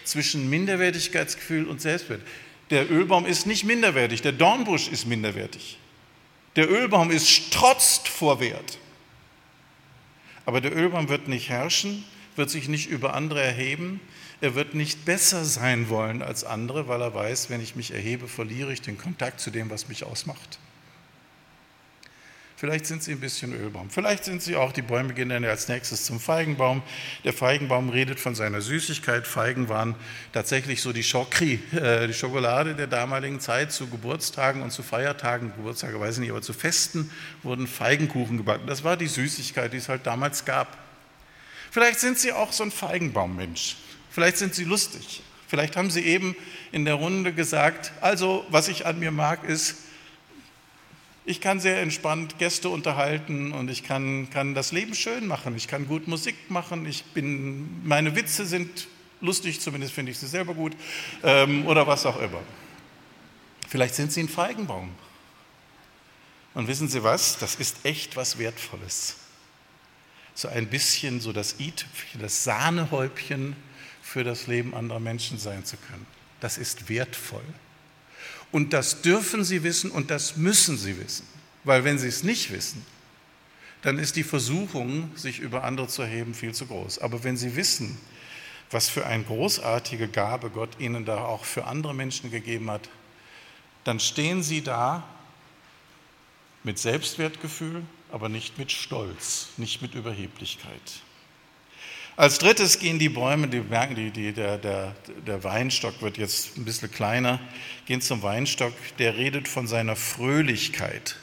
zwischen 0.05 0.51
Minderwertigkeitsgefühl 0.51 1.67
und 1.67 1.81
Selbstwert. 1.81 2.21
Der 2.71 2.91
Ölbaum 2.91 3.27
ist 3.27 3.47
nicht 3.47 3.65
minderwertig, 3.65 4.23
der 4.23 4.33
Dornbusch 4.33 4.89
ist 4.89 5.07
minderwertig. 5.07 5.79
Der 6.57 6.71
Ölbaum 6.71 7.11
ist 7.11 7.29
strotzt 7.29 8.07
vor 8.07 8.39
Wert. 8.41 8.79
Aber 10.47 10.61
der 10.61 10.77
Ölbaum 10.77 11.09
wird 11.09 11.27
nicht 11.27 11.49
herrschen, 11.49 12.05
wird 12.37 12.51
sich 12.51 12.69
nicht 12.69 12.89
über 12.89 13.15
andere 13.15 13.43
erheben, 13.43 14.01
er 14.45 14.55
wird 14.55 14.75
nicht 14.75 15.07
besser 15.07 15.45
sein 15.47 15.89
wollen 15.89 16.21
als 16.21 16.45
andere, 16.45 16.87
weil 16.87 17.01
er 17.01 17.15
weiß, 17.15 17.49
wenn 17.49 17.63
ich 17.63 17.77
mich 17.77 17.95
erhebe, 17.95 18.29
verliere 18.29 18.75
ich 18.75 18.83
den 18.83 18.99
Kontakt 18.99 19.41
zu 19.41 19.51
dem, 19.51 19.71
was 19.71 19.89
mich 19.89 20.05
ausmacht. 20.05 20.59
Vielleicht 22.57 22.85
sind 22.87 23.03
sie 23.03 23.13
ein 23.13 23.21
bisschen 23.21 23.53
Ölbaum. 23.53 23.89
Vielleicht 23.91 24.25
sind 24.25 24.43
sie 24.43 24.55
auch, 24.57 24.73
die 24.73 24.83
Bäume 24.83 25.15
gehen 25.15 25.31
dann 25.31 25.45
als 25.45 25.69
nächstes 25.69 26.05
zum 26.05 26.21
Feigenbaum. 26.21 26.83
Der 27.25 27.33
Feigenbaum 27.33 27.89
redet 27.89 28.21
von 28.21 28.35
seiner 28.35 28.61
Süßigkeit. 28.61 29.27
Feigen 29.27 29.69
waren 29.69 29.95
tatsächlich 30.33 30.83
so 30.83 30.93
die 30.93 31.03
Chokri, 31.03 31.59
äh, 31.75 32.07
die 32.07 32.15
Schokolade 32.15 32.75
der 32.75 32.87
damaligen 32.87 33.41
Zeit 33.41 33.73
zu 33.73 33.89
Geburtstagen 33.89 34.63
und 34.63 34.73
zu 34.73 34.83
Feiertagen, 34.83 35.53
Geburtstage 35.57 35.99
weiß 35.99 36.17
ich 36.17 36.21
nicht, 36.21 36.31
aber 36.31 36.43
zu 36.43 36.53
Festen 36.53 37.11
wurden 37.43 37.67
Feigenkuchen 37.67 38.37
gebacken. 38.37 38.67
Das 38.67 38.85
war 38.85 38.97
die 38.99 39.09
Süßigkeit, 39.09 39.73
die 39.73 39.79
es 39.79 39.89
halt 39.89 40.07
damals 40.07 40.45
gab. 40.45 40.77
Vielleicht 41.71 41.99
sind 41.99 42.19
sie 42.19 42.33
auch 42.33 42.53
so 42.53 42.63
ein 42.63 42.71
Feigenbaummensch. 42.71 43.77
Vielleicht 44.15 44.37
sind 44.37 44.55
sie 44.55 44.63
lustig. 44.63 45.23
Vielleicht 45.49 45.77
haben 45.77 45.91
sie 45.91 46.03
eben 46.03 46.37
in 46.71 46.85
der 46.85 46.95
Runde 46.95 47.33
gesagt, 47.33 47.91
also 48.01 48.47
was 48.49 48.69
ich 48.69 48.87
an 48.87 49.01
mir 49.01 49.11
mag, 49.11 49.43
ist, 49.43 49.75
ich 51.25 51.41
kann 51.41 51.59
sehr 51.59 51.81
entspannt 51.81 52.39
Gäste 52.39 52.69
unterhalten 52.69 53.51
und 53.51 53.69
ich 53.69 53.83
kann, 53.83 54.31
kann 54.31 54.55
das 54.55 54.71
Leben 54.71 54.95
schön 54.95 55.27
machen. 55.27 55.57
Ich 55.57 55.67
kann 55.67 55.89
gut 55.89 56.07
Musik 56.07 56.49
machen. 56.49 56.87
Ich 56.87 57.03
bin, 57.07 57.85
meine 57.85 58.15
Witze 58.15 58.47
sind 58.47 58.87
lustig, 59.21 59.61
zumindest 59.61 59.93
finde 59.93 60.13
ich 60.13 60.19
sie 60.19 60.29
selber 60.29 60.55
gut 60.55 60.77
ähm, 61.25 61.67
oder 61.67 61.85
was 61.89 62.07
auch 62.07 62.21
immer. 62.21 62.41
Vielleicht 63.69 63.97
sind 63.97 64.13
sie 64.13 64.21
ein 64.21 64.29
Feigenbaum. 64.29 64.91
Und 66.55 66.69
wissen 66.69 66.87
Sie 66.87 67.03
was? 67.03 67.37
Das 67.39 67.57
ist 67.57 67.85
echt 67.85 68.15
was 68.15 68.39
Wertvolles. 68.39 69.17
So 70.37 70.47
ein 70.47 70.69
bisschen 70.69 71.21
so 71.21 71.33
das 71.33 71.59
i-Tüpfchen, 71.59 72.21
das 72.21 72.45
Sahnehäubchen 72.45 73.57
für 74.15 74.23
das 74.23 74.47
Leben 74.47 74.77
anderer 74.77 75.01
Menschen 75.01 75.39
sein 75.41 75.65
zu 75.65 75.77
können. 75.77 76.07
Das 76.39 76.57
ist 76.57 76.89
wertvoll. 76.89 77.43
Und 78.53 78.73
das 78.73 79.03
dürfen 79.03 79.43
Sie 79.43 79.65
wissen 79.65 79.91
und 79.91 80.09
das 80.13 80.37
müssen 80.37 80.79
Sie 80.79 80.97
wissen. 81.01 81.27
Weil 81.65 81.83
wenn 81.83 81.99
Sie 81.99 82.07
es 82.07 82.23
nicht 82.23 82.53
wissen, 82.53 82.87
dann 83.83 83.99
ist 83.99 84.15
die 84.15 84.23
Versuchung, 84.23 85.11
sich 85.17 85.41
über 85.41 85.65
andere 85.65 85.89
zu 85.89 86.03
erheben, 86.03 86.33
viel 86.33 86.55
zu 86.55 86.67
groß. 86.67 87.01
Aber 87.01 87.25
wenn 87.25 87.37
Sie 87.37 87.57
wissen, 87.57 87.99
was 88.71 88.89
für 88.89 89.05
eine 89.05 89.25
großartige 89.25 90.07
Gabe 90.07 90.49
Gott 90.49 90.79
Ihnen 90.79 91.05
da 91.05 91.25
auch 91.25 91.45
für 91.45 91.65
andere 91.65 91.93
Menschen 91.93 92.31
gegeben 92.31 92.71
hat, 92.71 92.89
dann 93.83 93.99
stehen 93.99 94.45
Sie 94.45 94.63
da 94.63 95.03
mit 96.63 96.79
Selbstwertgefühl, 96.79 97.83
aber 98.13 98.29
nicht 98.29 98.59
mit 98.59 98.71
Stolz, 98.71 99.49
nicht 99.57 99.83
mit 99.83 99.97
Überheblichkeit. 99.97 101.03
Als 102.17 102.39
drittes 102.39 102.79
gehen 102.79 103.01
die 103.01 103.09
Bäume, 103.09 103.49
die 103.49 103.61
merken, 103.61 103.97
die, 103.97 104.11
die, 104.11 104.33
der, 104.33 104.57
der, 104.59 104.95
der 105.27 105.43
Weinstock 105.43 106.01
wird 106.01 106.17
jetzt 106.17 106.57
ein 106.57 106.65
bisschen 106.65 106.91
kleiner, 106.91 107.41
gehen 107.87 108.01
zum 108.01 108.23
Weinstock, 108.23 108.73
der 108.99 109.17
redet 109.17 109.49
von 109.49 109.67
seiner 109.67 109.97
Fröhlichkeit. 109.97 111.17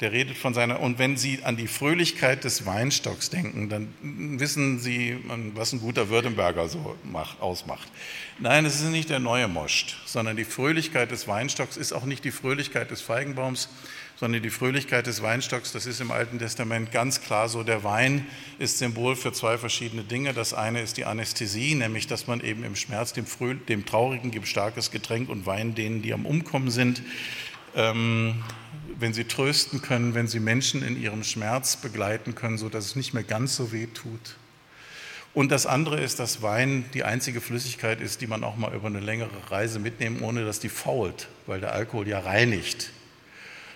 Der 0.00 0.10
redet 0.10 0.36
von 0.36 0.54
seiner, 0.54 0.80
und 0.80 0.98
wenn 0.98 1.16
Sie 1.16 1.44
an 1.44 1.56
die 1.56 1.68
Fröhlichkeit 1.68 2.42
des 2.42 2.66
Weinstocks 2.66 3.30
denken, 3.30 3.68
dann 3.68 3.94
wissen 4.40 4.80
Sie, 4.80 5.16
was 5.54 5.72
ein 5.72 5.80
guter 5.80 6.08
Württemberger 6.08 6.68
so 6.68 6.96
macht, 7.04 7.40
ausmacht. 7.40 7.88
Nein, 8.40 8.64
es 8.64 8.80
ist 8.80 8.90
nicht 8.90 9.08
der 9.08 9.20
neue 9.20 9.46
Most, 9.46 9.96
sondern 10.04 10.36
die 10.36 10.44
Fröhlichkeit 10.44 11.12
des 11.12 11.28
Weinstocks 11.28 11.76
ist 11.76 11.92
auch 11.92 12.04
nicht 12.04 12.24
die 12.24 12.32
Fröhlichkeit 12.32 12.90
des 12.90 13.02
Feigenbaums, 13.02 13.68
sondern 14.16 14.42
die 14.42 14.50
Fröhlichkeit 14.50 15.06
des 15.06 15.22
Weinstocks, 15.22 15.72
das 15.72 15.86
ist 15.86 16.00
im 16.00 16.10
Alten 16.10 16.38
Testament 16.38 16.90
ganz 16.92 17.20
klar 17.20 17.48
so. 17.48 17.62
Der 17.62 17.84
Wein 17.84 18.26
ist 18.58 18.78
Symbol 18.78 19.16
für 19.16 19.32
zwei 19.32 19.58
verschiedene 19.58 20.02
Dinge. 20.02 20.32
Das 20.32 20.54
eine 20.54 20.82
ist 20.82 20.96
die 20.96 21.04
Anästhesie, 21.04 21.74
nämlich 21.74 22.06
dass 22.06 22.26
man 22.26 22.40
eben 22.40 22.64
im 22.64 22.76
Schmerz 22.76 23.12
dem, 23.12 23.26
Fröh 23.26 23.54
dem 23.54 23.86
Traurigen 23.86 24.30
gibt 24.30 24.48
starkes 24.48 24.90
Getränk 24.90 25.28
und 25.28 25.46
Wein 25.46 25.74
denen, 25.74 26.02
die 26.02 26.12
am 26.12 26.26
Umkommen 26.26 26.70
sind. 26.70 27.02
Ähm, 27.76 28.42
wenn 28.98 29.12
sie 29.12 29.24
trösten 29.24 29.82
können, 29.82 30.14
wenn 30.14 30.28
sie 30.28 30.40
Menschen 30.40 30.82
in 30.82 31.00
ihrem 31.00 31.24
Schmerz 31.24 31.76
begleiten 31.76 32.34
können, 32.34 32.58
sodass 32.58 32.86
es 32.86 32.96
nicht 32.96 33.14
mehr 33.14 33.22
ganz 33.22 33.56
so 33.56 33.72
weh 33.72 33.86
tut. 33.86 34.36
Und 35.34 35.50
das 35.50 35.66
andere 35.66 36.00
ist, 36.00 36.20
dass 36.20 36.42
Wein 36.42 36.84
die 36.94 37.02
einzige 37.02 37.40
Flüssigkeit 37.40 38.00
ist, 38.00 38.20
die 38.20 38.28
man 38.28 38.44
auch 38.44 38.56
mal 38.56 38.72
über 38.72 38.86
eine 38.86 39.00
längere 39.00 39.50
Reise 39.50 39.80
mitnehmen, 39.80 40.22
ohne 40.22 40.44
dass 40.44 40.60
die 40.60 40.68
fault, 40.68 41.28
weil 41.46 41.60
der 41.60 41.72
Alkohol 41.72 42.06
ja 42.06 42.20
reinigt. 42.20 42.90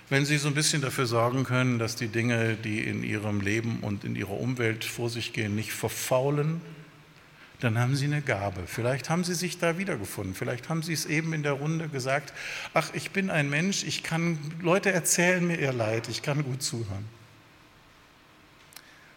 Wenn 0.08 0.24
Sie 0.24 0.38
so 0.38 0.48
ein 0.48 0.54
bisschen 0.54 0.80
dafür 0.80 1.06
sorgen 1.06 1.44
können, 1.44 1.78
dass 1.78 1.96
die 1.96 2.08
Dinge, 2.08 2.54
die 2.54 2.80
in 2.80 3.02
Ihrem 3.02 3.40
Leben 3.40 3.80
und 3.80 4.04
in 4.04 4.14
Ihrer 4.14 4.40
Umwelt 4.40 4.84
vor 4.84 5.10
sich 5.10 5.32
gehen, 5.32 5.54
nicht 5.54 5.72
verfaulen, 5.72 6.60
dann 7.61 7.78
haben 7.78 7.96
Sie 7.96 8.04
eine 8.04 8.22
Gabe. 8.22 8.62
Vielleicht 8.66 9.11
haben 9.11 9.24
Sie 9.24 9.34
sich 9.34 9.59
da 9.59 9.78
wiedergefunden. 9.78 10.34
Vielleicht 10.34 10.68
haben 10.68 10.82
Sie 10.82 10.92
es 10.92 11.06
eben 11.06 11.32
in 11.32 11.42
der 11.42 11.52
Runde 11.52 11.88
gesagt, 11.88 12.32
ach, 12.74 12.90
ich 12.94 13.11
bin 13.11 13.30
ein 13.30 13.50
Mensch, 13.50 13.84
ich 13.84 14.02
kann, 14.02 14.38
Leute 14.61 14.92
erzählen 14.92 15.44
mir 15.46 15.59
ihr 15.59 15.72
Leid, 15.72 16.09
ich 16.09 16.22
kann 16.22 16.44
gut 16.44 16.62
zuhören. 16.62 17.04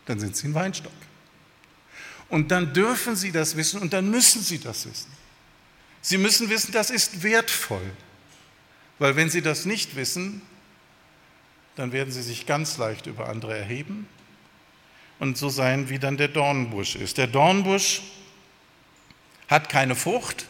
Dann 0.05 0.19
sind 0.19 0.35
Sie 0.35 0.47
ein 0.47 0.53
Weinstock. 0.55 0.91
Und 2.29 2.49
dann 2.51 2.73
dürfen 2.73 3.15
Sie 3.15 3.31
das 3.31 3.55
wissen 3.57 3.81
und 3.81 3.93
dann 3.93 4.09
müssen 4.09 4.41
Sie 4.41 4.57
das 4.57 4.85
wissen. 4.85 5.11
Sie 6.01 6.17
müssen 6.17 6.49
wissen, 6.49 6.71
das 6.71 6.89
ist 6.89 7.21
wertvoll. 7.21 7.91
Weil 8.97 9.15
wenn 9.15 9.29
Sie 9.29 9.41
das 9.41 9.65
nicht 9.65 9.95
wissen, 9.95 10.41
dann 11.75 11.91
werden 11.91 12.11
sie 12.11 12.21
sich 12.21 12.45
ganz 12.45 12.77
leicht 12.77 13.07
über 13.07 13.29
andere 13.29 13.57
erheben 13.57 14.07
und 15.19 15.37
so 15.37 15.49
sein, 15.49 15.89
wie 15.89 15.99
dann 15.99 16.17
der 16.17 16.27
Dornbusch 16.27 16.95
ist. 16.95 17.17
Der 17.17 17.27
Dornbusch 17.27 18.01
hat 19.51 19.69
keine 19.69 19.95
Frucht, 19.95 20.47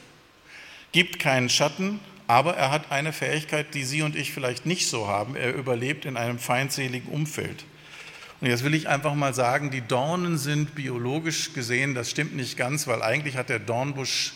gibt 0.93 1.19
keinen 1.19 1.49
Schatten, 1.49 1.99
aber 2.27 2.55
er 2.55 2.71
hat 2.71 2.91
eine 2.91 3.11
Fähigkeit, 3.11 3.73
die 3.73 3.83
Sie 3.83 4.03
und 4.03 4.15
ich 4.15 4.31
vielleicht 4.31 4.65
nicht 4.65 4.87
so 4.87 5.07
haben. 5.07 5.35
Er 5.35 5.53
überlebt 5.53 6.05
in 6.05 6.15
einem 6.15 6.39
feindseligen 6.39 7.11
Umfeld. 7.11 7.65
Und 8.39 8.47
jetzt 8.47 8.63
will 8.63 8.73
ich 8.73 8.87
einfach 8.87 9.13
mal 9.15 9.33
sagen, 9.33 9.71
die 9.71 9.81
Dornen 9.81 10.37
sind 10.37 10.75
biologisch 10.75 11.53
gesehen, 11.53 11.93
das 11.93 12.09
stimmt 12.09 12.35
nicht 12.35 12.57
ganz, 12.57 12.87
weil 12.87 13.01
eigentlich 13.01 13.35
hat 13.35 13.49
der 13.49 13.59
Dornbusch 13.59 14.33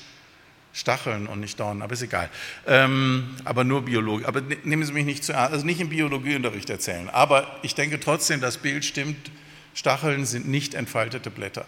Stacheln 0.74 1.28
und 1.28 1.40
nicht 1.40 1.58
Dornen, 1.58 1.82
aber 1.82 1.94
ist 1.94 2.02
egal. 2.02 2.30
Ähm, 2.68 3.36
aber 3.46 3.64
nur 3.64 3.86
Biologie. 3.86 4.26
Aber 4.26 4.42
ne, 4.42 4.58
nehmen 4.66 4.84
Sie 4.84 4.92
mich 4.92 5.06
nicht 5.06 5.24
zu 5.24 5.32
ernst, 5.32 5.54
also 5.54 5.66
nicht 5.66 5.80
im 5.80 5.88
Biologieunterricht 5.88 6.70
erzählen. 6.70 7.10
Aber 7.10 7.60
ich 7.62 7.76
denke 7.76 7.98
trotzdem, 8.00 8.42
das 8.42 8.58
Bild 8.58 8.84
stimmt. 8.84 9.32
Stacheln 9.74 10.26
sind 10.26 10.50
nicht 10.50 10.74
entfaltete 10.74 11.32
Blätter. 11.32 11.66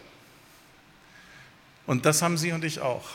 Und 1.88 2.06
das 2.06 2.22
haben 2.22 2.38
Sie 2.38 2.52
und 2.52 2.64
ich 2.64 2.82
auch. 2.82 3.06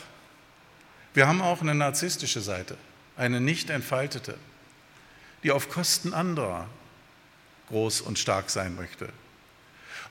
Wir 1.13 1.27
haben 1.27 1.41
auch 1.41 1.61
eine 1.61 1.75
narzisstische 1.75 2.41
Seite, 2.41 2.75
eine 3.15 3.39
nicht 3.39 3.69
entfaltete, 3.69 4.35
die 5.43 5.51
auf 5.51 5.69
Kosten 5.69 6.13
anderer 6.13 6.67
groß 7.69 8.01
und 8.01 8.19
stark 8.19 8.49
sein 8.49 8.75
möchte. 8.75 9.07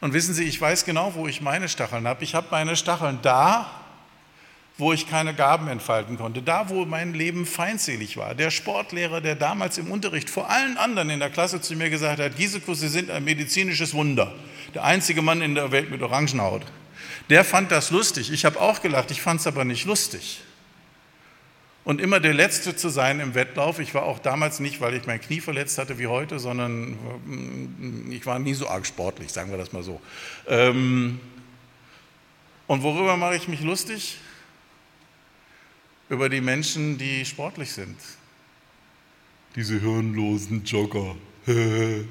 Und 0.00 0.14
wissen 0.14 0.32
Sie, 0.32 0.44
ich 0.44 0.60
weiß 0.60 0.84
genau, 0.84 1.14
wo 1.14 1.26
ich 1.28 1.40
meine 1.40 1.68
Stacheln 1.68 2.06
habe. 2.06 2.24
Ich 2.24 2.34
habe 2.34 2.48
meine 2.50 2.76
Stacheln 2.76 3.18
da, 3.22 3.70
wo 4.78 4.92
ich 4.92 5.08
keine 5.08 5.34
Gaben 5.34 5.68
entfalten 5.68 6.16
konnte, 6.16 6.40
da 6.40 6.68
wo 6.68 6.84
mein 6.84 7.14
Leben 7.14 7.46
feindselig 7.46 8.16
war. 8.16 8.34
Der 8.34 8.50
Sportlehrer, 8.50 9.20
der 9.20 9.34
damals 9.34 9.78
im 9.78 9.90
Unterricht 9.90 10.30
vor 10.30 10.50
allen 10.50 10.76
anderen 10.76 11.10
in 11.10 11.20
der 11.20 11.30
Klasse 11.30 11.60
zu 11.60 11.74
mir 11.76 11.90
gesagt 11.90 12.20
hat, 12.20 12.36
Gisekus, 12.36 12.80
Sie 12.80 12.88
sind 12.88 13.10
ein 13.10 13.24
medizinisches 13.24 13.92
Wunder, 13.92 14.34
der 14.74 14.84
einzige 14.84 15.20
Mann 15.22 15.42
in 15.42 15.54
der 15.54 15.72
Welt 15.72 15.90
mit 15.90 16.02
Orangenhaut. 16.02 16.62
Der 17.30 17.44
fand 17.44 17.70
das 17.70 17.90
lustig. 17.90 18.32
Ich 18.32 18.44
habe 18.44 18.60
auch 18.60 18.82
gelacht, 18.82 19.10
ich 19.10 19.22
fand 19.22 19.40
es 19.40 19.46
aber 19.46 19.64
nicht 19.64 19.84
lustig. 19.84 20.42
Und 21.84 22.00
immer 22.00 22.20
der 22.20 22.32
Letzte 22.32 22.76
zu 22.76 22.90
sein 22.90 23.18
im 23.18 23.34
Wettlauf, 23.34 23.80
ich 23.80 23.92
war 23.92 24.04
auch 24.04 24.20
damals 24.20 24.60
nicht, 24.60 24.80
weil 24.80 24.94
ich 24.94 25.06
mein 25.06 25.20
Knie 25.20 25.40
verletzt 25.40 25.78
hatte 25.78 25.98
wie 25.98 26.06
heute, 26.06 26.38
sondern 26.38 26.92
mm, 26.92 28.12
ich 28.12 28.24
war 28.24 28.38
nie 28.38 28.54
so 28.54 28.68
arg 28.68 28.86
sportlich, 28.86 29.32
sagen 29.32 29.50
wir 29.50 29.58
das 29.58 29.72
mal 29.72 29.82
so. 29.82 30.00
Ähm, 30.46 31.18
und 32.68 32.82
worüber 32.82 33.16
mache 33.16 33.34
ich 33.34 33.48
mich 33.48 33.62
lustig? 33.62 34.18
über 36.12 36.28
die 36.28 36.42
Menschen, 36.42 36.98
die 36.98 37.24
sportlich 37.24 37.72
sind. 37.72 37.96
Diese 39.56 39.80
hirnlosen 39.80 40.62
Jogger. 40.62 41.16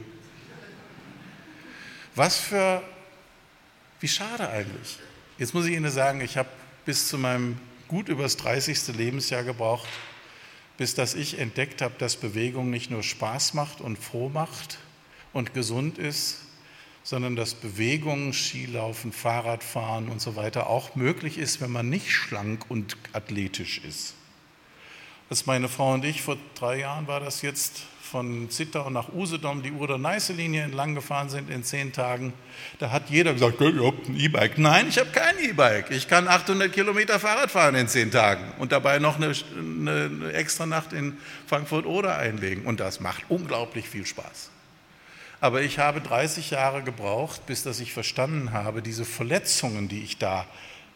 Was 2.15 2.39
für, 2.39 2.81
wie 4.01 4.07
schade 4.07 4.49
eigentlich. 4.49 4.97
Jetzt 5.37 5.53
muss 5.53 5.65
ich 5.65 5.73
Ihnen 5.73 5.91
sagen, 5.91 6.21
ich 6.21 6.37
habe 6.37 6.49
bis 6.85 7.07
zu 7.07 7.17
meinem 7.17 7.57
gut 7.87 8.09
übers 8.09 8.35
30. 8.37 8.95
Lebensjahr 8.97 9.43
gebraucht, 9.43 9.87
bis 10.77 10.95
dass 10.95 11.13
ich 11.13 11.39
entdeckt 11.39 11.81
habe, 11.81 11.93
dass 11.97 12.15
Bewegung 12.15 12.69
nicht 12.69 12.89
nur 12.89 13.03
Spaß 13.03 13.53
macht 13.53 13.81
und 13.81 13.97
froh 13.97 14.29
macht 14.29 14.79
und 15.33 15.53
gesund 15.53 15.97
ist, 15.97 16.37
sondern 17.03 17.35
dass 17.35 17.53
Bewegung, 17.53 18.33
Skilaufen, 18.33 19.11
Fahrradfahren 19.11 20.09
und 20.09 20.21
so 20.21 20.35
weiter 20.35 20.67
auch 20.67 20.95
möglich 20.95 21.37
ist, 21.37 21.61
wenn 21.61 21.71
man 21.71 21.89
nicht 21.89 22.11
schlank 22.11 22.65
und 22.69 22.97
athletisch 23.13 23.79
ist. 23.79 24.13
Als 25.29 25.45
meine 25.45 25.69
Frau 25.69 25.93
und 25.93 26.03
ich 26.05 26.21
vor 26.21 26.37
drei 26.55 26.79
Jahren 26.79 27.07
war 27.07 27.19
das 27.19 27.41
jetzt 27.41 27.83
von 28.11 28.49
Zittau 28.49 28.89
nach 28.89 29.13
Usedom 29.13 29.63
die 29.63 29.71
Oder-Neiße-Linie 29.71 30.63
entlang 30.63 30.95
gefahren 30.95 31.29
sind 31.29 31.49
in 31.49 31.63
zehn 31.63 31.93
Tagen, 31.93 32.33
da 32.79 32.91
hat 32.91 33.09
jeder 33.09 33.31
gesagt, 33.31 33.61
ihr 33.61 33.85
habt 33.85 34.09
ein 34.09 34.19
E-Bike. 34.19 34.57
Nein, 34.57 34.87
ich 34.89 34.99
habe 34.99 35.11
kein 35.11 35.39
E-Bike. 35.39 35.91
Ich 35.91 36.09
kann 36.09 36.27
800 36.27 36.73
Kilometer 36.73 37.19
Fahrrad 37.19 37.49
fahren 37.49 37.75
in 37.75 37.87
zehn 37.87 38.11
Tagen 38.11 38.43
und 38.59 38.73
dabei 38.73 38.99
noch 38.99 39.15
eine, 39.15 39.33
eine 39.57 40.33
extra 40.33 40.65
Nacht 40.65 40.91
in 40.91 41.17
Frankfurt-Oder 41.47 42.17
einlegen. 42.17 42.65
Und 42.65 42.81
das 42.81 42.99
macht 42.99 43.23
unglaublich 43.29 43.87
viel 43.87 44.05
Spaß. 44.05 44.49
Aber 45.39 45.61
ich 45.61 45.79
habe 45.79 46.01
30 46.01 46.51
Jahre 46.51 46.83
gebraucht, 46.83 47.45
bis 47.45 47.63
dass 47.63 47.79
ich 47.79 47.93
verstanden 47.93 48.51
habe, 48.51 48.81
diese 48.81 49.05
Verletzungen, 49.05 49.87
die 49.87 50.03
ich 50.03 50.17
da 50.17 50.45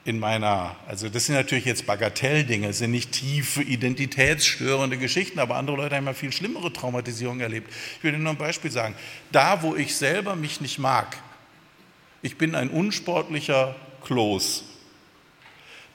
in 0.05 0.19
meiner, 0.19 0.75
also 0.87 1.09
das 1.09 1.25
sind 1.25 1.35
natürlich 1.35 1.65
jetzt 1.65 1.87
Bagatelldinge, 1.87 2.71
sind 2.73 2.91
nicht 2.91 3.11
tiefe, 3.11 3.63
identitätsstörende 3.63 4.97
Geschichten, 4.97 5.39
aber 5.39 5.55
andere 5.55 5.77
Leute 5.77 5.95
haben 5.95 6.05
ja 6.05 6.13
viel 6.13 6.31
schlimmere 6.31 6.71
Traumatisierungen 6.71 7.41
erlebt. 7.41 7.73
Ich 7.97 8.03
will 8.03 8.13
Ihnen 8.13 8.23
nur 8.23 8.33
ein 8.33 8.37
Beispiel 8.37 8.69
sagen. 8.69 8.93
Da, 9.31 9.63
wo 9.63 9.75
ich 9.75 9.95
selber 9.95 10.35
mich 10.35 10.61
nicht 10.61 10.77
mag, 10.77 11.17
ich 12.21 12.37
bin 12.37 12.53
ein 12.53 12.69
unsportlicher 12.69 13.75
Kloß, 14.03 14.65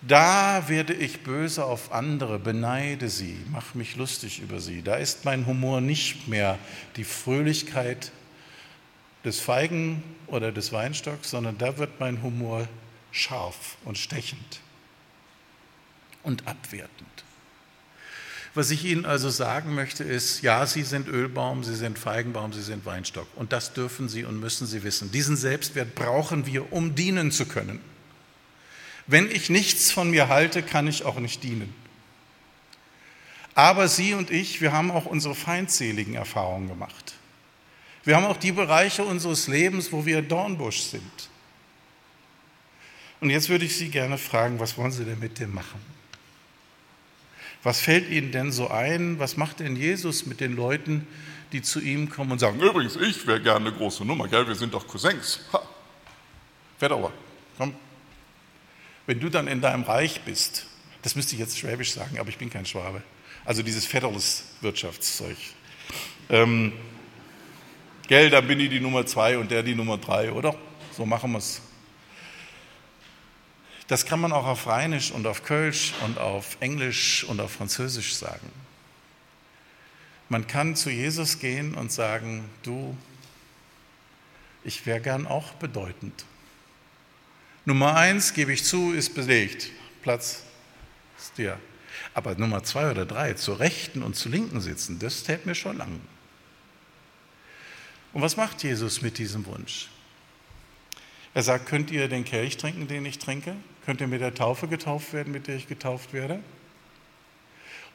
da 0.03 0.65
werde 0.69 0.95
ich 0.95 1.21
böse 1.21 1.65
auf 1.65 1.93
andere, 1.93 2.39
beneide 2.39 3.09
sie, 3.11 3.37
mache 3.53 3.77
mich 3.79 3.97
lustig 3.97 4.41
über 4.41 4.59
sie. 4.59 4.83
Da 4.83 4.97
ist 4.97 5.25
mein 5.25 5.47
Humor 5.47 5.81
nicht 5.81 6.27
mehr 6.27 6.59
die 6.97 7.05
Fröhlichkeit 7.05 8.11
des 9.25 9.41
Feigen 9.41 10.03
oder 10.27 10.53
des 10.53 10.73
Weinstocks, 10.73 11.31
sondern 11.31 11.59
da 11.59 11.77
wird 11.77 12.01
mein 12.01 12.23
Humor 12.23 12.67
scharf 13.13 13.77
und 13.85 13.99
stechend 13.99 14.61
und 16.23 16.47
abwertend. 16.47 17.09
Was 18.53 18.73
ich 18.73 18.85
Ihnen 18.85 19.07
also 19.07 19.31
sagen 19.31 19.75
möchte, 19.75 20.03
ist, 20.03 20.43
ja, 20.43 20.67
Sie 20.67 20.83
sind 20.83 21.07
Ölbaum, 21.07 21.63
Sie 21.63 21.77
sind 21.77 21.99
Feigenbaum, 21.99 22.53
Sie 22.53 22.63
sind 22.63 22.85
Weinstock. 22.85 23.29
Und 23.37 23.53
das 23.53 23.75
dürfen 23.75 24.09
Sie 24.09 24.25
und 24.25 24.41
müssen 24.41 24.67
Sie 24.67 24.83
wissen. 24.83 25.13
Diesen 25.13 25.37
Selbstwert 25.37 25.95
brauchen 25.95 26.47
wir, 26.47 26.73
um 26.73 26.97
dienen 26.97 27.31
zu 27.31 27.47
können. 27.47 27.81
Wenn 29.07 29.31
ich 29.31 29.51
nichts 29.51 29.93
von 29.93 30.11
mir 30.11 30.29
halte, 30.29 30.63
kann 30.63 30.89
ich 30.89 31.05
auch 31.05 31.21
nicht 31.21 31.45
dienen. 31.45 31.73
Aber 33.55 33.87
Sie 33.87 34.15
und 34.15 34.31
ich, 34.31 34.61
wir 34.61 34.73
haben 34.73 34.91
auch 34.91 35.07
unsere 35.07 35.35
feindseligen 35.37 36.15
Erfahrungen 36.15 36.69
gemacht. 36.69 37.15
Wir 38.05 38.17
haben 38.17 38.25
auch 38.25 38.37
die 38.37 38.53
Bereiche 38.53 39.05
unseres 39.05 39.47
Lebens, 39.47 39.93
wo 39.93 40.07
wir 40.07 40.23
Dornbusch 40.23 40.81
sind. 40.81 41.03
Und 43.21 43.31
jetzt 43.31 43.49
würde 43.49 43.65
ich 43.65 43.77
Sie 43.77 43.91
gerne 43.91 44.19
fragen, 44.19 44.59
was 44.61 44.77
wollen 44.79 44.93
Sie 44.93 45.05
denn 45.05 45.19
mit 45.19 45.39
dem 45.39 45.55
machen? 45.55 45.81
Was 47.63 47.81
fällt 47.81 48.09
Ihnen 48.09 48.33
denn 48.33 48.53
so 48.53 48.69
ein? 48.69 49.19
Was 49.19 49.37
macht 49.37 49.61
denn 49.61 49.77
Jesus 49.77 50.25
mit 50.25 50.41
den 50.41 50.57
Leuten, 50.57 51.07
die 51.53 51.61
zu 51.61 51.81
ihm 51.81 52.09
kommen 52.09 52.33
und 52.33 52.39
sagen, 52.39 52.61
übrigens, 52.61 52.97
ich 52.97 53.27
wäre 53.27 53.41
gerne 53.41 53.69
eine 53.69 53.77
große 53.77 54.05
Nummer, 54.05 54.29
gell? 54.29 54.47
wir 54.47 54.55
sind 54.55 54.73
doch 54.73 54.87
Cousins. 54.87 55.41
Ha. 55.53 55.61
Fedauer, 56.79 57.13
komm. 57.59 57.75
Wenn 59.07 59.21
du 59.21 59.29
dann 59.29 59.49
in 59.49 59.61
deinem 59.61 59.83
Reich 59.83 60.23
bist, 60.23 60.67
das 61.03 61.17
müsste 61.17 61.35
ich 61.35 61.41
jetzt 61.41 61.59
schwäbisch 61.59 61.93
sagen, 61.93 62.19
aber 62.19 62.29
ich 62.29 62.39
bin 62.39 62.49
kein 62.49 62.65
Schwabe, 62.65 63.03
also 63.45 63.63
dieses 63.63 63.85
federales 63.85 64.45
Wirtschaftszeug. 64.61 65.37
Ähm, 66.29 66.73
gell, 68.07 68.31
dann 68.31 68.47
bin 68.47 68.61
ich 68.61 68.71
die 68.71 68.81
Nummer 68.81 69.05
zwei 69.05 69.37
und 69.37 69.51
der 69.51 69.63
die 69.63 69.75
Nummer 69.75 69.99
drei, 69.99 70.33
oder? 70.33 70.55
So 70.97 71.05
machen 71.05 71.33
wir 71.33 71.39
es. 71.39 71.61
Das 73.91 74.07
kann 74.07 74.21
man 74.21 74.31
auch 74.31 74.47
auf 74.47 74.69
Rheinisch 74.69 75.11
und 75.11 75.27
auf 75.27 75.43
Kölsch 75.43 75.95
und 76.05 76.17
auf 76.17 76.59
Englisch 76.61 77.25
und 77.25 77.41
auf 77.41 77.51
Französisch 77.51 78.15
sagen. 78.15 78.49
Man 80.29 80.47
kann 80.47 80.77
zu 80.77 80.91
Jesus 80.91 81.41
gehen 81.41 81.75
und 81.75 81.91
sagen, 81.91 82.49
du, 82.63 82.97
ich 84.63 84.87
wäre 84.87 85.01
gern 85.01 85.27
auch 85.27 85.55
bedeutend. 85.55 86.25
Nummer 87.65 87.97
eins, 87.97 88.33
gebe 88.33 88.53
ich 88.53 88.63
zu, 88.63 88.93
ist 88.93 89.17
belegt. 89.17 89.73
Platz 90.03 90.45
ist 91.19 91.37
dir. 91.37 91.59
Aber 92.15 92.37
Nummer 92.37 92.63
zwei 92.63 92.93
oder 92.93 93.05
drei, 93.05 93.35
zur 93.35 93.59
rechten 93.59 94.05
und 94.05 94.15
zur 94.15 94.31
linken 94.31 94.61
sitzen, 94.61 95.01
das 95.01 95.25
täte 95.25 95.49
mir 95.49 95.57
schon 95.57 95.77
lang. 95.79 96.01
Und 98.13 98.23
was 98.23 98.37
macht 98.37 98.63
Jesus 98.63 99.03
mit 99.03 99.19
diesem 99.19 99.45
Wunsch? 99.47 99.89
Er 101.35 101.43
sagt, 101.43 101.67
könnt 101.67 101.91
ihr 101.91 102.09
den 102.09 102.25
Kelch 102.25 102.57
trinken, 102.57 102.87
den 102.87 103.05
ich 103.05 103.19
trinke? 103.19 103.57
Könnt 103.87 104.01
ihr 104.01 104.07
mit 104.07 104.21
der 104.21 104.35
Taufe 104.35 104.69
getauft 104.69 105.13
werden, 105.13 105.33
mit 105.33 105.47
der 105.47 105.57
ich 105.57 105.69
getauft 105.69 106.13
werde? 106.13 106.41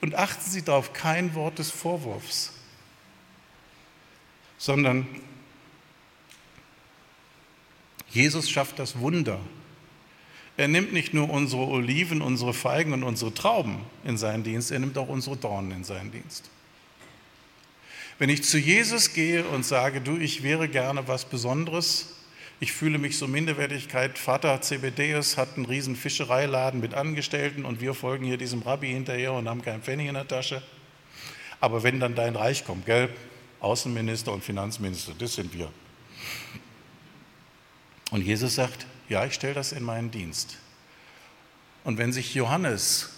Und 0.02 0.16
achten 0.16 0.50
Sie 0.50 0.62
darauf, 0.62 0.94
kein 0.94 1.36
Wort 1.36 1.60
des 1.60 1.72
Vorwurfs, 1.72 2.52
sondern 4.58 5.08
Jesus 8.10 8.50
schafft 8.50 8.80
das 8.80 9.00
Wunder. 9.00 9.40
Er 10.58 10.68
nimmt 10.68 10.94
nicht 10.94 11.14
nur 11.14 11.30
unsere 11.30 11.68
Oliven, 11.68 12.22
unsere 12.22 12.54
Feigen 12.54 12.94
und 12.94 13.04
unsere 13.04 13.34
Trauben 13.34 13.80
in 14.06 14.18
seinen 14.18 14.44
Dienst, 14.44 14.72
er 14.72 14.80
nimmt 14.80 14.98
auch 14.98 15.10
unsere 15.10 15.36
Dornen 15.36 15.72
in 15.72 15.84
seinen 15.84 16.12
Dienst. 16.12 16.50
Wenn 18.18 18.30
ich 18.30 18.44
zu 18.44 18.58
Jesus 18.58 19.14
gehe 19.14 19.46
und 19.46 19.66
sage, 19.66 20.00
du, 20.00 20.16
ich 20.16 20.44
wäre 20.44 20.70
gerne 20.70 21.08
was 21.08 21.26
Besonderes, 21.26 22.15
ich 22.60 22.72
fühle 22.72 22.98
mich 22.98 23.18
so 23.18 23.28
Minderwertigkeit. 23.28 24.18
Vater 24.18 24.62
Zebedeus 24.62 25.38
hat 25.38 25.58
einen 25.58 25.66
riesen 25.66 25.96
Fischereiladen 25.96 26.80
mit 26.80 26.94
Angestellten 26.94 27.66
und 27.66 27.82
wir 27.82 27.94
folgen 27.94 28.26
hier 28.26 28.38
diesem 28.38 28.62
Rabbi 28.62 28.88
hinterher 28.88 29.34
und 29.34 29.50
haben 29.50 29.62
keinen 29.62 29.82
Pfennig 29.82 30.08
in 30.08 30.14
der 30.14 30.28
Tasche. 30.28 30.62
Aber 31.60 31.84
wenn 31.84 32.00
dann 32.00 32.16
dein 32.16 32.36
Reich 32.36 32.66
kommt, 32.66 32.86
gell? 32.86 33.10
Außenminister 33.60 34.32
und 34.32 34.44
Finanzminister, 34.44 35.14
das 35.18 35.36
sind 35.36 35.54
wir. 35.54 35.70
Und 38.12 38.22
Jesus 38.22 38.56
sagt, 38.56 38.86
ja, 39.10 39.26
ich 39.26 39.34
stelle 39.34 39.54
das 39.54 39.72
in 39.72 39.84
meinen 39.84 40.12
Dienst. 40.12 40.58
Und 41.84 41.98
wenn 41.98 42.14
sich 42.14 42.34
Johannes 42.36 43.10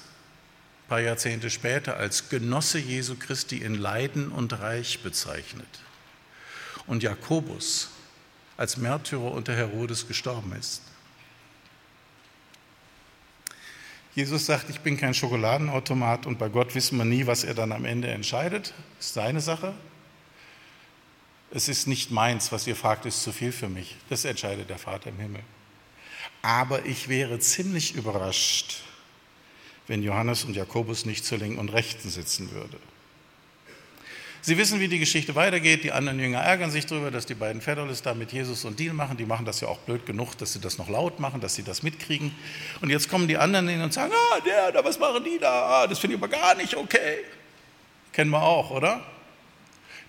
ein 0.85 0.89
paar 0.89 1.01
Jahrzehnte 1.01 1.49
später 1.49 1.97
als 1.97 2.29
Genosse 2.29 2.79
Jesu 2.79 3.15
Christi 3.17 3.57
in 3.57 3.75
Leiden 3.75 4.31
und 4.31 4.59
Reich 4.59 5.03
bezeichnet 5.03 5.67
und 6.87 7.03
Jakobus 7.03 7.89
als 8.57 8.77
Märtyrer 8.77 9.31
unter 9.31 9.55
Herodes 9.55 10.07
gestorben 10.07 10.53
ist. 10.59 10.81
Jesus 14.15 14.47
sagt, 14.47 14.71
ich 14.71 14.79
bin 14.79 14.97
kein 14.97 15.13
Schokoladenautomat 15.13 16.25
und 16.25 16.39
bei 16.39 16.49
Gott 16.49 16.73
wissen 16.73 16.97
wir 16.97 17.05
nie, 17.05 17.27
was 17.27 17.43
er 17.43 17.53
dann 17.53 17.71
am 17.71 17.85
Ende 17.85 18.07
entscheidet. 18.07 18.73
Ist 18.99 19.13
seine 19.13 19.41
Sache. 19.41 19.75
Es 21.51 21.69
ist 21.69 21.87
nicht 21.87 22.09
meins, 22.09 22.51
was 22.51 22.65
ihr 22.65 22.75
fragt, 22.75 23.05
ist 23.05 23.21
zu 23.21 23.31
viel 23.31 23.51
für 23.51 23.69
mich. 23.69 23.95
Das 24.09 24.25
entscheidet 24.25 24.71
der 24.71 24.79
Vater 24.79 25.09
im 25.09 25.19
Himmel. 25.19 25.43
Aber 26.41 26.83
ich 26.85 27.09
wäre 27.09 27.37
ziemlich 27.39 27.93
überrascht, 27.93 28.81
wenn 29.85 30.01
Johannes 30.01 30.45
und 30.45 30.55
Jakobus 30.55 31.05
nicht 31.05 31.23
zur 31.23 31.37
Linken 31.37 31.59
und 31.59 31.69
Rechten 31.69 32.09
sitzen 32.09 32.51
würde. 32.51 32.79
Sie 34.41 34.57
wissen, 34.57 34.79
wie 34.79 34.87
die 34.87 34.99
Geschichte 34.99 35.35
weitergeht. 35.35 35.83
Die 35.83 35.91
anderen 35.91 36.19
Jünger 36.19 36.39
ärgern 36.39 36.71
sich 36.71 36.85
darüber, 36.85 37.11
dass 37.11 37.25
die 37.25 37.33
beiden 37.33 37.61
Federlis 37.61 38.01
da 38.01 38.13
mit 38.13 38.31
Jesus 38.31 38.65
und 38.65 38.79
Deal 38.79 38.93
machen. 38.93 39.17
Die 39.17 39.25
machen 39.25 39.45
das 39.45 39.61
ja 39.61 39.67
auch 39.67 39.79
blöd 39.79 40.05
genug, 40.05 40.37
dass 40.37 40.53
sie 40.53 40.59
das 40.59 40.77
noch 40.77 40.89
laut 40.89 41.19
machen, 41.19 41.41
dass 41.41 41.55
sie 41.55 41.63
das 41.63 41.83
mitkriegen. 41.83 42.31
Und 42.81 42.89
jetzt 42.89 43.09
kommen 43.09 43.27
die 43.27 43.37
anderen 43.37 43.67
hin 43.67 43.81
und 43.81 43.93
sagen, 43.93 44.13
ah, 44.13 44.39
der, 44.45 44.71
da, 44.71 44.83
was 44.83 44.99
machen 44.99 45.23
die 45.23 45.37
da? 45.39 45.81
Ah, 45.81 45.87
das 45.87 45.99
finde 45.99 46.15
ich 46.15 46.21
aber 46.21 46.29
gar 46.29 46.55
nicht 46.55 46.75
okay. 46.75 47.17
Kennen 48.13 48.31
wir 48.31 48.41
auch, 48.41 48.71
oder? 48.71 49.01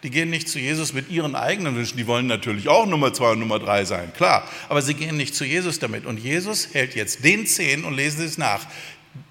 Die 0.03 0.11
gehen 0.11 0.31
nicht 0.31 0.49
zu 0.49 0.61
Jesus 0.61 0.93
mit 0.93 1.11
ihren 1.11 1.35
eigenen 1.35 1.75
Wünschen, 1.75 1.97
die 1.97 2.07
wollen 2.07 2.29
natürlich 2.29 2.69
auch 2.69 2.87
Nummer 2.87 3.13
zwei 3.13 3.33
und 3.33 3.41
Nummer 3.41 3.59
drei 3.59 3.85
sein, 3.85 4.13
klar. 4.15 4.49
Aber 4.69 4.81
sie 4.81 4.95
gehen 4.95 5.17
nicht 5.17 5.35
zu 5.35 5.45
Jesus 5.45 5.81
damit. 5.81 6.07
Und 6.07 6.19
Jesus 6.19 6.73
hält 6.73 6.95
jetzt 6.95 7.25
den 7.25 7.47
zehn 7.47 7.85
und 7.85 7.95
lesen 7.95 8.21
Sie 8.21 8.27
es 8.27 8.39
nach. 8.39 8.65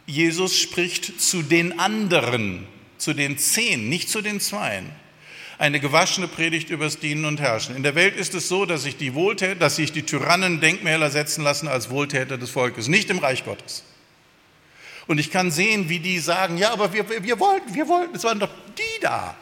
Jesus 0.05 0.57
spricht 0.59 1.21
zu 1.21 1.41
den 1.41 1.79
anderen 1.79 2.67
zu 2.97 3.13
den 3.13 3.37
zehn, 3.37 3.89
nicht 3.89 4.09
zu 4.09 4.21
den 4.21 4.39
zweien. 4.39 4.89
Eine 5.59 5.79
gewaschene 5.79 6.27
Predigt 6.27 6.69
übers 6.69 6.99
Dienen 6.99 7.25
und 7.25 7.39
Herrschen. 7.39 7.75
In 7.75 7.83
der 7.83 7.95
Welt 7.95 8.15
ist 8.15 8.35
es 8.35 8.47
so, 8.47 8.65
dass 8.65 8.83
sich 8.83 8.97
die 8.97 9.15
Wohltäter, 9.15 9.55
dass 9.55 9.75
sich 9.75 9.91
die 9.91 10.03
Tyrannen 10.03 10.61
Denkmäler 10.61 11.09
setzen 11.09 11.43
lassen 11.43 11.67
als 11.67 11.89
Wohltäter 11.89 12.37
des 12.37 12.51
Volkes, 12.51 12.87
nicht 12.87 13.09
im 13.09 13.19
Reich 13.19 13.43
Gottes. 13.43 13.83
Und 15.07 15.19
ich 15.19 15.31
kann 15.31 15.51
sehen, 15.51 15.89
wie 15.89 15.99
die 15.99 16.19
sagen, 16.19 16.57
ja, 16.57 16.71
aber 16.71 16.93
wir, 16.93 17.09
wir 17.23 17.39
wollten, 17.39 17.73
wir 17.73 17.87
wollten, 17.87 18.15
es 18.15 18.23
waren 18.23 18.39
doch 18.39 18.51
die 18.77 19.01
da. 19.01 19.35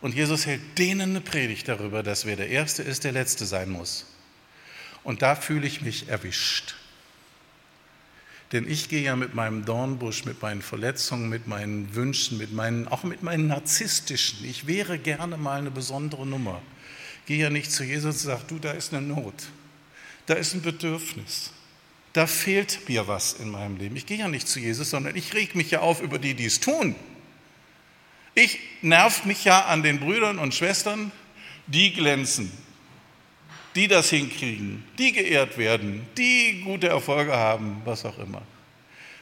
Und 0.00 0.14
Jesus 0.14 0.44
hält 0.44 0.78
denen 0.78 1.10
eine 1.10 1.20
Predigt 1.22 1.66
darüber, 1.66 2.02
dass 2.02 2.26
wer 2.26 2.36
der 2.36 2.48
Erste 2.48 2.82
ist, 2.82 3.04
der 3.04 3.12
Letzte 3.12 3.46
sein 3.46 3.70
muss. 3.70 4.06
Und 5.02 5.22
da 5.22 5.34
fühle 5.34 5.66
ich 5.66 5.80
mich 5.80 6.08
erwischt. 6.08 6.74
Denn 8.54 8.70
ich 8.70 8.88
gehe 8.88 9.02
ja 9.02 9.16
mit 9.16 9.34
meinem 9.34 9.64
Dornbusch, 9.64 10.24
mit 10.26 10.40
meinen 10.40 10.62
Verletzungen, 10.62 11.28
mit 11.28 11.48
meinen 11.48 11.92
Wünschen, 11.96 12.38
mit 12.38 12.52
meinen, 12.52 12.86
auch 12.86 13.02
mit 13.02 13.20
meinen 13.20 13.48
narzisstischen, 13.48 14.44
ich 14.44 14.68
wäre 14.68 14.96
gerne 14.96 15.36
mal 15.36 15.58
eine 15.58 15.72
besondere 15.72 16.24
Nummer. 16.24 16.62
Gehe 17.26 17.38
ja 17.38 17.50
nicht 17.50 17.72
zu 17.72 17.82
Jesus 17.82 18.14
und 18.14 18.20
sage, 18.20 18.44
du, 18.46 18.60
da 18.60 18.70
ist 18.70 18.94
eine 18.94 19.04
Not, 19.04 19.34
da 20.26 20.34
ist 20.34 20.54
ein 20.54 20.62
Bedürfnis, 20.62 21.50
da 22.12 22.28
fehlt 22.28 22.88
mir 22.88 23.08
was 23.08 23.32
in 23.32 23.50
meinem 23.50 23.76
Leben. 23.76 23.96
Ich 23.96 24.06
gehe 24.06 24.18
ja 24.18 24.28
nicht 24.28 24.46
zu 24.46 24.60
Jesus, 24.60 24.90
sondern 24.90 25.16
ich 25.16 25.34
reg 25.34 25.56
mich 25.56 25.72
ja 25.72 25.80
auf 25.80 26.00
über 26.00 26.20
die, 26.20 26.34
die 26.34 26.46
es 26.46 26.60
tun. 26.60 26.94
Ich 28.36 28.60
nerv 28.82 29.24
mich 29.24 29.44
ja 29.44 29.64
an 29.64 29.82
den 29.82 29.98
Brüdern 29.98 30.38
und 30.38 30.54
Schwestern, 30.54 31.10
die 31.66 31.92
glänzen, 31.92 32.52
die 33.74 33.88
das 33.88 34.10
hinkriegen, 34.10 34.84
die 34.98 35.12
geehrt 35.12 35.58
werden, 35.58 36.06
die 36.16 36.62
gute 36.64 36.88
Erfolge 36.88 37.36
haben, 37.36 37.82
was 37.84 38.04
auch 38.04 38.18
immer. 38.18 38.42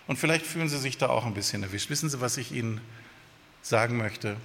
Und 0.06 0.18
vielleicht 0.18 0.44
fühlen 0.44 0.68
Sie 0.68 0.78
sich 0.78 0.98
da 0.98 1.08
auch 1.08 1.24
ein 1.24 1.34
bisschen 1.34 1.62
erwischt. 1.62 1.88
Wissen 1.88 2.10
Sie, 2.10 2.20
was 2.20 2.36
ich 2.36 2.52
Ihnen 2.52 2.80
sagen 3.62 3.96
möchte? 3.96 4.36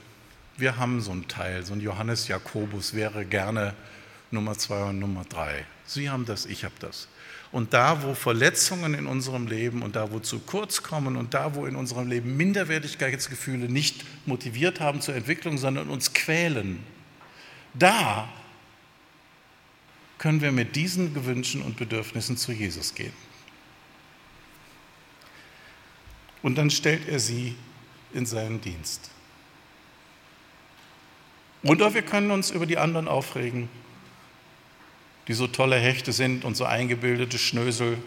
Wir 0.55 0.77
haben 0.77 1.01
so 1.01 1.11
einen 1.11 1.27
Teil, 1.27 1.65
so 1.65 1.73
ein 1.73 1.81
Johannes 1.81 2.27
Jakobus 2.27 2.93
wäre 2.93 3.25
gerne 3.25 3.73
Nummer 4.31 4.57
zwei 4.57 4.83
und 4.83 4.99
Nummer 4.99 5.23
drei. 5.27 5.65
Sie 5.85 6.09
haben 6.09 6.25
das, 6.25 6.45
ich 6.45 6.63
habe 6.63 6.75
das. 6.79 7.07
Und 7.51 7.73
da, 7.73 8.03
wo 8.03 8.13
Verletzungen 8.13 8.93
in 8.93 9.07
unserem 9.07 9.47
Leben 9.47 9.81
und 9.81 9.95
da, 9.95 10.11
wo 10.11 10.19
zu 10.19 10.39
kurz 10.39 10.83
kommen 10.83 11.15
und 11.15 11.33
da, 11.33 11.55
wo 11.55 11.65
in 11.65 11.75
unserem 11.75 12.07
Leben 12.07 12.35
Minderwertigkeitsgefühle 12.35 13.69
nicht 13.69 14.03
motiviert 14.25 14.79
haben 14.79 15.01
zur 15.01 15.15
Entwicklung, 15.15 15.57
sondern 15.57 15.89
uns 15.89 16.13
quälen, 16.13 16.83
da 17.73 18.27
können 20.17 20.41
wir 20.41 20.51
mit 20.51 20.75
diesen 20.75 21.13
Gewünschen 21.13 21.61
und 21.61 21.77
Bedürfnissen 21.77 22.37
zu 22.37 22.51
Jesus 22.51 22.95
gehen. 22.95 23.13
Und 26.41 26.57
dann 26.57 26.69
stellt 26.69 27.07
er 27.07 27.19
sie 27.19 27.55
in 28.13 28.25
seinen 28.25 28.61
Dienst. 28.61 29.11
Oder 31.63 31.93
wir 31.93 32.01
können 32.01 32.31
uns 32.31 32.51
über 32.51 32.65
die 32.65 32.77
anderen 32.77 33.07
aufregen, 33.07 33.69
die 35.27 35.33
so 35.33 35.47
tolle 35.47 35.77
Hechte 35.77 36.13
sind 36.13 36.45
und 36.45 36.55
so 36.55 36.65
eingebildete 36.65 37.37
Schnösel, 37.37 37.97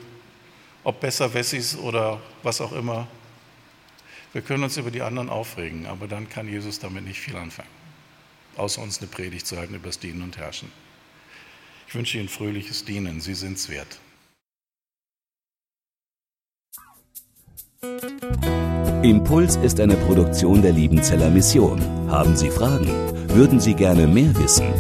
ob 0.85 1.01
besser 1.01 1.35
Wessis 1.35 1.77
oder 1.77 2.21
was 2.43 2.61
auch 2.61 2.73
immer. 2.73 3.07
Wir 4.33 4.43
können 4.43 4.65
uns 4.65 4.77
über 4.77 4.91
die 4.91 5.03
anderen 5.03 5.29
aufregen, 5.29 5.87
aber 5.87 6.07
dann 6.07 6.29
kann 6.29 6.49
Jesus 6.49 6.79
damit 6.79 7.05
nicht 7.05 7.21
viel 7.21 7.37
anfangen, 7.37 7.69
außer 8.57 8.81
uns 8.81 8.99
eine 8.99 9.09
Predigt 9.09 9.47
zu 9.47 9.59
halten 9.59 9.75
über 9.75 9.89
das 9.89 9.99
Dienen 9.99 10.23
und 10.23 10.39
Herrschen. 10.39 10.73
Ich 11.91 11.97
wünsche 11.97 12.19
Ihnen 12.19 12.29
fröhliches 12.29 12.85
Dienen. 12.85 13.21
Sie 13.21 13.35
sind's 13.35 13.69
wert. 13.69 13.99
Impuls 19.03 19.57
ist 19.57 19.81
eine 19.81 19.97
Produktion 19.97 20.63
der 20.63 20.71
Liebenzeller 20.71 21.31
Mission. 21.31 21.83
Haben 22.09 22.37
Sie 22.37 22.49
Fragen? 22.49 22.87
Würden 23.35 23.59
Sie 23.59 23.75
gerne 23.75 24.07
mehr 24.07 24.39
wissen? 24.39 24.73